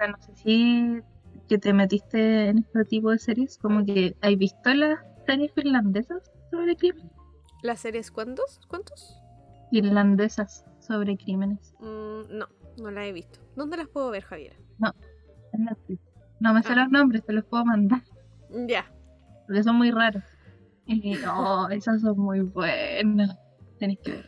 No 0.09 0.21
sé 0.21 0.35
si 0.35 1.01
que 1.49 1.59
te 1.59 1.73
metiste 1.73 2.49
en 2.49 2.59
este 2.59 2.85
tipo 2.85 3.11
de 3.11 3.19
series, 3.19 3.59
como 3.59 3.85
que 3.85 4.17
¿has 4.21 4.37
visto 4.37 4.73
las 4.75 5.01
series 5.27 5.53
finlandesas 5.53 6.31
sobre 6.51 6.77
crímenes? 6.77 7.13
¿Las 7.63 7.81
series 7.81 8.11
cuántos? 8.11 8.61
¿Cuántos? 8.69 9.19
Finlandesas 9.71 10.65
sobre 10.81 11.17
crímenes. 11.17 11.75
Mm, 11.81 12.37
no, 12.39 12.47
no 12.79 12.91
las 12.91 13.05
he 13.07 13.13
visto. 13.13 13.41
¿Dónde 13.57 13.77
las 13.77 13.89
puedo 13.89 14.11
ver, 14.11 14.23
Javier? 14.25 14.57
En 15.53 15.65
Netflix. 15.65 16.01
No 16.41 16.53
me 16.55 16.63
sé 16.63 16.73
Ah. 16.73 16.77
los 16.77 16.91
nombres, 16.91 17.25
te 17.25 17.33
los 17.33 17.45
puedo 17.45 17.65
mandar, 17.65 18.03
Ya. 18.69 18.91
porque 19.47 19.63
son 19.63 19.77
muy 19.77 19.91
raros. 19.91 20.25
Y 20.87 21.17
oh, 21.27 21.69
esas 21.71 22.01
son 22.01 22.19
muy 22.19 22.41
buenas. 22.41 23.39
Tenés 23.79 23.99
que 24.01 24.13
ver. 24.13 24.27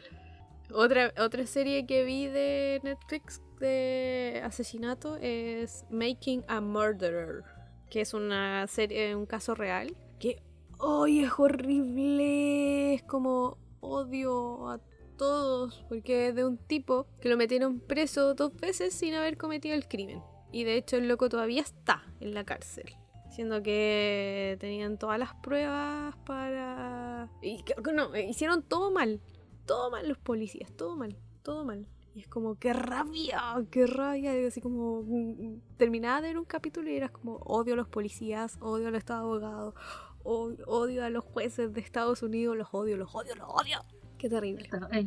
Otra, 0.72 1.12
otra 1.18 1.46
serie 1.46 1.86
que 1.86 2.04
vi 2.04 2.26
de 2.26 2.80
Netflix 2.84 3.42
de 3.58 4.40
asesinato 4.44 5.16
es 5.16 5.84
Making 5.90 6.44
a 6.48 6.60
Murderer, 6.60 7.42
que 7.90 8.00
es 8.00 8.14
una 8.14 8.66
serie, 8.66 9.14
un 9.14 9.26
caso 9.26 9.54
real. 9.54 9.96
Que 10.18 10.42
hoy 10.78 11.20
es 11.20 11.32
horrible, 11.38 12.94
es 12.94 13.02
como 13.02 13.58
odio 13.80 14.68
a 14.68 14.80
todos, 15.16 15.84
porque 15.88 16.28
es 16.28 16.34
de 16.34 16.44
un 16.44 16.58
tipo 16.58 17.06
que 17.20 17.28
lo 17.28 17.36
metieron 17.36 17.80
preso 17.80 18.34
dos 18.34 18.54
veces 18.56 18.94
sin 18.94 19.14
haber 19.14 19.36
cometido 19.36 19.74
el 19.74 19.86
crimen. 19.86 20.22
Y 20.52 20.64
de 20.64 20.76
hecho 20.76 20.96
el 20.96 21.08
loco 21.08 21.28
todavía 21.28 21.62
está 21.62 22.02
en 22.20 22.34
la 22.34 22.44
cárcel. 22.44 22.96
Siendo 23.30 23.62
que 23.62 24.56
tenían 24.60 24.96
todas 24.96 25.18
las 25.18 25.34
pruebas 25.34 26.14
para... 26.24 27.28
Y 27.42 27.64
no, 27.92 28.16
hicieron 28.16 28.62
todo 28.62 28.92
mal 28.92 29.20
todo 29.64 29.90
mal 29.90 30.08
los 30.08 30.18
policías, 30.18 30.70
todo 30.76 30.96
mal, 30.96 31.16
todo 31.42 31.64
mal. 31.64 31.86
Y 32.14 32.20
es 32.20 32.28
como, 32.28 32.54
qué 32.56 32.72
rabia, 32.72 33.42
qué 33.70 33.86
rabia. 33.86 34.32
Así 34.46 34.60
como, 34.60 35.02
mm, 35.02 35.60
terminaba 35.76 36.20
de 36.20 36.28
ver 36.28 36.38
un 36.38 36.44
capítulo 36.44 36.88
y 36.88 36.96
eras 36.96 37.10
como, 37.10 37.36
odio 37.38 37.74
a 37.74 37.76
los 37.76 37.88
policías, 37.88 38.56
odio 38.60 38.88
al 38.88 38.94
Estado 38.94 39.22
abogado, 39.24 39.74
o- 40.22 40.52
odio 40.66 41.04
a 41.04 41.10
los 41.10 41.24
jueces 41.24 41.72
de 41.72 41.80
Estados 41.80 42.22
Unidos, 42.22 42.56
los 42.56 42.68
odio, 42.72 42.96
los 42.96 43.14
odio, 43.14 43.34
los 43.34 43.48
odio. 43.48 43.78
Qué 44.18 44.28
terrible. 44.28 44.68
Es, 44.92 45.06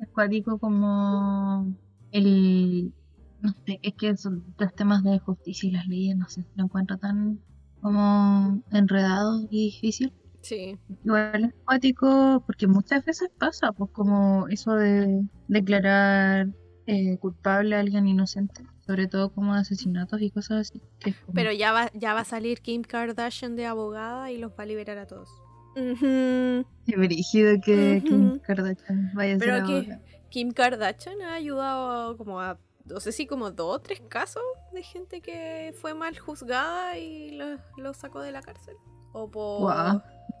es 0.00 0.08
cuático 0.12 0.58
como 0.58 1.72
el... 2.10 2.92
No 3.40 3.50
sé, 3.64 3.78
es 3.82 3.94
que 3.94 4.16
son 4.16 4.44
los 4.58 4.74
temas 4.74 5.04
de 5.04 5.20
justicia 5.20 5.68
y 5.68 5.72
las 5.72 5.86
leyes, 5.86 6.16
no 6.16 6.28
sé, 6.28 6.44
lo 6.56 6.64
encuentro 6.64 6.98
tan 6.98 7.38
como 7.80 8.60
enredado 8.72 9.46
y 9.48 9.66
difícil. 9.70 10.12
Sí, 10.48 10.78
Igual 11.04 11.44
es 11.44 11.54
cuático 11.66 12.42
porque 12.46 12.66
muchas 12.66 13.04
veces 13.04 13.28
pasa, 13.38 13.72
pues 13.72 13.90
como 13.92 14.48
eso 14.48 14.72
de 14.72 15.22
declarar 15.46 16.48
eh, 16.86 17.18
culpable 17.18 17.76
a 17.76 17.80
alguien 17.80 18.08
inocente, 18.08 18.62
sobre 18.86 19.08
todo 19.08 19.30
como 19.34 19.52
de 19.54 19.60
asesinatos 19.60 20.22
y 20.22 20.30
cosas 20.30 20.70
así. 20.70 20.80
que 21.00 21.10
es 21.10 21.16
como- 21.16 21.34
pero 21.34 21.52
ya 21.52 21.72
va, 21.72 21.90
ya 21.92 22.14
va 22.14 22.20
a 22.20 22.24
salir 22.24 22.62
Kim 22.62 22.82
Kardashian 22.82 23.56
de 23.56 23.66
abogada 23.66 24.30
y 24.30 24.38
los 24.38 24.52
va 24.52 24.62
a 24.62 24.66
liberar 24.66 24.96
a 24.96 25.06
todos. 25.06 25.28
Qué 25.74 26.96
brígido 26.96 27.60
que. 27.60 28.02
Kim 28.06 28.38
Kardashian 28.40 29.12
vaya 29.14 29.36
a 29.36 29.38
ser 29.38 29.48
Pero 29.48 29.66
que 29.66 29.72
abogada. 29.74 30.02
Kim 30.30 30.50
Kardashian 30.52 31.20
ha 31.22 31.34
ayudado 31.34 32.16
como 32.16 32.40
a, 32.40 32.58
no 32.86 33.00
sé 33.00 33.12
si 33.12 33.26
como 33.26 33.50
dos 33.50 33.76
o 33.76 33.80
tres 33.80 34.00
casos 34.08 34.42
de 34.72 34.82
gente 34.82 35.20
que 35.20 35.74
fue 35.78 35.92
mal 35.94 36.18
juzgada 36.18 36.96
y 36.98 37.32
lo, 37.32 37.58
lo 37.76 37.92
sacó 37.92 38.20
de 38.22 38.32
la 38.32 38.40
cárcel. 38.40 38.76
O 39.12 39.30
por... 39.30 39.60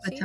sí, 0.04 0.18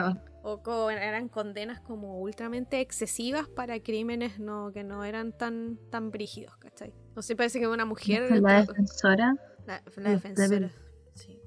o 0.43 0.61
con, 0.61 0.93
eran 0.93 1.29
condenas 1.29 1.79
como 1.79 2.19
ultramente 2.19 2.81
excesivas 2.81 3.47
para 3.47 3.79
crímenes 3.79 4.39
no, 4.39 4.71
que 4.73 4.83
no 4.83 5.05
eran 5.05 5.31
tan, 5.31 5.77
tan 5.89 6.11
brígidos, 6.11 6.57
¿cachai? 6.57 6.93
No 7.15 7.21
sé, 7.21 7.35
parece 7.35 7.59
que 7.59 7.67
una 7.67 7.85
mujer... 7.85 8.29
La 8.41 8.59
defensora, 8.59 9.35
La, 9.65 9.81
defensora. 10.09 10.69
Sí. 11.15 11.39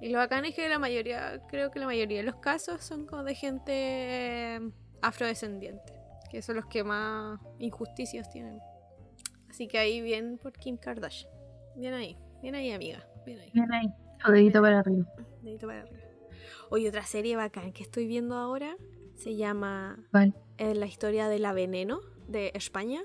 Y 0.00 0.08
lo 0.08 0.18
bacán 0.18 0.46
es 0.46 0.54
que 0.54 0.68
la 0.70 0.78
mayoría, 0.78 1.42
creo 1.48 1.70
que 1.70 1.78
la 1.78 1.86
mayoría 1.86 2.18
de 2.18 2.24
los 2.24 2.36
casos 2.36 2.82
son 2.82 3.04
como 3.04 3.24
de 3.24 3.34
gente 3.34 3.72
eh, 3.74 4.70
afrodescendiente, 5.02 6.00
que 6.30 6.40
son 6.40 6.56
los 6.56 6.66
que 6.66 6.82
más 6.82 7.38
injusticias 7.58 8.30
tienen. 8.30 8.58
Así 9.50 9.68
que 9.68 9.78
ahí 9.78 10.00
bien 10.00 10.38
por 10.42 10.52
Kim 10.54 10.78
Kardashian. 10.78 11.30
Bien 11.76 11.92
ahí, 11.92 12.16
bien 12.40 12.54
ahí 12.54 12.72
amiga, 12.72 13.06
bien 13.26 13.40
ahí. 13.40 13.50
bien 13.52 13.70
ahí, 13.70 13.92
su 14.24 14.32
dedito 14.32 14.62
para 14.62 14.78
arriba. 14.78 15.06
Dedito 15.42 15.66
para 15.66 15.82
arriba. 15.82 16.07
Oye, 16.70 16.88
otra 16.88 17.04
serie 17.04 17.36
bacán 17.36 17.72
que 17.72 17.82
estoy 17.82 18.06
viendo 18.06 18.34
ahora 18.36 18.76
se 19.16 19.36
llama 19.36 19.98
¿Cuál? 20.10 20.34
eh, 20.58 20.74
La 20.74 20.86
historia 20.86 21.28
de 21.28 21.38
la 21.38 21.52
veneno 21.52 22.00
de 22.28 22.52
España. 22.54 23.02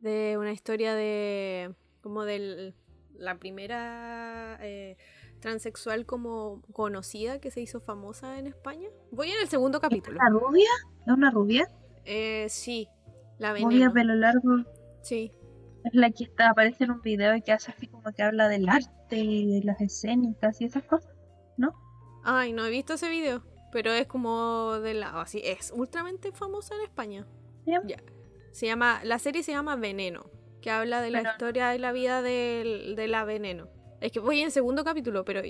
De 0.00 0.36
una 0.38 0.52
historia 0.52 0.94
de. 0.94 1.74
como 2.00 2.24
de 2.24 2.74
la 3.14 3.38
primera 3.38 4.58
eh, 4.62 4.96
transexual 5.40 6.06
como 6.06 6.62
conocida 6.72 7.40
que 7.40 7.50
se 7.50 7.60
hizo 7.60 7.80
famosa 7.80 8.38
en 8.38 8.46
España. 8.48 8.88
Voy 9.12 9.30
en 9.30 9.40
el 9.40 9.48
segundo 9.48 9.80
capítulo. 9.80 10.18
¿La 10.18 10.30
rubia? 10.30 10.68
¿Es 11.06 11.12
una 11.12 11.30
rubia? 11.30 11.68
Eh, 12.04 12.46
sí, 12.48 12.88
la 13.38 13.52
Rubia, 13.52 13.66
veneno. 13.68 13.92
pelo 13.92 14.14
largo. 14.16 14.64
Sí. 15.02 15.32
Es 15.84 15.94
la 15.94 16.10
que 16.10 16.24
está, 16.24 16.50
aparece 16.50 16.84
en 16.84 16.92
un 16.92 17.00
video 17.00 17.34
y 17.36 17.42
que 17.42 17.52
hace 17.52 17.70
así 17.72 17.86
como 17.86 18.10
que 18.12 18.22
habla 18.22 18.48
del 18.48 18.68
arte 18.68 19.18
y 19.18 19.60
de 19.60 19.64
las 19.64 19.80
escénicas 19.80 20.60
y 20.60 20.64
esas 20.64 20.82
cosas. 20.84 21.12
Ay, 22.24 22.52
no 22.52 22.64
he 22.66 22.70
visto 22.70 22.94
ese 22.94 23.08
video. 23.08 23.42
Pero 23.72 23.90
es 23.92 24.06
como 24.06 24.78
de 24.80 24.94
la. 24.94 25.20
Así, 25.20 25.40
es 25.44 25.72
ultramente 25.74 26.32
famosa 26.32 26.74
en 26.74 26.82
España. 26.82 27.26
Ya. 27.66 27.80
Ya. 27.86 27.96
Se 28.52 28.66
llama. 28.66 29.00
La 29.04 29.18
serie 29.18 29.42
se 29.42 29.52
llama 29.52 29.76
Veneno. 29.76 30.24
Que 30.60 30.70
habla 30.70 31.00
de 31.00 31.10
la 31.10 31.20
Pero- 31.20 31.30
historia 31.32 31.74
y 31.74 31.78
la 31.78 31.92
vida 31.92 32.22
del- 32.22 32.94
de, 32.96 33.08
la 33.08 33.24
veneno. 33.24 33.68
Es 34.00 34.12
que 34.12 34.20
voy 34.20 34.40
en 34.40 34.50
segundo 34.50 34.84
capítulo, 34.84 35.24
pero 35.24 35.40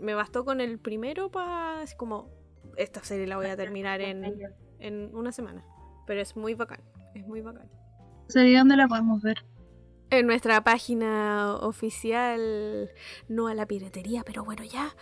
me, 0.00 0.14
bastó 0.14 0.44
con 0.44 0.60
el 0.60 0.78
primero 0.78 1.30
para. 1.30 1.84
Como. 1.96 2.28
Esta 2.76 3.02
serie 3.02 3.26
la 3.26 3.36
voy 3.36 3.46
a 3.46 3.56
terminar 3.56 4.00
en, 4.00 4.24
en 4.78 5.14
una 5.14 5.32
semana. 5.32 5.64
Pero 6.06 6.20
es 6.20 6.36
muy 6.36 6.54
bacán. 6.54 6.80
Es 7.14 7.26
muy 7.26 7.40
bacán. 7.40 7.68
¿Sería 8.28 8.60
dónde 8.60 8.76
la 8.76 8.86
podemos 8.86 9.22
ver? 9.22 9.44
En 10.10 10.26
nuestra 10.26 10.62
página 10.64 11.56
oficial, 11.56 12.90
no 13.28 13.48
a 13.48 13.54
la 13.54 13.66
piratería, 13.66 14.22
pero 14.24 14.44
bueno, 14.44 14.64
ya, 14.64 14.94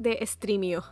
de 0.00 0.18
Streamio. 0.26 0.82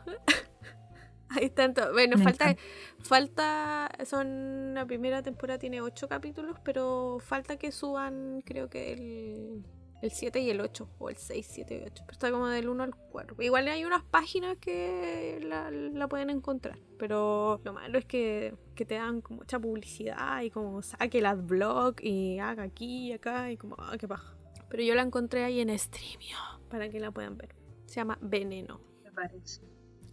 Ahí 1.30 1.46
están 1.46 1.74
todos. 1.74 1.92
Bueno, 1.92 2.16
Me 2.16 2.24
falta, 2.24 2.50
encanta. 2.50 2.62
falta, 3.04 3.90
son, 4.04 4.74
la 4.74 4.86
primera 4.86 5.22
temporada 5.22 5.59
tiene 5.59 5.80
ocho 5.80 6.09
capítulos, 6.09 6.59
pero 6.62 7.18
falta 7.20 7.56
que 7.56 7.72
suban, 7.72 8.42
creo 8.44 8.68
que 8.70 8.92
el, 8.92 9.64
el 10.02 10.11
7 10.11 10.40
y 10.40 10.50
el 10.50 10.61
8, 10.61 10.88
o 10.98 11.11
el 11.11 11.16
6, 11.16 11.46
7 11.50 11.74
y 11.74 11.86
8. 11.86 12.02
Pero 12.06 12.12
está 12.12 12.30
como 12.30 12.48
del 12.48 12.68
1 12.68 12.82
al 12.82 12.94
4. 12.94 13.36
Igual 13.40 13.68
hay 13.68 13.84
unas 13.84 14.04
páginas 14.04 14.56
que 14.59 15.40
la, 15.42 15.70
la 15.70 16.09
pueden 16.09 16.30
encontrar, 16.30 16.78
pero 16.98 17.61
lo 17.64 17.72
malo 17.72 17.98
es 17.98 18.04
que, 18.04 18.54
que 18.74 18.84
te 18.86 18.94
dan 18.94 19.22
mucha 19.28 19.59
publicidad 19.59 20.42
y 20.42 20.50
como 20.50 20.82
saque 20.82 21.18
el 21.18 21.26
adblock 21.26 22.02
y 22.02 22.38
haga 22.38 22.62
aquí 22.62 23.09
y 23.09 23.12
acá 23.12 23.50
y 23.50 23.56
como, 23.56 23.76
ah, 23.78 23.96
qué 23.98 24.09
paja. 24.09 24.34
Pero 24.70 24.82
yo 24.82 24.94
la 24.94 25.02
encontré 25.02 25.44
ahí 25.44 25.61
en 25.61 25.78
Streamio 25.78 26.36
para 26.70 26.88
que 26.88 27.00
la 27.00 27.11
puedan 27.11 27.36
ver. 27.36 27.54
Se 27.86 27.96
llama 27.96 28.18
Veneno. 28.20 28.88
Parece. 29.18 29.62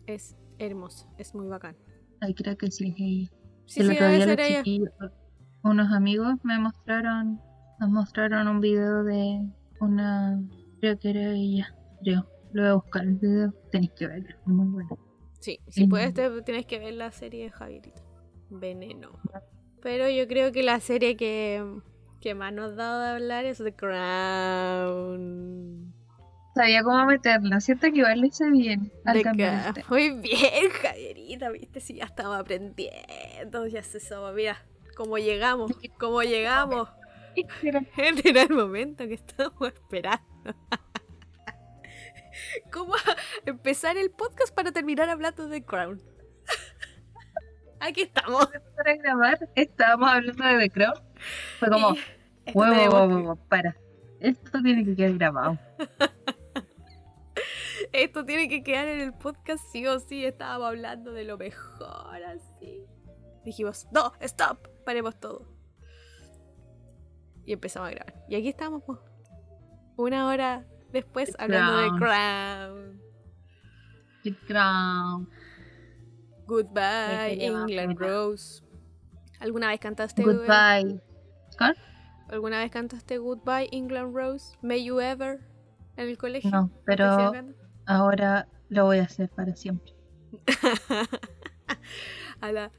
Es 0.07 0.35
hermosa, 0.57 1.07
es 1.19 1.35
muy 1.35 1.47
bacán. 1.47 1.75
Ay, 2.21 2.33
creo 2.33 2.57
que 2.57 2.71
sí 2.71 2.89
es 2.89 2.95
ella. 2.97 3.29
Sí, 3.67 3.81
el 3.81 3.87
sí, 3.87 3.93
otro 3.93 4.05
debe 4.07 4.15
día 4.17 4.25
ser 4.25 4.37
los 4.39 4.47
ella. 4.47 4.63
chiquillos, 4.63 4.89
unos 5.63 5.91
amigos 5.91 6.35
me 6.43 6.57
mostraron, 6.57 7.39
nos 7.79 7.89
mostraron 7.89 8.47
un 8.47 8.61
video 8.61 9.03
de 9.03 9.47
una, 9.79 10.41
creo 10.79 10.97
que 10.97 11.09
era 11.11 11.33
ella, 11.33 11.75
creo. 12.03 12.27
Lo 12.53 12.61
voy 12.63 12.71
a 12.71 12.75
buscar 12.75 13.03
el 13.03 13.15
video, 13.15 13.53
tenéis 13.71 13.91
que 13.91 14.07
verlo, 14.07 14.29
es 14.29 14.47
muy 14.47 14.67
bueno. 14.69 14.97
Sí, 15.39 15.59
si 15.67 15.85
puedes 15.87 16.13
te, 16.15 16.41
tienes 16.41 16.65
que 16.65 16.79
ver 16.79 16.95
la 16.95 17.11
serie 17.11 17.43
de 17.43 17.51
Javierita. 17.51 18.01
Veneno. 18.49 19.19
Pero 19.81 20.09
yo 20.09 20.27
creo 20.27 20.51
que 20.51 20.63
la 20.63 20.79
serie 20.79 21.15
que, 21.15 21.63
que 22.21 22.33
más 22.33 22.51
nos 22.53 22.71
ha 22.71 22.75
dado 22.75 23.01
de 23.01 23.09
hablar 23.09 23.45
es 23.45 23.59
The 23.59 23.75
Crown. 23.75 25.13
Sabía 26.55 26.83
cómo 26.83 27.05
meterla, 27.05 27.59
siento 27.59 27.87
que 27.91 27.97
igual 27.97 28.21
lo 28.21 28.27
hice 28.27 28.49
bien 28.49 28.89
al 29.03 29.21
cambiar 29.21 29.51
Crown. 29.51 29.77
este. 29.77 29.83
Muy 29.89 30.11
bien, 30.21 30.69
Javierita, 30.81 31.49
viste, 31.49 31.81
si 31.81 31.95
ya 31.95 32.05
estamos 32.05 32.37
aprendiendo, 32.37 33.67
ya 33.67 33.83
se 33.83 33.99
sabe, 33.99 34.33
mira, 34.33 34.57
cómo 34.95 35.17
llegamos, 35.17 35.69
cómo 35.99 36.23
llegamos. 36.23 36.87
Este 37.35 37.89
era 38.29 38.43
el 38.43 38.53
momento 38.53 39.05
que 39.05 39.15
estábamos 39.15 39.73
esperando. 39.73 40.23
¿Cómo 42.71 42.93
empezar 43.45 43.97
el 43.97 44.11
podcast 44.11 44.55
para 44.55 44.71
terminar 44.71 45.09
hablando 45.09 45.49
de 45.49 45.61
Crown? 45.61 46.01
Aquí 47.81 48.03
estamos. 48.03 48.47
para 48.77 48.95
grabar 48.95 49.39
estábamos 49.55 50.09
hablando 50.09 50.45
de 50.45 50.57
The 50.57 50.69
Crown. 50.69 50.93
Fue 51.59 51.69
como, 51.69 51.89
huevo, 52.53 52.55
huevo, 52.95 53.05
huevo, 53.07 53.35
para. 53.49 53.75
Esto 54.21 54.61
tiene 54.63 54.85
que 54.85 54.95
quedar 54.95 55.15
grabado. 55.15 55.59
Esto 57.95 58.25
tiene 58.25 58.49
que 58.49 58.61
quedar 58.61 58.89
en 58.89 58.99
el 58.99 59.13
podcast 59.13 59.63
sí 59.71 59.87
o 59.87 59.99
sí. 59.99 60.25
Estábamos 60.25 60.67
hablando 60.67 61.13
de 61.13 61.23
lo 61.23 61.37
mejor 61.37 62.21
así. 62.27 62.83
Dijimos, 63.45 63.87
no, 63.93 64.11
stop, 64.19 64.67
paremos 64.83 65.17
todo. 65.17 65.47
Y 67.45 67.53
empezamos 67.53 67.87
a 67.87 67.91
grabar. 67.91 68.13
Y 68.27 68.35
aquí 68.35 68.49
estamos, 68.49 68.83
una 69.95 70.27
hora 70.27 70.65
después 70.91 71.31
The 71.31 71.35
hablando 71.41 71.77
de 71.77 71.99
Crown. 71.99 73.01
The 74.23 74.35
Crown. 74.45 75.29
Goodbye, 76.47 77.45
England. 77.45 77.97
Rose. 77.97 78.61
¿Alguna 79.39 79.69
vez 79.69 79.79
cantaste 79.79 80.21
Goodbye. 80.21 81.01
¿Cuál? 81.57 81.77
¿Alguna 82.27 82.59
vez 82.59 82.71
cantaste 82.71 83.19
Goodbye, 83.19 83.69
England 83.71 84.13
Rose? 84.13 84.57
May 84.61 84.83
you 84.83 84.99
ever 84.99 85.39
en 85.95 86.09
el 86.09 86.17
colegio? 86.17 86.51
No, 86.51 86.69
¿Te 86.85 86.97
pero? 86.97 87.31
Ahora 87.85 88.47
lo 88.69 88.85
voy 88.85 88.99
a 88.99 89.03
hacer 89.03 89.29
para 89.29 89.55
siempre. 89.55 89.93
a 92.41 92.51
la 92.51 92.71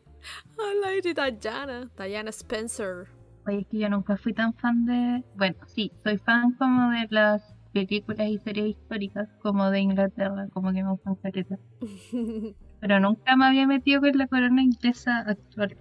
a 0.58 0.74
la 0.74 1.30
Diana, 1.30 1.90
Diana 1.96 2.30
Spencer. 2.30 3.06
Oye, 3.46 3.60
es 3.60 3.66
que 3.68 3.78
yo 3.78 3.88
nunca 3.88 4.16
fui 4.16 4.32
tan 4.32 4.54
fan 4.54 4.86
de. 4.86 5.22
Bueno, 5.36 5.56
sí, 5.66 5.92
soy 6.02 6.18
fan 6.18 6.52
como 6.54 6.90
de 6.90 7.06
las 7.10 7.54
películas 7.72 8.28
y 8.28 8.38
series 8.38 8.70
históricas, 8.70 9.28
como 9.42 9.70
de 9.70 9.80
Inglaterra, 9.80 10.48
como 10.52 10.72
que 10.72 10.82
me 10.82 10.90
gustan 10.90 11.14
caleta. 11.16 11.58
Pero 12.80 13.00
nunca 13.00 13.36
me 13.36 13.46
había 13.46 13.66
metido 13.66 14.00
con 14.00 14.16
la 14.18 14.26
corona 14.26 14.62
inglesa 14.62 15.20
actual. 15.20 15.76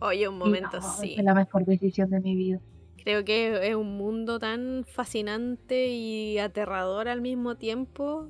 Oye, 0.00 0.28
un 0.28 0.38
momento, 0.38 0.80
no, 0.80 0.82
sí. 0.82 1.14
Fue 1.14 1.24
la 1.24 1.34
mejor 1.34 1.64
decisión 1.64 2.10
de 2.10 2.20
mi 2.20 2.34
vida. 2.34 2.60
Creo 3.02 3.24
que 3.24 3.68
es 3.68 3.74
un 3.74 3.96
mundo 3.96 4.38
tan 4.38 4.84
fascinante 4.86 5.88
y 5.88 6.38
aterrador 6.38 7.08
al 7.08 7.20
mismo 7.20 7.56
tiempo 7.56 8.28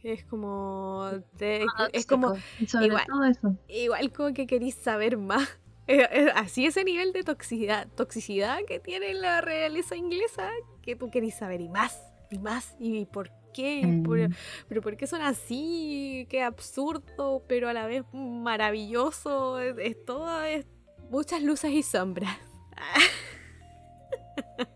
que 0.00 0.12
es 0.12 0.24
como 0.24 1.10
te- 1.36 1.66
es 1.92 2.06
como 2.06 2.36
sobre 2.66 2.86
igual. 2.86 3.06
todo 3.06 3.24
eso. 3.24 3.56
igual 3.68 4.12
como 4.12 4.32
que 4.34 4.46
queréis 4.46 4.74
saber 4.74 5.16
más. 5.16 5.48
Eh, 5.90 6.06
eh, 6.12 6.28
Así 6.34 6.66
ese 6.66 6.84
nivel 6.84 7.14
de 7.14 7.22
toxicidad, 7.22 7.88
toxicidad 7.96 8.58
que 8.66 8.78
tiene 8.78 9.14
la 9.14 9.40
realeza 9.40 9.96
inglesa, 9.96 10.50
que 10.82 10.96
tú 10.96 11.08
saber 11.38 11.62
y 11.62 11.70
más, 11.70 11.98
y 12.30 12.38
más, 12.38 12.76
y 12.78 13.06
por 13.06 13.30
qué, 13.54 14.02
por- 14.04 14.18
Mm, 14.18 14.34
pero 14.68 14.82
por 14.82 14.98
qué 14.98 15.06
son 15.06 15.22
así, 15.22 16.26
qué 16.28 16.42
absurdo, 16.42 17.42
pero 17.48 17.70
a 17.70 17.72
la 17.72 17.86
vez 17.86 18.04
maravilloso, 18.12 19.58
es, 19.60 19.76
es 19.78 20.04
todo, 20.04 20.42
es 20.42 20.66
muchas 21.08 21.42
luces 21.42 21.70
y 21.72 21.82
sombras. 21.82 22.36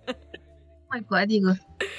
muy 0.91 1.03
cuático. 1.03 1.51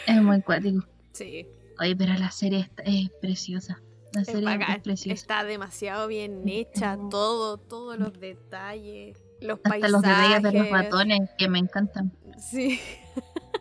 Es 0.07 0.21
muy 0.21 0.41
cuático. 0.41 0.83
Sí, 1.11 1.47
Oye, 1.83 1.95
pero 1.97 2.13
la 2.13 2.31
serie 2.31 2.61
está- 2.61 2.83
es 2.83 3.09
preciosa. 3.21 3.81
La 4.13 4.23
serie 4.23 4.47
es, 4.69 4.81
preciosa. 4.81 5.13
está 5.13 5.43
demasiado 5.43 6.07
bien 6.07 6.47
hecha, 6.47 6.97
todo, 7.09 7.57
todos 7.57 7.97
los 7.97 8.17
detalles, 8.19 9.17
los 9.41 9.57
Hasta 9.57 9.69
paisajes. 9.69 9.91
los 9.91 10.01
detalles 10.01 10.43
de 10.43 10.51
los 10.59 10.69
ratones 10.69 11.29
que 11.37 11.49
me 11.49 11.59
encantan. 11.59 12.13
Sí. 12.37 12.79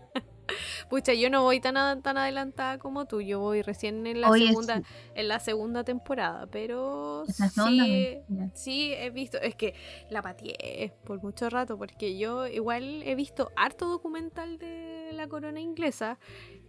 Pucha, 0.91 1.14
yo 1.14 1.31
no 1.31 1.43
voy 1.43 1.59
tan, 1.61 1.77
adelantada 1.79 2.79
como 2.79 3.07
tú, 3.07 3.23
yo 3.23 3.41
voy 3.41 3.62
recién 3.62 4.07
en 4.07 4.20
la 4.20 4.31
segunda 4.31 4.83
en 5.14 5.29
la 5.29 5.41
segunda 5.41 5.85
temporada, 5.85 6.47
pero 6.49 7.25
sí, 7.27 8.18
ya. 8.29 8.51
sí 8.53 8.93
he 8.93 9.09
visto, 9.09 9.39
es 9.41 9.55
que 9.55 9.75
la 10.11 10.20
pateé 10.20 10.93
por 11.05 11.23
mucho 11.23 11.49
rato, 11.49 11.79
porque 11.79 12.18
yo 12.18 12.47
igual 12.47 13.03
he 13.05 13.14
visto 13.14 13.51
harto 13.57 13.89
documental 13.89 14.59
de 14.59 15.12
la 15.14 15.29
corona 15.29 15.61
inglesa 15.61 16.18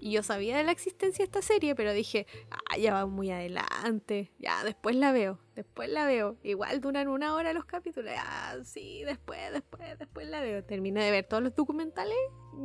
y 0.04 0.12
yo 0.12 0.22
sabía 0.22 0.58
de 0.58 0.64
la 0.64 0.72
existencia 0.74 1.24
de 1.24 1.26
esta 1.26 1.42
serie, 1.42 1.76
pero 1.76 1.94
dije, 1.94 2.28
ah, 2.52 2.78
ya 2.78 2.94
va 2.94 3.06
muy 3.06 3.32
adelante, 3.32 4.34
ya 4.38 4.64
después 4.66 4.96
la 4.98 5.12
veo, 5.14 5.40
después 5.56 5.90
la 5.90 6.06
veo, 6.06 6.38
igual 6.44 6.82
duran 6.82 7.08
una 7.08 7.34
hora 7.36 7.54
los 7.54 7.64
capítulos, 7.66 8.12
ah, 8.18 8.56
sí, 8.66 9.04
después, 9.06 9.40
después, 9.54 9.98
después 9.98 10.28
la 10.28 10.42
veo, 10.42 10.64
terminé 10.66 11.04
de 11.06 11.12
ver 11.12 11.26
todos 11.26 11.42
los 11.42 11.56
documentales 11.56 12.18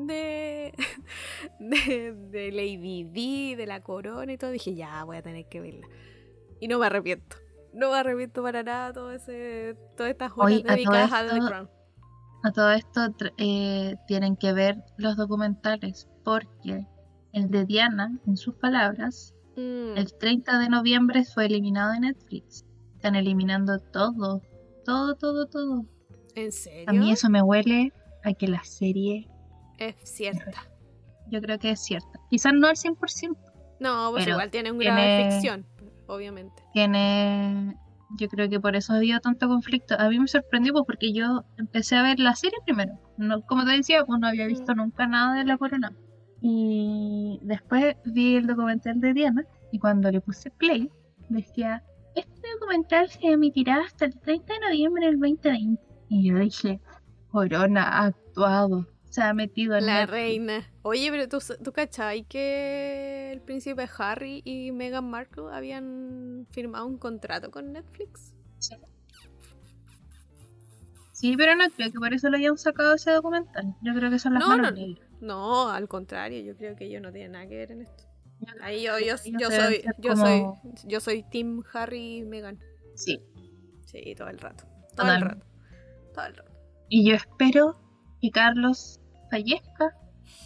de, 0.07 0.73
de, 1.61 2.13
de 2.13 2.51
Lady 2.53 3.05
Di, 3.05 3.55
de 3.55 3.67
la 3.67 3.83
corona 3.83 4.33
y 4.33 4.37
todo, 4.39 4.51
dije, 4.51 4.75
ya 4.75 5.05
voy 5.05 5.19
a 5.19 5.23
tener 5.23 5.47
que 5.49 5.61
verla. 5.61 5.87
Y 6.61 6.67
no 6.67 6.79
me 6.81 6.87
arrepiento. 6.87 7.37
No 7.73 7.93
me 7.93 7.99
arrepiento 7.99 8.43
para 8.43 8.63
nada 8.65 8.93
todo 8.93 9.13
ese, 9.13 9.77
todas 9.97 10.11
estas 10.11 10.33
horas 10.33 10.47
Oye, 10.47 10.57
a 10.57 10.63
todo 10.63 10.75
dedicadas 10.75 11.13
a 11.13 11.21
The 11.23 11.35
esto- 11.37 11.47
Crown. 11.47 11.71
A 12.43 12.53
todo 12.53 12.71
esto 12.73 13.01
eh, 13.37 13.95
tienen 14.07 14.37
que 14.37 14.53
ver 14.53 14.77
los 14.97 15.17
documentales 15.17 16.09
porque 16.25 16.87
el 17.33 17.51
de 17.51 17.65
Diana, 17.65 18.19
en 18.27 18.37
sus 18.37 18.55
palabras, 18.55 19.35
Mm, 19.59 19.97
el 19.97 20.15
30 20.15 20.61
de 20.61 20.69
noviembre 20.69 21.25
fue 21.25 21.47
eliminado 21.47 21.93
de 21.93 21.99
Netflix. 21.99 22.65
Están 22.95 23.17
eliminando 23.17 23.81
todo, 23.81 24.41
todo, 24.85 25.17
todo, 25.17 25.47
todo. 25.47 25.85
¿En 26.37 26.53
serio? 26.53 26.85
A 26.87 26.93
mí 26.93 27.11
eso 27.11 27.29
me 27.29 27.43
huele 27.43 27.93
a 28.23 28.33
que 28.35 28.47
la 28.47 28.63
serie, 28.63 29.29
Es 29.79 29.97
cierta. 30.05 30.63
yo 31.29 31.41
creo 31.41 31.59
que 31.59 31.73
es 31.73 31.81
cierta. 31.81 32.21
Quizás 32.31 32.53
no 32.55 32.69
al 32.69 32.77
100%. 32.77 33.37
No, 33.81 34.11
pues 34.13 34.25
Pero 34.25 34.37
igual 34.37 34.51
tiene 34.51 34.71
un 34.71 34.79
grado 34.79 35.01
de 35.01 35.31
ficción, 35.33 35.67
obviamente. 36.07 36.63
Tiene, 36.73 37.77
yo 38.17 38.29
creo 38.29 38.49
que 38.49 38.61
por 38.61 38.77
eso 38.77 38.93
ha 38.93 38.97
habido 38.97 39.19
tanto 39.19 39.49
conflicto. 39.49 39.97
A 39.99 40.09
mí 40.09 40.21
me 40.21 40.29
sorprendió 40.29 40.73
pues, 40.73 40.85
porque 40.87 41.13
yo 41.13 41.45
empecé 41.57 41.97
a 41.97 42.03
ver 42.03 42.21
la 42.21 42.37
serie 42.37 42.59
primero. 42.65 42.93
No, 43.17 43.41
como 43.43 43.65
te 43.65 43.73
decía, 43.73 44.05
pues 44.05 44.21
no 44.21 44.29
había 44.29 44.47
visto 44.47 44.73
nunca 44.77 45.09
nada 45.09 45.35
de 45.35 45.45
la 45.45 45.59
corona. 45.59 45.93
Y 46.41 47.39
después 47.43 47.97
vi 48.05 48.37
el 48.37 48.47
documental 48.47 49.01
de 49.01 49.13
Diana 49.13 49.45
y 49.73 49.79
cuando 49.79 50.11
le 50.11 50.21
puse 50.21 50.51
play 50.51 50.91
decía, 51.29 51.83
este 52.15 52.49
documental 52.59 53.09
se 53.11 53.27
emitirá 53.33 53.83
hasta 53.83 54.05
el 54.07 54.19
30 54.21 54.55
de 54.55 54.61
noviembre 54.61 55.07
del 55.07 55.19
2020. 55.21 55.83
Y 56.09 56.29
yo 56.29 56.39
dije, 56.39 56.81
Corona 57.31 57.83
ha 57.83 58.05
actuado, 58.07 58.87
se 59.11 59.23
ha 59.23 59.35
metido 59.35 59.77
en 59.77 59.87
La 59.87 60.01
Netflix". 60.01 60.13
reina. 60.13 60.65
Oye, 60.83 61.11
pero 61.11 61.29
tú, 61.29 61.39
tú 61.63 61.73
cachai 61.73 62.25
que 62.25 63.31
el 63.33 63.41
príncipe 63.43 63.89
Harry 63.99 64.41
y 64.45 64.73
Meghan 64.73 65.11
Markle 65.11 65.47
habían 65.53 66.47
firmado 66.51 66.87
un 66.87 66.99
contrato 66.99 67.51
con 67.51 67.73
Netflix. 67.73 68.35
Sí. 68.59 68.77
Sí, 71.13 71.37
pero 71.37 71.57
no 71.57 71.65
creo 71.71 71.91
que 71.91 71.99
por 71.99 72.15
eso 72.15 72.31
lo 72.31 72.37
hayan 72.37 72.57
sacado 72.57 72.95
ese 72.95 73.11
documental. 73.11 73.75
Yo 73.83 73.93
creo 73.93 74.09
que 74.11 74.19
son 74.21 74.35
las 74.35 74.43
No, 74.43 74.49
manos 74.49 74.71
no, 74.73 74.77
negras. 74.79 75.08
No, 75.21 75.69
al 75.71 75.89
contrario, 75.89 76.41
yo 76.43 76.57
creo 76.57 76.77
que 76.77 76.85
ellos 76.87 77.03
no 77.03 77.13
tienen 77.13 77.33
nada 77.33 77.47
que 77.49 77.57
ver 77.57 77.73
en 77.73 77.83
esto. 77.83 78.05
Ahí 78.61 78.85
yo, 78.85 78.99
yo, 79.01 79.17
yo 79.39 79.51
soy, 79.51 79.83
yo 79.99 80.17
soy, 80.17 80.45
yo 80.85 81.01
soy 81.01 81.23
Team 81.25 81.63
Harry 81.73 82.19
y 82.19 82.25
Meghan. 82.25 82.59
Sí. 82.95 83.21
Sí, 83.85 84.15
todo 84.17 84.29
el 84.29 84.39
rato. 84.39 84.65
Todo 84.95 85.13
el 85.13 85.21
rato. 85.21 85.47
Todo 86.15 86.27
el 86.27 86.37
rato. 86.37 86.53
Y 86.89 87.09
yo 87.09 87.15
espero 87.17 87.81
que 88.21 88.31
Carlos 88.31 89.01
fallezca 89.31 89.97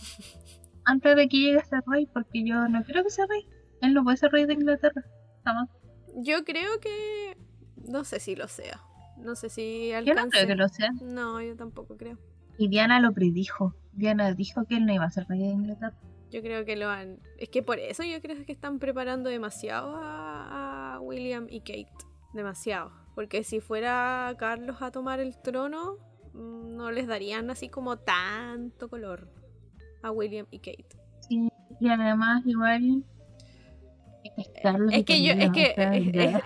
antes 0.85 1.17
de 1.17 1.29
que 1.29 1.37
llegue 1.37 1.59
a 1.59 1.65
ser 1.65 1.83
rey, 1.87 2.07
porque 2.07 2.45
yo 2.45 2.69
no 2.69 2.83
quiero 2.85 3.03
que 3.05 3.11
sea 3.11 3.27
rey. 3.27 3.47
Él 3.83 3.95
no 3.95 4.05
puede 4.05 4.17
ser 4.17 4.33
rey 4.33 4.47
de 4.47 4.55
Inglaterra. 4.55 5.03
Jamás. 5.45 5.69
Yo 6.17 6.45
creo 6.45 6.79
que. 6.81 7.37
No 7.89 8.05
sé 8.05 8.21
si 8.21 8.37
lo 8.37 8.49
sea. 8.49 8.81
No 9.19 9.35
sé 9.35 9.49
si 9.49 9.91
Yo 9.91 9.99
alcance. 9.99 10.23
no 10.23 10.31
creo 10.31 10.47
que 10.47 10.55
lo 10.55 10.69
sea. 10.69 10.91
No, 11.03 11.41
yo 11.43 11.57
tampoco 11.57 11.97
creo. 11.97 12.19
Y 12.59 12.69
Diana 12.69 13.01
lo 13.01 13.13
predijo. 13.13 13.75
Diana 13.93 14.33
dijo 14.35 14.65
que 14.65 14.77
él 14.77 14.87
no 14.87 14.93
iba 14.93 15.05
a 15.05 15.11
ser 15.11 15.27
rey 15.29 15.41
de 15.41 15.47
Inglaterra. 15.47 15.97
Yo 16.31 16.41
creo 16.41 16.65
que 16.65 16.77
lo 16.77 16.89
han. 16.89 17.19
Es 17.39 17.51
que 17.51 17.63
por 17.63 17.79
eso 17.79 18.03
yo 18.05 18.21
creo 18.23 18.45
que 18.47 18.53
están 18.53 18.79
preparando 18.79 19.29
demasiado 19.29 19.95
a, 19.97 20.95
a 20.95 21.01
William 21.01 21.47
y 21.51 21.61
Kate. 21.61 21.93
Demasiado. 22.33 22.91
Porque 23.15 23.45
si 23.45 23.61
fuera 23.61 24.35
Carlos 24.39 24.81
a 24.81 24.91
tomar 24.91 25.21
el 25.21 25.37
trono, 25.43 25.99
mm, 26.33 26.77
no 26.77 26.91
les 26.91 27.07
darían 27.07 27.51
así 27.51 27.69
como 27.69 27.99
tanto 27.99 28.89
color 28.89 29.29
a 30.03 30.11
William 30.11 30.47
y 30.51 30.59
Kate. 30.59 30.97
Sí, 31.29 31.49
y 31.81 31.89
además 31.89 32.43
igual 32.47 33.05
Es 34.93 35.05
que 35.05 35.23
yo, 35.23 35.33
es 35.33 35.51
que, 35.51 35.75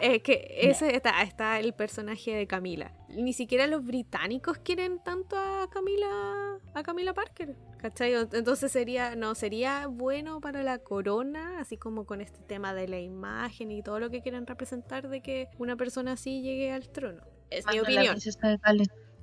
es, 0.00 0.22
que 0.22 0.56
ese 0.62 0.96
está, 0.96 1.22
está 1.22 1.60
el 1.60 1.72
personaje 1.74 2.34
de 2.34 2.46
Camila. 2.46 2.92
Ni 3.16 3.32
siquiera 3.32 3.66
los 3.66 3.84
británicos 3.84 4.58
quieren 4.58 4.98
tanto 5.02 5.36
a 5.36 5.68
Camila, 5.70 6.58
a 6.74 6.82
Camila 6.82 7.14
Parker. 7.14 7.56
¿Cachai? 7.78 8.14
Entonces 8.14 8.70
sería, 8.70 9.16
no, 9.16 9.34
sería 9.34 9.86
bueno 9.86 10.40
para 10.40 10.62
la 10.62 10.78
corona, 10.78 11.60
así 11.60 11.76
como 11.76 12.04
con 12.04 12.20
este 12.20 12.40
tema 12.40 12.74
de 12.74 12.88
la 12.88 13.00
imagen 13.00 13.70
y 13.70 13.82
todo 13.82 14.00
lo 14.00 14.10
que 14.10 14.22
quieren 14.22 14.46
representar 14.46 15.08
de 15.08 15.20
que 15.22 15.48
una 15.58 15.76
persona 15.76 16.12
así 16.12 16.42
llegue 16.42 16.72
al 16.72 16.88
trono. 16.88 17.22
Es 17.50 17.66
mi 17.66 17.80
opinión. 17.80 18.16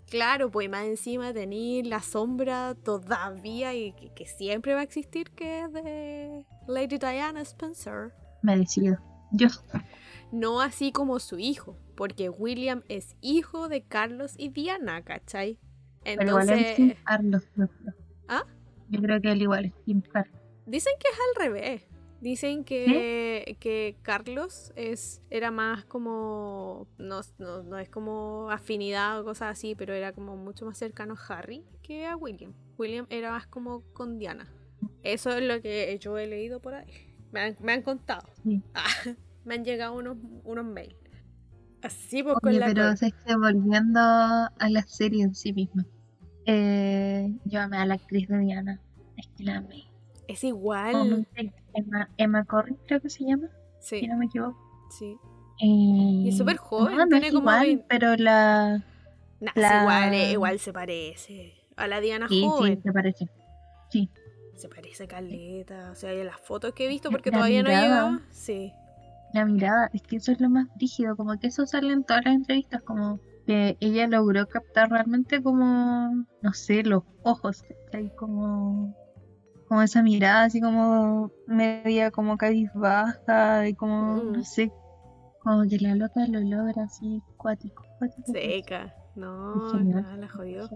Claro, 0.09 0.51
pues 0.51 0.69
más 0.69 0.85
encima 0.85 1.33
tener 1.33 1.87
la 1.87 2.01
sombra 2.01 2.75
todavía 2.75 3.73
y 3.73 3.93
que, 3.93 4.25
siempre 4.25 4.73
va 4.73 4.81
a 4.81 4.83
existir, 4.83 5.31
que 5.31 5.61
es 5.61 5.73
de 5.73 6.45
Lady 6.67 6.97
Diana 6.97 7.41
Spencer. 7.41 8.13
Merecido. 8.41 8.97
Yo. 9.31 9.47
No 10.33 10.61
así 10.61 10.91
como 10.91 11.19
su 11.19 11.37
hijo, 11.37 11.77
porque 11.95 12.27
William 12.27 12.81
es 12.89 13.15
hijo 13.21 13.69
de 13.69 13.83
Carlos 13.83 14.33
y 14.35 14.49
Diana, 14.49 15.03
¿cachai? 15.03 15.59
Entonces. 16.03 16.73
Pero 16.75 16.95
Carlos, 17.03 17.43
¿Ah? 18.27 18.43
Yo 18.89 18.99
creo 18.99 19.21
que 19.21 19.31
él 19.31 19.43
igual 19.43 19.65
es 19.65 20.09
Carlos. 20.11 20.41
Dicen 20.65 20.93
que 20.99 21.07
es 21.07 21.19
al 21.19 21.45
revés. 21.45 21.87
Dicen 22.19 22.63
que, 22.63 23.57
que 23.59 23.95
Carlos 24.01 24.73
es, 24.75 25.21
era 25.29 25.51
más 25.51 25.85
como, 25.85 26.87
no, 26.97 27.21
no, 27.37 27.77
es 27.77 27.89
como 27.89 28.49
afinidad 28.49 29.19
o 29.21 29.25
cosas 29.25 29.51
así, 29.51 29.75
pero 29.75 29.93
era 29.93 30.13
como 30.13 30.35
mucho 30.35 30.65
más 30.65 30.79
cercano 30.79 31.13
a 31.13 31.33
Harry 31.33 31.63
que 31.83 32.07
a 32.07 32.15
William. 32.15 32.55
William 32.79 33.05
era 33.11 33.29
más 33.29 33.45
como 33.45 33.81
con 33.93 34.17
Diana. 34.17 34.51
Eso 35.03 35.29
es 35.29 35.43
lo 35.43 35.61
que 35.61 35.95
yo 35.99 36.17
he 36.17 36.25
leído 36.25 36.59
por 36.59 36.73
ahí. 36.73 36.91
Me 37.31 37.41
han, 37.41 37.55
me 37.61 37.73
han 37.73 37.83
contado. 37.83 38.27
Ah, 38.73 38.87
me 39.45 39.55
han 39.55 39.63
llegado 39.65 39.93
unos, 39.93 40.17
unos 40.43 40.65
mails. 40.65 40.95
Así 41.81 42.23
pues 42.23 42.35
con 42.41 42.57
la 42.57 42.67
pero 42.67 42.95
se 42.95 43.07
está 43.07 43.37
volviendo 43.37 43.99
a 43.99 44.69
la 44.69 44.83
serie 44.83 45.23
en 45.23 45.35
sí 45.35 45.51
misma. 45.51 45.85
Eh, 46.45 47.33
yo 47.45 47.61
amé 47.61 47.77
a 47.77 47.85
la 47.85 47.95
actriz 47.95 48.27
de 48.27 48.39
Diana. 48.39 48.79
Es 49.17 49.27
que 49.35 49.43
la 49.43 49.57
amé. 49.57 49.83
Es 50.27 50.43
igual. 50.43 51.27
Emma, 51.73 52.09
Emma 52.17 52.45
Corrin, 52.45 52.77
creo 52.87 53.01
que 53.01 53.09
se 53.09 53.25
llama. 53.25 53.49
Sí. 53.79 53.99
Si 53.99 54.07
no 54.07 54.17
me 54.17 54.25
equivoco. 54.25 54.57
Sí. 54.97 55.17
y 55.59 56.29
es 56.29 56.37
súper 56.37 56.57
joven. 56.57 56.97
No, 56.97 57.07
tiene 57.07 57.31
como 57.31 57.51
igual, 57.51 57.85
pero 57.89 58.15
la. 58.15 58.83
igual, 59.41 60.13
eh, 60.13 60.31
igual 60.31 60.59
se 60.59 60.71
parece. 60.71 61.53
A 61.75 61.87
la 61.87 61.99
Diana 61.99 62.27
joven. 62.27 62.75
Sí, 62.75 62.81
se 62.81 62.93
parece. 62.93 63.27
Sí. 63.89 64.09
Se 64.55 64.69
parece 64.69 65.07
caleta. 65.07 65.91
O 65.91 65.95
sea, 65.95 66.11
hay 66.11 66.23
las 66.23 66.39
fotos 66.39 66.73
que 66.73 66.85
he 66.85 66.87
visto 66.87 67.09
porque 67.09 67.31
todavía 67.31 67.61
no 67.61 67.69
llegado. 67.69 68.19
Sí. 68.29 68.71
La 69.33 69.45
mirada, 69.45 69.89
es 69.93 70.01
que 70.03 70.17
eso 70.17 70.31
es 70.31 70.39
lo 70.39 70.49
más 70.49 70.67
rígido. 70.79 71.15
Como 71.15 71.37
que 71.39 71.47
eso 71.47 71.65
sale 71.65 71.91
en 71.91 72.03
todas 72.03 72.23
las 72.25 72.35
entrevistas. 72.35 72.83
Como 72.83 73.19
que 73.47 73.77
ella 73.79 74.07
logró 74.07 74.47
captar 74.47 74.89
realmente 74.89 75.41
como. 75.41 76.25
No 76.41 76.53
sé, 76.53 76.83
los 76.83 77.03
ojos. 77.23 77.63
Hay 77.93 78.09
como 78.15 78.95
como 79.67 79.81
esa 79.81 80.03
mirada 80.03 80.43
así 80.43 80.61
como 80.61 81.31
media 81.47 82.11
como 82.11 82.37
cabizbaja 82.37 83.67
y 83.67 83.73
como, 83.73 84.21
no 84.21 84.39
mm. 84.39 84.43
sé, 84.43 84.71
como 85.41 85.63
que 85.67 85.79
la 85.79 85.95
loca 85.95 86.27
lo 86.27 86.39
logra 86.41 86.83
así 86.83 87.23
cuático. 87.37 87.83
Seca, 88.31 88.93
no, 89.15 89.73
no, 89.73 90.17
la 90.17 90.29
jodió. 90.29 90.69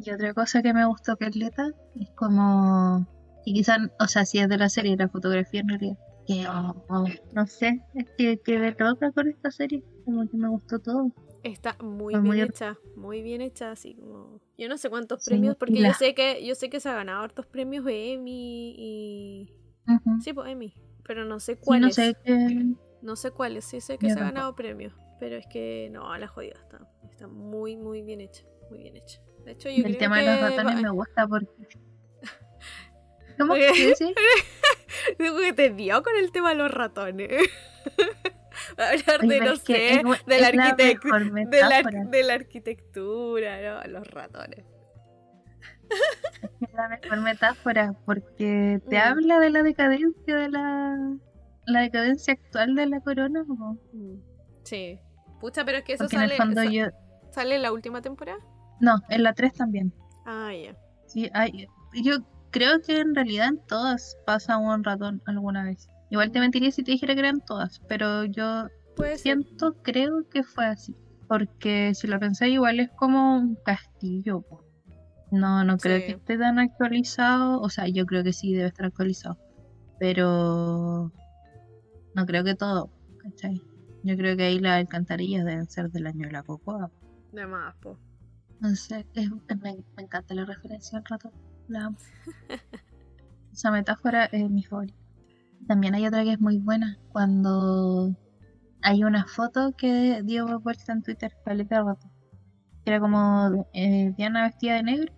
Y 0.00 0.10
otra 0.10 0.34
cosa 0.34 0.60
que 0.60 0.74
me 0.74 0.84
gustó 0.86 1.16
que 1.16 1.30
Leta 1.30 1.68
es 1.94 2.10
como, 2.16 3.06
y 3.44 3.54
quizás, 3.54 3.78
o 4.00 4.08
sea, 4.08 4.24
si 4.24 4.38
es 4.38 4.48
de 4.48 4.58
la 4.58 4.68
serie, 4.68 4.96
la 4.96 5.08
fotografía 5.08 5.60
en 5.60 5.68
realidad, 5.68 5.98
que, 6.26 6.46
oh, 6.48 6.84
oh, 6.88 7.06
no 7.32 7.46
sé, 7.46 7.82
es 7.94 8.06
que 8.16 8.38
quedé 8.38 8.74
loca 8.78 9.12
con 9.12 9.28
esta 9.28 9.50
serie, 9.50 9.82
como 10.04 10.28
que 10.28 10.36
me 10.36 10.48
gustó 10.48 10.78
todo. 10.78 11.12
Está 11.42 11.76
muy 11.82 12.18
bien 12.18 12.48
hecha, 12.48 12.78
muy 12.96 13.22
bien 13.22 13.42
hecha, 13.42 13.72
así 13.72 13.94
como. 13.94 14.40
Yo 14.56 14.68
no 14.68 14.78
sé 14.78 14.88
cuántos 14.88 15.24
premios, 15.24 15.56
porque 15.56 15.82
yo 15.82 15.92
sé 15.92 16.14
que 16.14 16.44
yo 16.44 16.54
sé 16.54 16.70
que 16.70 16.80
se 16.80 16.88
ha 16.88 16.94
ganado 16.94 17.22
hartos 17.22 17.46
premios 17.46 17.84
Emmy 17.86 18.74
y. 18.78 19.52
Sí, 20.22 20.32
pues 20.32 20.50
Emmy. 20.50 20.74
Pero 21.06 21.26
no 21.26 21.38
sé 21.40 21.56
cuáles. 21.56 21.98
no 21.98 22.04
sé 22.04 22.16
No 23.02 23.16
sé 23.16 23.30
cuáles, 23.30 23.66
sí 23.66 23.82
sé 23.82 23.98
que 23.98 24.08
se 24.08 24.18
ha 24.18 24.24
ganado 24.24 24.54
premios. 24.54 24.94
Pero 25.20 25.36
es 25.36 25.46
que 25.46 25.90
no, 25.92 26.16
la 26.16 26.28
jodida 26.28 26.54
está. 26.58 26.88
Está 27.10 27.28
muy, 27.28 27.76
muy 27.76 28.00
bien 28.00 28.22
hecha. 28.22 28.44
Muy 28.70 28.78
bien 28.78 28.96
hecha. 28.96 29.20
De 29.44 29.52
hecho, 29.52 29.68
yo 29.68 29.84
El 29.84 29.98
tema 29.98 30.20
de 30.20 30.26
los 30.26 30.40
ratones 30.40 30.80
me 30.80 30.90
gusta 30.90 31.26
porque. 31.26 31.78
¿Cómo? 33.38 33.54
que 33.54 33.94
sí? 33.96 34.14
Digo 35.18 35.38
que 35.38 35.52
te 35.52 35.70
dio 35.70 36.02
con 36.02 36.16
el 36.16 36.30
tema 36.32 36.50
de 36.50 36.56
los 36.56 36.70
ratones. 36.70 37.30
hablar 38.78 39.20
de, 39.20 39.40
no 39.40 39.56
sé, 39.56 40.02
de, 40.26 40.40
la 40.40 40.50
de, 40.50 42.22
la, 42.22 42.34
arquitectura, 42.34 43.82
¿no? 43.84 43.90
Los 43.90 44.06
ratones. 44.08 44.64
Es 46.60 46.72
la 46.72 46.88
mejor 46.88 47.20
metáfora 47.20 47.94
porque 48.04 48.80
te 48.88 48.96
mm. 48.96 49.00
habla 49.00 49.40
de 49.40 49.50
la 49.50 49.62
decadencia 49.62 50.36
de 50.36 50.48
la, 50.48 50.96
la 51.66 51.80
decadencia 51.80 52.34
actual 52.34 52.74
de 52.74 52.86
la 52.86 53.00
corona. 53.00 53.44
Mm. 53.44 54.16
Sí. 54.62 54.98
Pucha, 55.40 55.64
pero 55.64 55.78
es 55.78 55.84
que 55.84 55.94
eso 55.94 56.08
sale. 56.08 56.36
En 56.36 56.72
yo... 56.72 56.86
¿Sale 57.30 57.56
en 57.56 57.62
la 57.62 57.72
última 57.72 58.00
temporada? 58.00 58.38
No, 58.80 58.96
en 59.08 59.22
la 59.22 59.34
3 59.34 59.52
también. 59.54 59.92
Ah, 60.24 60.50
ya. 60.52 60.76
Sí, 61.06 61.30
hay, 61.34 61.66
yo 62.02 62.18
creo 62.54 62.80
que 62.80 63.00
en 63.00 63.16
realidad 63.16 63.48
en 63.48 63.58
todas 63.66 64.16
pasa 64.24 64.58
un 64.58 64.84
ratón 64.84 65.20
alguna 65.26 65.64
vez. 65.64 65.88
Igual 66.08 66.30
te 66.30 66.38
mentiría 66.38 66.70
si 66.70 66.84
te 66.84 66.92
dijera 66.92 67.14
que 67.14 67.20
eran 67.20 67.40
todas, 67.40 67.80
pero 67.88 68.24
yo 68.24 68.68
siento, 69.16 69.74
creo 69.82 70.28
que 70.30 70.44
fue 70.44 70.66
así. 70.66 70.94
Porque 71.26 71.92
si 71.94 72.06
lo 72.06 72.20
pensé, 72.20 72.50
igual 72.50 72.78
es 72.78 72.90
como 72.92 73.36
un 73.36 73.56
castillo. 73.56 74.44
No, 75.32 75.64
no 75.64 75.78
creo 75.78 75.98
que 75.98 76.12
esté 76.12 76.38
tan 76.38 76.60
actualizado. 76.60 77.60
O 77.60 77.68
sea, 77.70 77.88
yo 77.88 78.06
creo 78.06 78.22
que 78.22 78.32
sí 78.32 78.54
debe 78.54 78.68
estar 78.68 78.86
actualizado. 78.86 79.36
Pero 79.98 81.10
no 82.14 82.26
creo 82.26 82.44
que 82.44 82.54
todo. 82.54 82.88
¿cachai? 83.20 83.60
Yo 84.04 84.16
creo 84.16 84.36
que 84.36 84.44
ahí 84.44 84.60
las 84.60 84.78
alcantarillas 84.78 85.44
deben 85.44 85.68
ser 85.68 85.90
del 85.90 86.06
año 86.06 86.28
de 86.28 86.32
la 86.32 86.44
cocoa. 86.44 86.88
De 87.32 87.46
más, 87.48 87.74
po. 87.76 87.98
No 88.60 88.76
sé, 88.76 89.04
me, 89.60 89.76
encanta 89.98 90.34
la 90.34 90.44
referencia 90.44 90.98
al 90.98 91.04
rato. 91.04 91.32
La 91.68 91.92
Esa 93.52 93.70
metáfora 93.70 94.24
es 94.26 94.50
mi 94.50 94.62
favorita. 94.62 94.98
También 95.66 95.94
hay 95.94 96.06
otra 96.06 96.24
que 96.24 96.32
es 96.32 96.40
muy 96.40 96.58
buena, 96.58 96.98
cuando 97.12 98.14
hay 98.82 99.02
una 99.02 99.24
foto 99.24 99.72
que 99.72 100.22
dio 100.24 100.60
vuelta 100.60 100.92
en 100.92 101.02
Twitter, 101.02 101.32
paleta 101.44 101.82
rato. 101.82 102.10
Era 102.84 103.00
como 103.00 103.66
eh, 103.72 104.12
Diana 104.16 104.42
vestida 104.42 104.74
de 104.74 104.82
negro. 104.82 105.12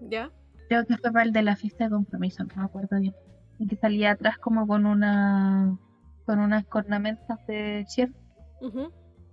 ¿Ya? 0.00 0.30
Creo 0.68 0.84
que 0.84 0.96
fue 0.96 1.12
para 1.12 1.24
el 1.24 1.32
de 1.32 1.42
la 1.42 1.54
fiesta 1.54 1.84
de 1.84 1.90
compromiso, 1.90 2.42
no 2.42 2.56
me 2.56 2.64
acuerdo 2.64 2.98
bien. 2.98 3.14
Y 3.58 3.68
que 3.68 3.76
salía 3.76 4.12
atrás 4.12 4.38
como 4.38 4.66
con 4.66 4.84
una 4.84 5.78
con 6.26 6.40
unas 6.40 6.64
cornamentas 6.64 7.38
de 7.46 7.84
cierre. 7.86 8.14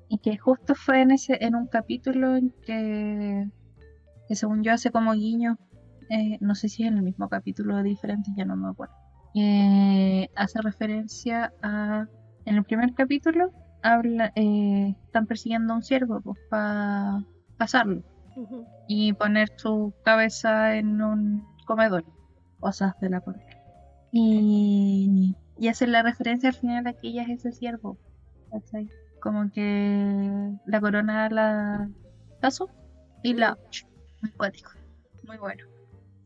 Y 0.09 0.17
que 0.17 0.37
justo 0.37 0.75
fue 0.75 1.01
en 1.01 1.11
ese 1.11 1.37
en 1.41 1.55
un 1.55 1.67
capítulo 1.67 2.35
en 2.35 2.53
que, 2.65 3.49
que 4.27 4.35
según 4.35 4.61
yo 4.61 4.73
hace 4.73 4.91
como 4.91 5.13
guiño, 5.13 5.57
eh, 6.11 6.37
no 6.41 6.55
sé 6.55 6.69
si 6.69 6.83
es 6.83 6.89
en 6.89 6.97
el 6.97 7.03
mismo 7.03 7.29
capítulo 7.29 7.77
o 7.77 7.83
diferente, 7.83 8.31
ya 8.35 8.45
no 8.45 8.55
me 8.55 8.69
acuerdo 8.69 8.93
eh, 9.33 10.29
hace 10.35 10.61
referencia 10.61 11.53
a. 11.61 12.07
En 12.43 12.55
el 12.55 12.63
primer 12.63 12.93
capítulo, 12.95 13.51
habla, 13.83 14.31
eh, 14.35 14.95
están 15.05 15.27
persiguiendo 15.27 15.73
a 15.73 15.75
un 15.75 15.83
ciervo 15.83 16.21
pues, 16.21 16.39
para 16.49 17.23
pasarlo 17.57 18.01
y 18.87 19.13
poner 19.13 19.49
su 19.57 19.93
cabeza 20.03 20.75
en 20.75 21.01
un 21.03 21.45
comedor, 21.67 22.03
cosas 22.59 22.99
de 22.99 23.09
la 23.09 23.21
corona. 23.21 23.45
Y, 24.11 25.35
y 25.59 25.67
hace 25.67 25.85
la 25.85 26.01
referencia 26.01 26.49
al 26.49 26.55
final 26.55 26.87
a 26.87 26.93
que 26.93 27.09
ella 27.09 27.23
es 27.23 27.45
ese 27.45 27.51
ciervo. 27.51 27.97
Como 29.21 29.51
que 29.51 30.51
la 30.65 30.81
corona 30.81 31.29
la 31.29 31.89
pasó 32.41 32.69
y 33.21 33.35
la. 33.35 33.55
Muy 34.21 34.31
poético, 34.31 34.71
muy 35.27 35.37
bueno. 35.37 35.70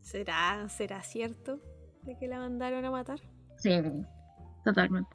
¿Será, 0.06 0.68
será 0.68 1.02
cierto? 1.02 1.60
de 2.04 2.16
que 2.16 2.28
la 2.28 2.38
mandaron 2.38 2.84
a 2.84 2.92
matar? 2.92 3.18
Sí, 3.56 3.72
totalmente. 4.64 5.10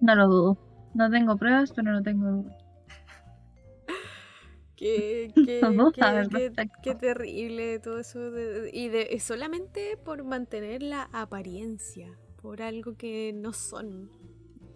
No 0.00 0.14
lo 0.14 0.26
dudo. 0.26 0.58
No 0.94 1.10
tengo 1.10 1.36
pruebas, 1.36 1.70
pero 1.72 1.92
no 1.92 2.02
tengo 2.02 2.30
dudas. 2.30 2.56
Qué, 4.76 5.30
qué, 5.34 6.94
terrible 6.98 7.78
todo 7.78 7.98
eso. 7.98 8.18
y 8.72 8.88
de, 8.88 9.20
solamente 9.20 9.98
por 10.02 10.24
mantener 10.24 10.82
la 10.82 11.10
apariencia, 11.12 12.08
por 12.40 12.62
algo 12.62 12.96
que 12.96 13.34
no 13.34 13.52
son. 13.52 14.08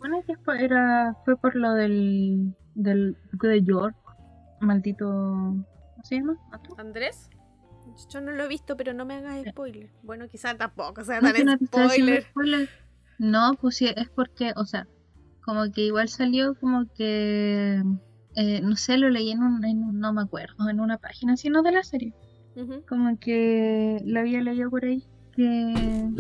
Bueno, 0.01 0.23
que 0.27 0.37
fue, 0.37 0.63
era, 0.63 1.17
fue 1.25 1.35
por 1.39 1.57
lo 1.57 1.73
del, 1.73 2.55
del 2.75 3.17
de 3.33 3.63
York, 3.63 3.97
maldito. 4.61 5.07
¿Cómo 5.07 6.05
se 6.05 6.17
llama? 6.17 6.37
¿Andrés? 6.77 7.31
Yo 8.11 8.21
no 8.21 8.33
lo 8.33 8.45
he 8.45 8.49
visto, 8.49 8.77
pero 8.77 8.93
no 8.95 9.05
me 9.05 9.15
hagas 9.15 9.45
spoiler. 9.49 9.91
Bueno, 10.03 10.29
quizás 10.29 10.57
tampoco 10.57 11.05
sea 11.05 11.21
tan 11.21 11.59
spoiler. 11.67 12.25
No, 13.19 13.55
pues 13.61 13.77
sí, 13.77 13.87
es 13.95 14.09
porque, 14.11 14.53
o 14.57 14.65
sea, 14.65 14.87
como 15.45 15.71
que 15.73 15.83
igual 15.83 16.09
salió 16.09 16.55
como 16.55 16.87
que, 16.95 17.83
eh, 18.37 18.61
no 18.63 18.77
sé, 18.77 18.97
lo 18.99 19.09
leí 19.11 19.33
en 19.33 19.43
un, 19.43 19.65
en 19.65 19.83
un- 19.83 19.99
no 19.99 20.13
me 20.13 20.23
acuerdo, 20.23 20.69
en 20.69 20.79
una 20.81 20.99
página, 20.99 21.37
sino 21.37 21.63
de 21.63 21.73
la 21.73 21.83
serie. 21.83 22.13
Como 22.89 23.19
que 23.19 24.01
lo 24.05 24.21
había 24.21 24.41
leído 24.41 24.71
por 24.71 24.85
ahí, 24.85 25.03
que, 25.35 26.11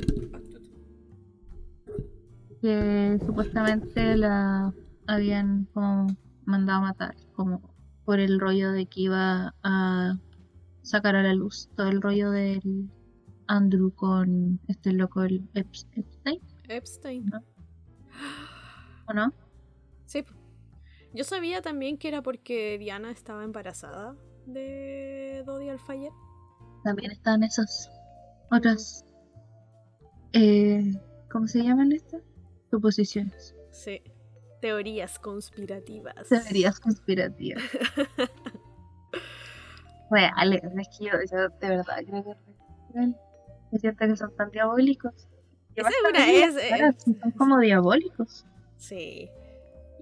que 2.61 3.19
supuestamente 3.25 4.17
la 4.17 4.73
habían 5.07 5.67
como 5.73 6.07
mandado 6.45 6.79
a 6.81 6.83
matar, 6.89 7.15
como 7.35 7.61
por 8.05 8.21
el 8.21 8.41
rollo 8.41 8.73
de 8.73 8.87
que 8.87 9.03
iba 9.03 9.55
a 9.63 10.15
sacar 10.89 11.15
a 11.17 11.23
la 11.23 11.35
luz 11.35 11.69
todo 11.77 11.89
el 11.89 12.01
rollo 12.01 12.31
del 12.31 12.89
Andrew 13.47 13.91
con 13.95 14.59
este 14.69 14.93
loco, 14.93 15.23
el 15.23 15.43
Eps- 15.55 15.87
Epstein, 15.95 16.41
Epstein. 16.69 17.27
No. 17.27 17.43
¿o 19.09 19.13
no? 19.13 19.33
Sí. 20.07 20.25
Yo 21.15 21.25
sabía 21.25 21.63
también 21.63 21.97
que 21.99 22.09
era 22.09 22.23
porque 22.23 22.77
Diana 22.79 23.11
estaba 23.11 23.45
embarazada 23.45 24.17
de 24.47 25.43
Dodi 25.47 25.69
Alfayet. 25.69 26.13
También 26.85 27.11
están 27.13 27.43
esas 27.43 27.91
otras, 28.51 29.05
eh, 30.33 30.93
¿cómo 31.31 31.47
se 31.47 31.63
llaman 31.63 31.93
estas? 31.93 32.23
Suposiciones, 32.71 33.55
Sí. 33.71 34.03
Teorías 34.61 35.19
conspirativas. 35.19 36.29
teorías 36.29 36.81
conspirativas. 36.81 37.63
Reales, 40.11 40.63
es 40.65 40.89
que 40.99 41.05
yo, 41.07 41.13
yo 41.31 41.49
de 41.49 41.69
verdad 41.69 41.97
creo 42.07 42.25
que 42.25 42.31
es 42.31 42.37
real. 42.95 43.17
Yo 43.71 43.79
siento 43.79 44.07
que 44.07 44.17
son 44.17 44.35
tan 44.37 44.51
diabólicos. 44.51 45.29
Esa 45.75 45.89
es 45.89 45.95
una- 46.09 46.89
es- 46.89 47.03
son 47.21 47.31
como 47.33 47.59
diabólicos. 47.59 48.47
Sí. 48.77 49.29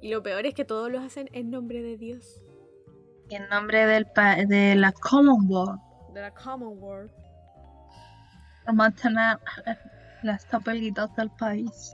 Y 0.01 0.11
lo 0.13 0.23
peor 0.23 0.47
es 0.47 0.55
que 0.55 0.65
todos 0.65 0.91
lo 0.91 1.01
hacen 1.01 1.29
en 1.33 1.51
nombre 1.51 1.83
de 1.83 1.97
Dios. 1.97 2.43
Y 3.29 3.35
en 3.35 3.49
nombre 3.49 3.87
del 3.87 4.07
pa- 4.07 4.37
de 4.37 4.75
la 4.77 4.93
Commonwealth, 4.93 5.81
De 6.15 6.21
la 6.21 6.31
Commonwealth. 6.33 7.11
mantener 8.73 9.39
las 10.23 10.45
estabilidad 10.45 11.11
del 11.17 11.31
país. 11.31 11.93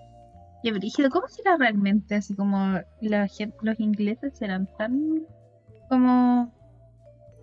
Y 0.62 0.70
Brígido, 0.72 1.10
¿cómo 1.10 1.26
será 1.28 1.56
realmente? 1.56 2.14
Así 2.16 2.34
como 2.34 2.78
la 3.00 3.26
gente, 3.28 3.56
los 3.62 3.78
ingleses 3.80 4.36
serán 4.36 4.68
tan 4.78 5.26
como 5.88 6.52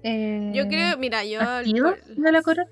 eh, 0.04 0.52
Yo 0.54 0.68
creo, 0.68 0.98
mira, 0.98 1.24
yo. 1.26 1.40
de 1.40 2.32
la 2.32 2.42
corona. 2.42 2.70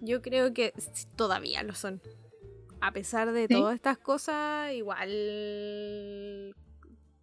Yo 0.00 0.22
creo 0.22 0.52
que 0.54 0.72
todavía 1.16 1.62
lo 1.62 1.74
son. 1.74 2.00
A 2.80 2.92
pesar 2.92 3.32
de 3.32 3.46
¿Sí? 3.46 3.54
todas 3.54 3.74
estas 3.74 3.98
cosas, 3.98 4.72
igual 4.72 6.54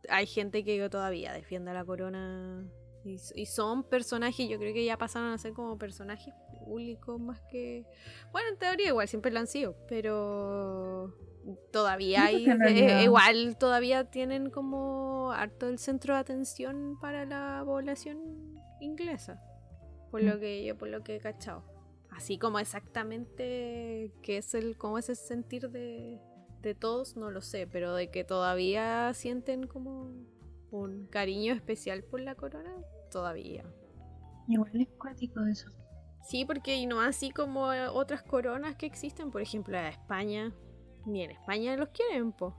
hay 0.09 0.25
gente 0.27 0.63
que 0.63 0.87
todavía 0.89 1.33
defiende 1.33 1.71
a 1.71 1.73
la 1.73 1.85
corona. 1.85 2.65
Y, 3.03 3.17
y 3.35 3.45
son 3.45 3.83
personajes, 3.83 4.47
yo 4.49 4.59
creo 4.59 4.73
que 4.73 4.85
ya 4.85 4.97
pasaron 4.97 5.31
a 5.31 5.37
ser 5.37 5.53
como 5.53 5.77
personajes 5.77 6.33
públicos 6.65 7.19
más 7.19 7.39
que... 7.49 7.85
Bueno, 8.31 8.49
en 8.49 8.57
teoría 8.57 8.89
igual 8.89 9.07
siempre 9.07 9.31
lo 9.31 9.39
han 9.39 9.47
sido, 9.47 9.75
pero 9.87 11.15
todavía 11.71 12.25
hay... 12.25 12.45
eh, 12.47 13.03
igual 13.03 13.57
todavía 13.57 14.05
tienen 14.09 14.49
como 14.49 15.31
harto 15.31 15.67
el 15.67 15.79
centro 15.79 16.13
de 16.13 16.19
atención 16.19 16.97
para 16.99 17.25
la 17.25 17.61
población 17.65 18.19
inglesa. 18.79 19.41
Por 20.11 20.21
lo 20.23 20.35
Mm. 20.35 20.39
que 20.39 20.65
yo, 20.65 20.77
por 20.77 20.87
lo 20.89 21.03
que 21.03 21.15
he 21.17 21.19
cachado. 21.19 21.63
Así 22.09 22.37
como 22.37 22.59
exactamente 22.59 24.11
qué 24.23 24.37
es 24.37 24.53
el, 24.53 24.77
cómo 24.77 24.97
es 24.97 25.09
el 25.09 25.15
sentir 25.17 25.69
de, 25.69 26.19
de 26.61 26.75
todos, 26.75 27.15
no 27.17 27.29
lo 27.31 27.41
sé, 27.41 27.67
pero 27.67 27.93
de 27.93 28.09
que 28.09 28.23
todavía 28.23 29.13
sienten 29.13 29.67
como 29.67 30.11
un 30.71 31.05
cariño 31.07 31.53
especial 31.53 32.03
por 32.03 32.21
la 32.21 32.35
corona, 32.35 32.73
todavía. 33.11 33.63
Igual 34.47 34.71
es 34.81 34.87
cuático 34.97 35.45
eso. 35.45 35.69
Sí, 36.23 36.45
porque 36.45 36.75
y 36.75 36.85
no 36.87 37.01
así 37.01 37.29
como 37.31 37.65
otras 37.93 38.23
coronas 38.23 38.75
que 38.75 38.85
existen, 38.85 39.29
por 39.31 39.41
ejemplo, 39.41 39.73
la 39.73 39.83
de 39.83 39.89
España, 39.89 40.53
ni 41.07 41.23
en 41.23 41.31
España 41.31 41.75
los 41.77 41.89
quieren, 41.89 42.31
po. 42.33 42.55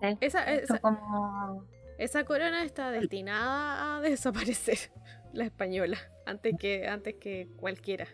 Sí, 0.00 0.16
Esa, 0.20 0.78
como 0.80 1.64
esa 1.98 2.24
corona 2.24 2.62
está 2.64 2.90
destinada 2.90 3.96
a 3.96 4.00
desaparecer, 4.02 4.78
la 5.32 5.44
española, 5.44 5.98
antes 6.26 6.54
que, 6.58 6.86
antes 6.88 7.16
que 7.16 7.48
cualquiera. 7.56 8.06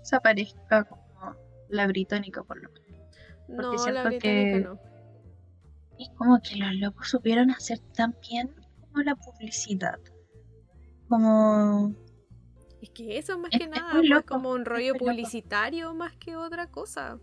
desaparezca 0.00 0.84
como 0.84 1.34
la 1.68 1.86
británica 1.86 2.42
por 2.44 2.62
lo 2.62 2.70
menos. 2.70 2.86
No, 3.48 3.72
la 3.72 3.78
siento 3.78 4.04
británica 4.08 4.58
que- 4.58 4.60
no. 4.64 4.80
Y 5.98 6.12
como 6.14 6.38
que 6.40 6.56
los 6.56 6.74
locos 6.74 7.08
supieron 7.08 7.50
hacer 7.50 7.78
tan 7.94 8.14
bien 8.28 8.54
como 8.80 9.02
la 9.02 9.14
publicidad. 9.16 9.98
Como 11.08 11.94
Es 12.82 12.90
que 12.90 13.16
eso 13.18 13.38
más 13.38 13.50
Es- 13.52 13.58
que 13.58 13.64
es 13.64 13.70
nada 13.70 13.94
muy 13.94 14.00
pues, 14.02 14.10
loco, 14.10 14.26
como 14.34 14.50
un 14.50 14.60
es 14.62 14.66
rollo 14.68 14.94
publicitario 14.94 15.94
más 15.94 16.14
que 16.16 16.36
otra 16.36 16.66
cosa. 16.68 17.18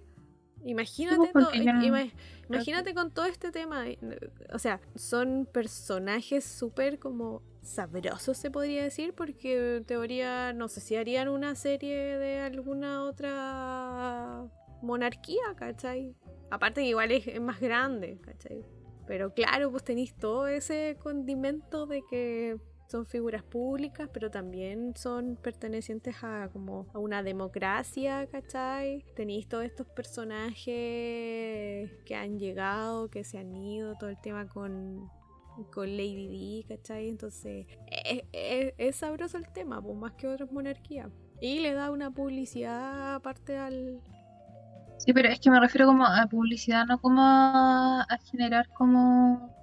Imagínate, 0.65 1.17
todo, 1.33 1.51
ima- 1.87 2.11
imagínate 2.49 2.93
con 2.93 3.11
todo 3.11 3.25
este 3.25 3.51
tema. 3.51 3.87
eh, 3.89 3.97
O 4.53 4.59
sea, 4.59 4.79
son 4.95 5.47
personajes 5.51 6.45
súper 6.45 6.99
como 6.99 7.41
sabrosos, 7.61 8.37
se 8.37 8.49
podría 8.51 8.83
decir, 8.83 9.13
porque 9.13 9.77
en 9.77 9.85
teoría 9.85 10.53
no 10.53 10.67
sé 10.67 10.81
si 10.81 10.95
harían 10.95 11.27
una 11.29 11.55
serie 11.55 11.95
de 12.17 12.39
alguna 12.39 13.03
otra 13.03 14.45
monarquía, 14.81 15.43
¿cachai? 15.55 16.15
Aparte 16.49 16.81
que 16.81 16.87
igual 16.89 17.11
es, 17.11 17.27
es 17.27 17.41
más 17.41 17.59
grande, 17.59 18.19
¿cachai? 18.21 18.63
Pero 19.07 19.33
claro, 19.33 19.71
pues 19.71 19.83
tenéis 19.83 20.15
todo 20.15 20.47
ese 20.47 20.97
condimento 21.01 21.85
de 21.87 22.03
que 22.09 22.57
son 22.87 23.05
figuras 23.05 23.43
públicas, 23.43 24.09
pero 24.13 24.29
también 24.31 24.93
son 24.95 25.35
pertenecientes 25.37 26.15
a 26.23 26.49
como 26.53 26.87
a 26.93 26.99
una 26.99 27.23
democracia, 27.23 28.27
¿cachai? 28.27 29.03
Tenéis 29.15 29.47
todos 29.47 29.65
estos 29.65 29.87
personajes 29.87 31.91
que 32.05 32.15
han 32.15 32.37
llegado, 32.39 33.09
que 33.09 33.23
se 33.23 33.37
han 33.39 33.55
ido, 33.55 33.95
todo 33.95 34.09
el 34.09 34.19
tema 34.19 34.47
con, 34.47 35.11
con 35.71 35.89
Lady 35.97 36.63
D, 36.67 36.75
¿cachai? 36.75 37.09
Entonces, 37.09 37.67
es, 37.87 38.23
es- 38.31 38.73
es 38.77 38.95
sabroso 38.97 39.37
el 39.37 39.49
tema, 39.49 39.81
pues 39.81 39.97
más 39.97 40.13
que 40.13 40.27
otras 40.27 40.51
monarquías. 40.51 41.11
Y 41.39 41.59
le 41.59 41.73
da 41.73 41.91
una 41.91 42.11
publicidad 42.11 43.15
aparte 43.15 43.57
al... 43.57 44.01
Sí, 44.97 45.11
pero 45.13 45.27
es 45.29 45.39
que 45.39 45.51
me 45.51 45.59
refiero 45.59 45.85
como 45.87 46.05
a 46.05 46.25
publicidad, 46.27 46.85
no 46.85 46.99
como 46.99 47.21
a, 47.23 48.05
generar 48.31 48.69
como 48.69 49.53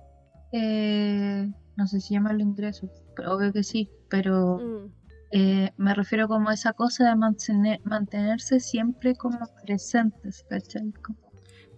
eh, 0.53 1.51
no 1.77 1.87
sé 1.87 2.01
si 2.01 2.15
llamarlo 2.15 2.43
ingresos, 2.43 2.91
obvio 3.27 3.53
que 3.53 3.63
sí, 3.63 3.91
pero 4.09 4.59
Mm, 4.59 4.93
eh, 5.33 5.71
me 5.77 5.95
refiero 5.95 6.29
como 6.29 6.49
a 6.51 6.55
esa 6.55 6.73
cosa 6.73 7.09
de 7.09 7.17
mantener, 7.17 7.81
mantenerse 7.85 8.61
siempre 8.61 9.15
como 9.15 9.39
presentes, 9.65 10.45
¿cachai? 10.49 10.93
Como, 11.03 11.19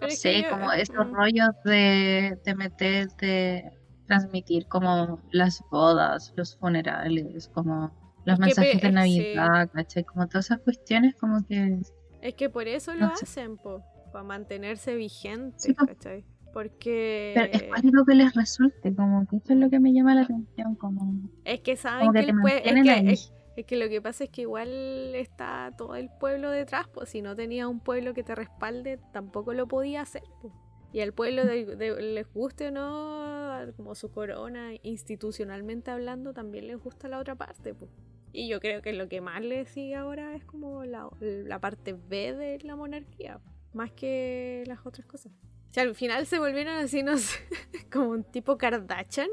no 0.01 0.11
sé, 0.11 0.43
yo- 0.43 0.49
como 0.51 0.73
estos 0.73 1.07
mm. 1.07 1.15
rollos 1.15 1.51
de, 1.65 2.39
de 2.45 2.55
meter, 2.55 3.09
de 3.21 3.71
transmitir 4.07 4.67
como 4.69 5.21
las 5.33 5.63
bodas, 5.71 6.33
los 6.37 6.57
funerales, 6.57 7.49
como 7.49 7.93
los 8.25 8.35
Es 8.35 8.39
mensajes 8.39 8.81
de 8.81 8.89
eh, 8.89 8.93
Navidad, 8.93 9.71
¿cachai? 9.73 10.05
Como 10.05 10.27
todas 10.29 10.47
esas 10.47 10.61
cuestiones 10.61 11.15
como 11.17 11.45
que 11.47 11.81
Es 12.23 12.35
que 12.35 12.49
por 12.49 12.69
eso 12.69 12.95
lo 12.95 13.07
sé. 13.07 13.27
hacen, 13.27 13.59
po, 13.59 13.83
para 14.13 14.25
mantenerse 14.25 14.95
vigentes, 14.95 15.63
Sí. 15.63 15.75
¿cachai? 15.77 16.25
Porque 16.53 17.33
Pero 17.35 17.49
es 17.53 17.63
cuático 17.65 18.05
que 18.05 18.15
les 18.15 18.35
resulte, 18.35 18.95
como 18.95 19.27
que 19.27 19.37
eso 19.37 19.53
es 19.55 19.59
lo 19.59 19.71
que 19.71 19.81
me 19.81 19.93
llama 19.93 20.15
la 20.15 20.23
atención, 20.23 20.75
como, 20.77 21.31
es 21.45 21.61
que 21.61 21.77
saben 21.77 22.01
como 22.09 22.13
que, 22.13 22.21
que 22.21 22.27
te 22.27 22.33
el 22.33 22.37
pue- 22.39 22.63
es, 22.65 22.81
que, 22.83 22.91
ahí. 22.91 23.09
es, 23.09 23.33
es 23.57 23.67
que 23.67 23.77
lo 23.77 23.89
que 23.89 24.03
pasa 24.03 24.25
es 24.25 24.31
que 24.31 24.43
igual 24.43 24.69
está 25.15 25.73
todo 25.77 25.97
el 25.97 26.11
pueblo 26.11 26.51
detrás, 26.51 26.89
pues 26.89 27.09
si 27.11 27.23
no 27.23 27.35
tenía 27.37 27.69
un 27.69 27.81
pueblo 27.81 28.15
que 28.15 28.23
te 28.23 28.35
respalde, 28.35 28.99
tampoco 29.13 29.55
lo 29.55 29.67
podía 29.67 30.03
hacer. 30.03 30.23
po. 30.43 30.53
Y 30.93 31.01
al 31.01 31.13
pueblo 31.15 31.47
de- 31.47 31.77
de- 31.77 32.03
les 32.03 32.31
guste 32.35 32.69
o 32.69 32.71
no, 32.71 33.73
como 33.77 33.95
su 33.95 34.11
corona, 34.11 34.73
institucionalmente 34.83 35.91
hablando, 35.91 36.35
también 36.35 36.67
les 36.67 36.79
gusta 36.83 37.09
la 37.09 37.19
otra 37.19 37.35
parte. 37.35 37.73
po. 37.75 37.89
Y 38.35 38.49
yo 38.49 38.61
creo 38.61 38.83
que 38.83 38.93
lo 38.93 39.09
que 39.09 39.21
más 39.21 39.43
les 39.43 39.69
sigue 39.71 39.95
ahora 39.95 40.35
es 40.35 40.45
como 40.45 40.85
la, 40.85 41.09
la 41.21 41.61
parte 41.61 41.93
B 41.95 42.35
de 42.35 42.59
la 42.63 42.77
monarquía, 42.77 43.41
más 43.75 43.93
que 43.93 44.65
las 44.67 44.85
otras 44.87 45.07
cosas. 45.07 45.33
O 45.73 45.75
sea, 45.75 45.85
al 45.85 45.95
final 45.95 46.27
se 46.27 46.39
volvieron 46.39 46.75
así, 46.77 47.03
no 47.03 47.17
sé, 47.17 47.39
como 47.91 48.11
un 48.11 48.25
tipo 48.25 48.59
Kardashian. 48.59 49.29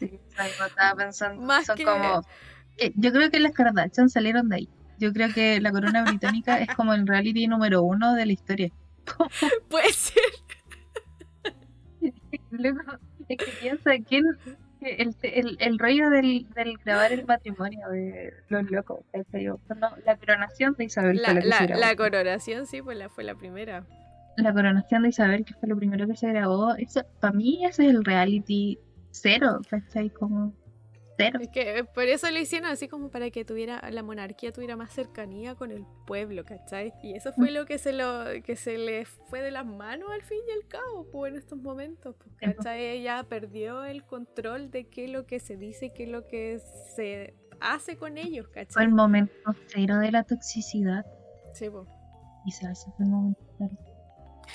Sí, 0.00 0.18
estaba 0.38 0.94
pensando. 0.96 1.42
Más 1.42 1.66
son 1.66 1.76
que- 1.76 1.84
como. 1.84 2.22
eh, 2.78 2.92
yo 2.96 3.12
creo 3.12 3.30
que 3.30 3.40
las 3.40 3.52
Kardashian 3.52 4.08
salieron 4.08 4.48
de 4.48 4.56
ahí. 4.56 4.68
Yo 4.98 5.12
creo 5.12 5.28
que 5.34 5.60
la 5.60 5.70
corona 5.70 6.02
británica 6.02 6.58
es 6.60 6.74
como 6.74 6.94
el 6.94 7.06
reality 7.06 7.46
número 7.46 7.82
uno 7.82 8.14
de 8.14 8.24
la 8.24 8.32
historia. 8.32 8.70
Puede 9.68 9.92
ser. 9.92 10.22
Luego, 12.50 12.80
es 13.28 13.36
que 13.36 13.52
piensa, 13.60 13.90
¿quién, 14.08 14.24
el, 14.80 15.14
el, 15.22 15.56
el 15.60 15.78
rollo 15.78 16.08
del, 16.08 16.48
del 16.54 16.78
grabar 16.78 17.12
el 17.12 17.26
matrimonio 17.26 17.86
de 17.90 18.32
los 18.48 18.70
locos, 18.70 19.00
no, 19.76 19.90
la 20.06 20.16
coronación 20.16 20.74
de 20.78 20.84
Isabel. 20.84 21.20
La, 21.20 21.34
la, 21.34 21.66
la 21.66 21.96
coronación, 21.96 22.66
sí, 22.66 22.80
pues 22.80 22.96
la, 22.96 23.10
fue 23.10 23.24
la 23.24 23.34
primera. 23.34 23.84
La 24.42 24.52
coronación 24.52 25.02
de 25.02 25.08
Isabel, 25.10 25.44
que 25.44 25.54
fue 25.54 25.68
lo 25.68 25.76
primero 25.76 26.06
que 26.06 26.16
se 26.16 26.28
grabó, 26.28 26.74
eso, 26.76 27.02
para 27.20 27.32
mí 27.32 27.64
ese 27.64 27.86
es 27.86 27.90
el 27.90 28.04
reality 28.04 28.78
cero, 29.10 29.60
¿cachai? 29.68 30.10
Como 30.10 30.54
es 31.18 31.48
que 31.48 31.84
por 31.94 32.04
eso 32.04 32.30
lo 32.30 32.38
hicieron 32.38 32.70
así 32.70 32.88
como 32.88 33.10
para 33.10 33.30
que 33.30 33.44
tuviera 33.44 33.82
la 33.90 34.02
monarquía 34.02 34.52
tuviera 34.52 34.76
más 34.76 34.92
cercanía 34.92 35.54
con 35.54 35.72
el 35.72 35.84
pueblo, 36.06 36.44
¿cachai? 36.44 36.92
Y 37.02 37.14
eso 37.14 37.32
fue 37.32 37.50
mm. 37.50 37.54
lo 37.54 37.66
que 37.66 37.78
se 37.78 37.92
lo 37.92 38.24
que 38.44 38.56
se 38.56 38.78
le 38.78 39.04
fue 39.04 39.42
de 39.42 39.50
las 39.50 39.66
manos 39.66 40.08
al 40.12 40.22
fin 40.22 40.38
y 40.48 40.52
al 40.52 40.68
cabo, 40.68 41.06
pues 41.10 41.32
en 41.32 41.38
estos 41.38 41.58
momentos, 41.58 42.14
pues, 42.16 42.54
¿cachai? 42.54 42.84
Ella 42.86 43.24
perdió 43.28 43.84
el 43.84 44.04
control 44.04 44.70
de 44.70 44.84
qué 44.88 45.06
es 45.06 45.10
lo 45.10 45.26
que 45.26 45.40
se 45.40 45.56
dice, 45.56 45.92
qué 45.92 46.04
es 46.04 46.10
lo 46.10 46.26
que 46.26 46.60
se 46.94 47.34
hace 47.60 47.96
con 47.96 48.16
ellos, 48.16 48.48
¿cachai? 48.48 48.72
Fue 48.72 48.84
el 48.84 48.92
momento 48.92 49.34
cero 49.66 49.98
de 49.98 50.12
la 50.12 50.22
toxicidad. 50.22 51.04
Sí, 51.52 51.68
pues. 51.68 51.88
Y 52.46 52.52
se 52.52 52.66
hace 52.66 52.90
el 53.00 53.06
momento 53.06 53.40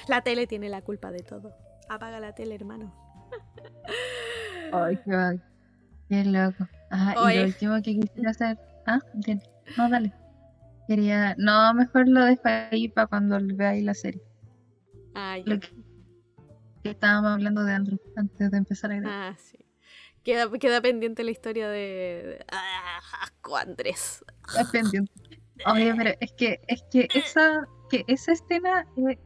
La 0.07 0.21
tele 0.21 0.47
tiene 0.47 0.69
la 0.69 0.81
culpa 0.81 1.11
de 1.11 1.19
todo. 1.19 1.55
Apaga 1.89 2.19
la 2.19 2.33
tele, 2.33 2.55
hermano. 2.55 2.93
Ay, 4.71 4.97
qué 5.05 5.39
Qué 6.09 6.25
loco. 6.25 6.67
Ajá, 6.89 7.31
y 7.31 7.37
lo 7.37 7.43
último 7.45 7.75
que 7.81 7.99
quisiera 7.99 8.31
hacer. 8.31 8.59
Ah, 8.85 8.99
entiendo. 9.13 9.45
No, 9.77 9.89
dale. 9.89 10.13
Quería. 10.87 11.35
No, 11.37 11.73
mejor 11.73 12.07
lo 12.07 12.25
dejo 12.25 12.41
ahí 12.45 12.89
para 12.89 13.07
cuando 13.07 13.37
veáis 13.41 13.83
la 13.83 13.93
serie. 13.93 14.21
Ah, 15.15 15.37
ya. 15.37 15.59
que, 15.59 16.89
estábamos 16.89 17.31
hablando 17.31 17.63
de 17.63 17.73
Andrew 17.73 17.99
antes 18.15 18.51
de 18.51 18.57
empezar 18.57 18.91
a 18.91 18.95
grabar. 18.95 19.31
Ah, 19.31 19.37
sí. 19.37 19.57
Queda, 20.23 20.49
queda 20.51 20.81
pendiente 20.81 21.23
la 21.23 21.31
historia 21.31 21.69
de. 21.69 22.45
Ah, 22.51 22.99
Andrés. 23.61 24.23
Queda 24.51 24.71
pendiente. 24.71 25.11
Oye, 25.65 25.93
pero 25.95 26.11
es 26.19 26.33
que, 26.33 26.61
es 26.67 26.83
que 26.91 27.07
esa, 27.13 27.67
que 27.89 28.03
esa 28.07 28.33
escena 28.33 28.87
eh, 28.97 29.17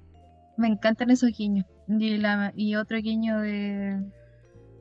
me 0.58 0.68
encantan 0.68 1.10
esos 1.10 1.32
guiños. 1.32 1.66
Y, 1.88 2.18
la, 2.18 2.52
y 2.56 2.76
otro 2.76 2.98
guiño 2.98 3.40
de 3.40 4.02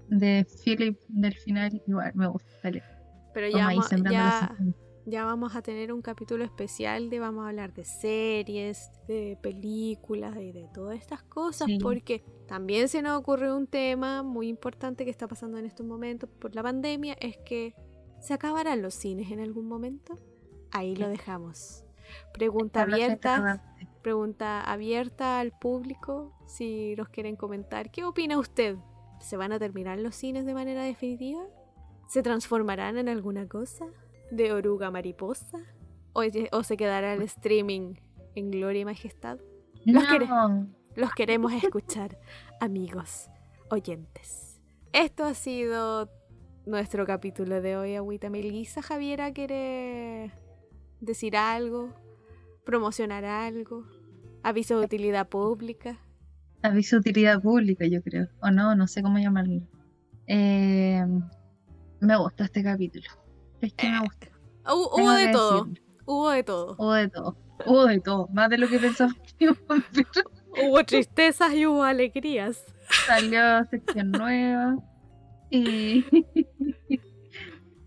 de 0.08 0.46
Philip 0.64 0.98
del 1.08 1.34
final 1.34 1.82
igual 1.86 2.12
me 2.14 2.26
gusta. 2.26 2.48
Pero 2.62 3.48
ya, 3.48 3.70
ya, 4.10 4.56
ya, 5.04 5.24
vamos 5.24 5.54
a 5.54 5.62
tener 5.62 5.92
un 5.92 6.00
capítulo 6.00 6.42
especial 6.42 7.10
de 7.10 7.18
vamos 7.18 7.44
a 7.44 7.48
hablar 7.48 7.74
de 7.74 7.84
series, 7.84 8.90
de 9.06 9.38
películas 9.42 10.36
y 10.36 10.52
de, 10.52 10.68
todas 10.72 10.98
estas 10.98 11.22
cosas 11.22 11.68
porque 11.82 12.24
también 12.46 12.88
se 12.88 13.02
nos 13.02 13.18
ocurre 13.18 13.52
un 13.52 13.66
tema 13.66 14.22
muy 14.22 14.48
importante 14.48 15.04
que 15.04 15.10
está 15.10 15.28
pasando 15.28 15.58
en 15.58 15.66
estos 15.66 15.86
momentos 15.86 16.30
por 16.40 16.54
la 16.54 16.62
pandemia 16.62 17.14
es 17.20 17.36
que 17.38 17.74
se 18.20 18.32
acabarán 18.32 18.80
los 18.80 18.94
cines 18.94 19.30
en 19.30 19.40
algún 19.40 19.68
momento. 19.68 20.18
Ahí 20.72 20.96
lo 20.96 21.08
dejamos. 21.08 21.84
Pregunta 22.32 22.82
abierta, 22.82 23.75
pregunta 24.06 24.60
abierta 24.60 25.40
al 25.40 25.50
público 25.50 26.32
si 26.46 26.94
nos 26.94 27.08
quieren 27.08 27.34
comentar. 27.34 27.90
¿Qué 27.90 28.04
opina 28.04 28.38
usted 28.38 28.76
¿Se 29.18 29.36
van 29.36 29.50
a 29.50 29.58
terminar 29.58 29.98
los 29.98 30.14
cines 30.14 30.46
de 30.46 30.54
manera 30.54 30.84
definitiva? 30.84 31.42
¿Se 32.06 32.22
transformarán 32.22 32.98
en 32.98 33.08
alguna 33.08 33.48
cosa? 33.48 33.86
¿De 34.30 34.52
oruga 34.52 34.92
mariposa? 34.92 35.58
¿O, 36.12 36.22
se 36.62 36.76
quedará 36.76 37.14
el 37.14 37.22
streaming 37.22 37.94
en 38.36 38.52
gloria 38.52 38.82
y 38.82 38.84
majestad? 38.84 39.40
Los, 39.84 40.04
los 40.94 41.10
queremos 41.10 41.52
escuchar, 41.52 42.16
amigos, 42.60 43.28
oyentes. 43.70 44.60
Esto 44.92 45.24
ha 45.24 45.34
sido 45.34 46.08
nuestro 46.64 47.06
capítulo 47.06 47.60
de 47.60 47.76
hoy, 47.76 47.96
Agüita 47.96 48.30
Melissa. 48.30 48.82
Javiera 48.82 49.32
quiere 49.32 50.30
decir 51.00 51.36
algo, 51.36 51.92
promocionar 52.64 53.24
algo, 53.24 53.95
aviso 54.46 54.78
de 54.78 54.84
utilidad 54.84 55.28
pública 55.28 55.98
aviso 56.62 56.96
de 56.96 57.00
utilidad 57.00 57.40
pública, 57.40 57.86
yo 57.86 58.02
creo. 58.02 58.28
O 58.40 58.50
no, 58.50 58.74
no 58.74 58.86
sé 58.86 59.02
cómo 59.02 59.18
llamarlo. 59.18 59.62
Eh, 60.26 61.04
me 62.00 62.16
gustó 62.16 62.44
este 62.44 62.62
capítulo. 62.62 63.06
Es 63.60 63.72
que 63.72 63.88
me 63.88 64.00
gusta. 64.00 64.28
Hubo, 64.66 65.12
de 65.12 65.28
todo. 65.28 65.68
Hubo 66.04 66.30
de 66.30 66.42
todo. 66.42 66.76
Hubo 66.76 66.92
de 66.94 67.08
todo. 67.08 67.36
Hubo 67.64 67.86
de 67.86 68.00
todo. 68.00 68.28
Más 68.32 68.50
de 68.50 68.58
lo 68.58 68.68
que 68.68 68.78
pensaba. 68.78 69.14
hubo 70.62 70.84
tristezas 70.84 71.54
y 71.54 71.66
hubo 71.66 71.84
alegrías. 71.84 72.64
Salió 73.06 73.64
sección 73.66 74.10
nueva. 74.10 74.76
Y. 75.50 76.04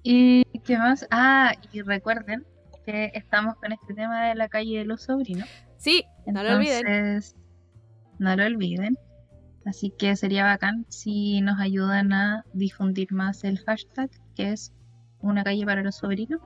¿Y 0.04 0.44
qué 0.64 0.78
más? 0.78 1.06
Ah, 1.12 1.54
y 1.72 1.82
recuerden 1.82 2.46
que 2.92 3.12
estamos 3.14 3.56
con 3.56 3.72
este 3.72 3.94
tema 3.94 4.28
de 4.28 4.36
la 4.36 4.50
calle 4.50 4.80
de 4.80 4.86
los 4.86 5.04
sobrinos. 5.04 5.48
Sí, 5.78 6.04
no 6.26 6.44
lo 6.44 6.56
olviden 6.56 7.22
no 8.20 8.36
lo 8.36 8.46
olviden. 8.46 8.98
Así 9.66 9.92
que 9.98 10.16
sería 10.16 10.44
bacán 10.44 10.86
si 10.90 11.42
nos 11.42 11.60
ayudan 11.60 12.14
a 12.14 12.46
difundir 12.54 13.12
más 13.12 13.44
el 13.44 13.60
hashtag, 13.60 14.10
que 14.36 14.52
es 14.52 14.74
una 15.20 15.44
calle 15.44 15.66
para 15.66 15.84
los 15.84 15.96
sobrinos. 15.96 16.42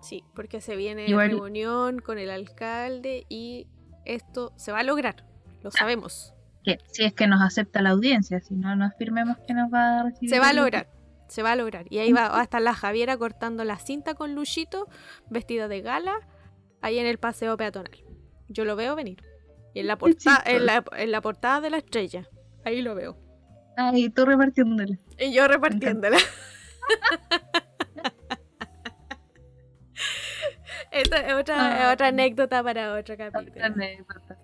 Sí, 0.00 0.24
porque 0.34 0.60
se 0.60 0.76
viene 0.76 1.08
la 1.08 1.26
reunión 1.26 2.00
con 2.00 2.18
el 2.18 2.30
alcalde 2.30 3.26
y 3.28 3.66
esto 4.06 4.52
se 4.56 4.72
va 4.72 4.80
a 4.80 4.82
lograr, 4.82 5.26
lo 5.62 5.68
ah, 5.68 5.72
sabemos. 5.78 6.32
Que 6.64 6.78
si 6.86 7.04
es 7.04 7.12
que 7.12 7.26
nos 7.26 7.42
acepta 7.42 7.82
la 7.82 7.90
audiencia, 7.90 8.40
si 8.40 8.54
no 8.54 8.74
nos 8.76 8.94
firmemos 8.96 9.36
que 9.46 9.52
nos 9.52 9.72
va 9.72 10.00
a 10.00 10.02
recibir. 10.04 10.30
Se 10.30 10.38
va 10.38 10.48
a 10.48 10.52
lograr, 10.54 10.88
se 11.30 11.42
va 11.42 11.52
a 11.52 11.56
lograr. 11.56 11.86
Y 11.90 11.98
ahí 11.98 12.12
va, 12.12 12.28
va 12.28 12.40
a 12.40 12.42
estar 12.42 12.60
la 12.60 12.74
Javiera 12.74 13.16
cortando 13.16 13.64
la 13.64 13.78
cinta 13.78 14.14
con 14.14 14.34
Luchito, 14.34 14.88
vestida 15.30 15.68
de 15.68 15.80
gala, 15.80 16.18
ahí 16.82 16.98
en 16.98 17.06
el 17.06 17.18
paseo 17.18 17.56
peatonal. 17.56 18.04
Yo 18.48 18.64
lo 18.64 18.74
veo 18.76 18.96
venir. 18.96 19.22
Y 19.72 19.80
en 19.80 19.86
la, 19.86 19.96
portada, 19.96 20.42
en, 20.44 20.66
la, 20.66 20.84
en 20.96 21.12
la 21.12 21.20
portada 21.20 21.60
de 21.60 21.70
la 21.70 21.76
estrella. 21.76 22.28
Ahí 22.64 22.82
lo 22.82 22.96
veo. 22.96 23.16
Ah, 23.76 23.92
y 23.94 24.10
tú 24.10 24.24
repartiéndola. 24.24 24.98
Y 25.18 25.32
yo 25.32 25.46
repartiéndola. 25.46 26.18
Esta 30.90 31.18
es 31.18 31.34
otra, 31.34 31.88
ah. 31.88 31.92
otra 31.92 32.08
anécdota 32.08 32.64
para 32.64 32.94
otro 32.94 33.16
capítulo. 33.16 33.52
Otra 33.52 33.66
anécdota. 33.66 34.36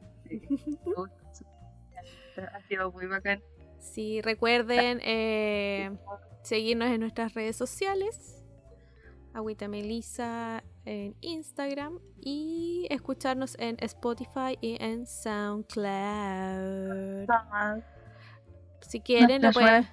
ha 2.53 2.61
sido 2.69 2.93
muy 2.93 3.07
bacán. 3.07 3.43
Sí, 3.81 4.21
recuerden 4.23 5.01
eh, 5.03 5.91
seguirnos 6.47 6.89
en 6.91 7.01
nuestras 7.01 7.35
redes 7.35 7.57
sociales. 7.57 8.45
Agüita 9.35 9.67
Melissa 9.69 10.63
en 10.85 11.17
Instagram 11.21 11.99
y 12.21 12.87
escucharnos 12.89 13.57
en 13.59 13.77
Spotify 13.81 14.57
y 14.61 14.77
en 14.81 15.07
SoundCloud. 15.07 15.85
Si 18.81 19.01
quieren, 19.01 19.43
lo 19.43 19.51
pueden. 19.51 19.89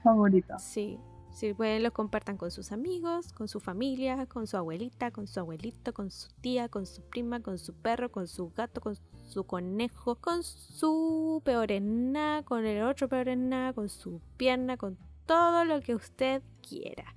Sí, 0.59 0.99
si 1.31 1.55
pueden, 1.55 1.81
lo 1.81 1.91
compartan 1.91 2.37
con 2.37 2.51
sus 2.51 2.71
amigos, 2.71 3.33
con 3.33 3.47
su 3.47 3.59
familia, 3.59 4.27
con 4.27 4.45
su 4.45 4.55
abuelita, 4.55 5.09
con 5.09 5.25
su 5.25 5.39
abuelito, 5.39 5.91
con 5.91 6.11
su 6.11 6.29
tía, 6.39 6.69
con 6.69 6.85
su 6.85 7.01
prima, 7.01 7.41
con 7.41 7.57
su 7.57 7.73
perro, 7.73 8.11
con 8.11 8.27
su 8.27 8.51
gato, 8.51 8.79
con 8.79 8.95
su 9.27 9.43
conejo, 9.45 10.15
con 10.15 10.43
su 10.43 11.41
peorena, 11.43 12.43
con 12.45 12.63
el 12.65 12.83
otro 12.83 13.09
peorena, 13.09 13.73
con 13.73 13.89
su 13.89 14.21
pierna, 14.37 14.77
con 14.77 14.97
todo 15.25 15.65
lo 15.65 15.81
que 15.81 15.95
usted 15.95 16.41
quiera. 16.67 17.13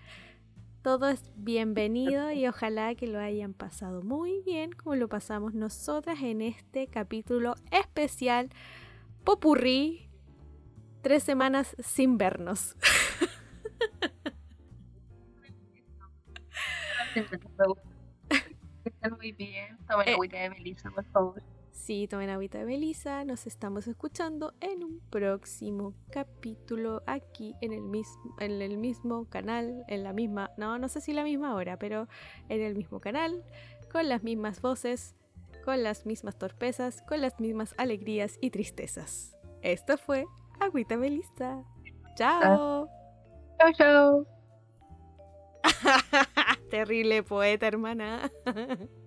Todo 0.82 1.08
es 1.08 1.32
bienvenido 1.36 2.30
y 2.30 2.46
ojalá 2.46 2.94
que 2.94 3.08
lo 3.08 3.18
hayan 3.18 3.54
pasado 3.54 4.02
muy 4.02 4.40
bien 4.42 4.70
como 4.72 4.94
lo 4.94 5.08
pasamos 5.08 5.52
nosotras 5.54 6.22
en 6.22 6.42
este 6.42 6.86
capítulo 6.86 7.54
especial 7.72 8.50
Popurrí. 9.24 10.08
Tres 11.02 11.22
semanas 11.24 11.74
sin 11.78 12.18
vernos. 12.18 12.76
Muy 19.18 19.32
bien. 19.32 19.78
Tomen 19.88 20.08
agüita 20.10 20.38
de 20.38 20.50
Melissa, 20.50 20.90
por 20.90 21.04
favor. 21.06 21.42
Sí, 21.76 22.08
tomen 22.08 22.30
agüita 22.30 22.58
de 22.58 22.64
Melissa. 22.64 23.24
Nos 23.24 23.46
estamos 23.46 23.86
escuchando 23.86 24.54
en 24.60 24.82
un 24.82 24.98
próximo 25.10 25.94
capítulo 26.10 27.02
aquí 27.06 27.54
en 27.60 27.72
el 27.72 27.82
mismo, 27.82 28.34
en 28.40 28.60
el 28.62 28.78
mismo 28.78 29.28
canal, 29.28 29.84
en 29.86 30.02
la 30.02 30.12
misma, 30.12 30.50
no, 30.56 30.78
no 30.78 30.88
sé 30.88 31.00
si 31.00 31.12
la 31.12 31.22
misma 31.22 31.54
hora, 31.54 31.78
pero 31.78 32.08
en 32.48 32.62
el 32.62 32.74
mismo 32.74 32.98
canal, 32.98 33.44
con 33.92 34.08
las 34.08 34.24
mismas 34.24 34.60
voces, 34.62 35.14
con 35.64 35.82
las 35.82 36.06
mismas 36.06 36.38
torpezas, 36.38 37.02
con 37.02 37.20
las 37.20 37.38
mismas 37.38 37.74
alegrías 37.76 38.38
y 38.40 38.50
tristezas. 38.50 39.36
Esto 39.62 39.98
fue 39.98 40.24
Agüita 40.58 40.96
Melissa. 40.96 41.62
Chao. 42.16 42.88
Chao, 43.58 43.72
chao. 43.74 44.26
Terrible 46.70 47.22
poeta, 47.22 47.68
hermana. 47.68 48.32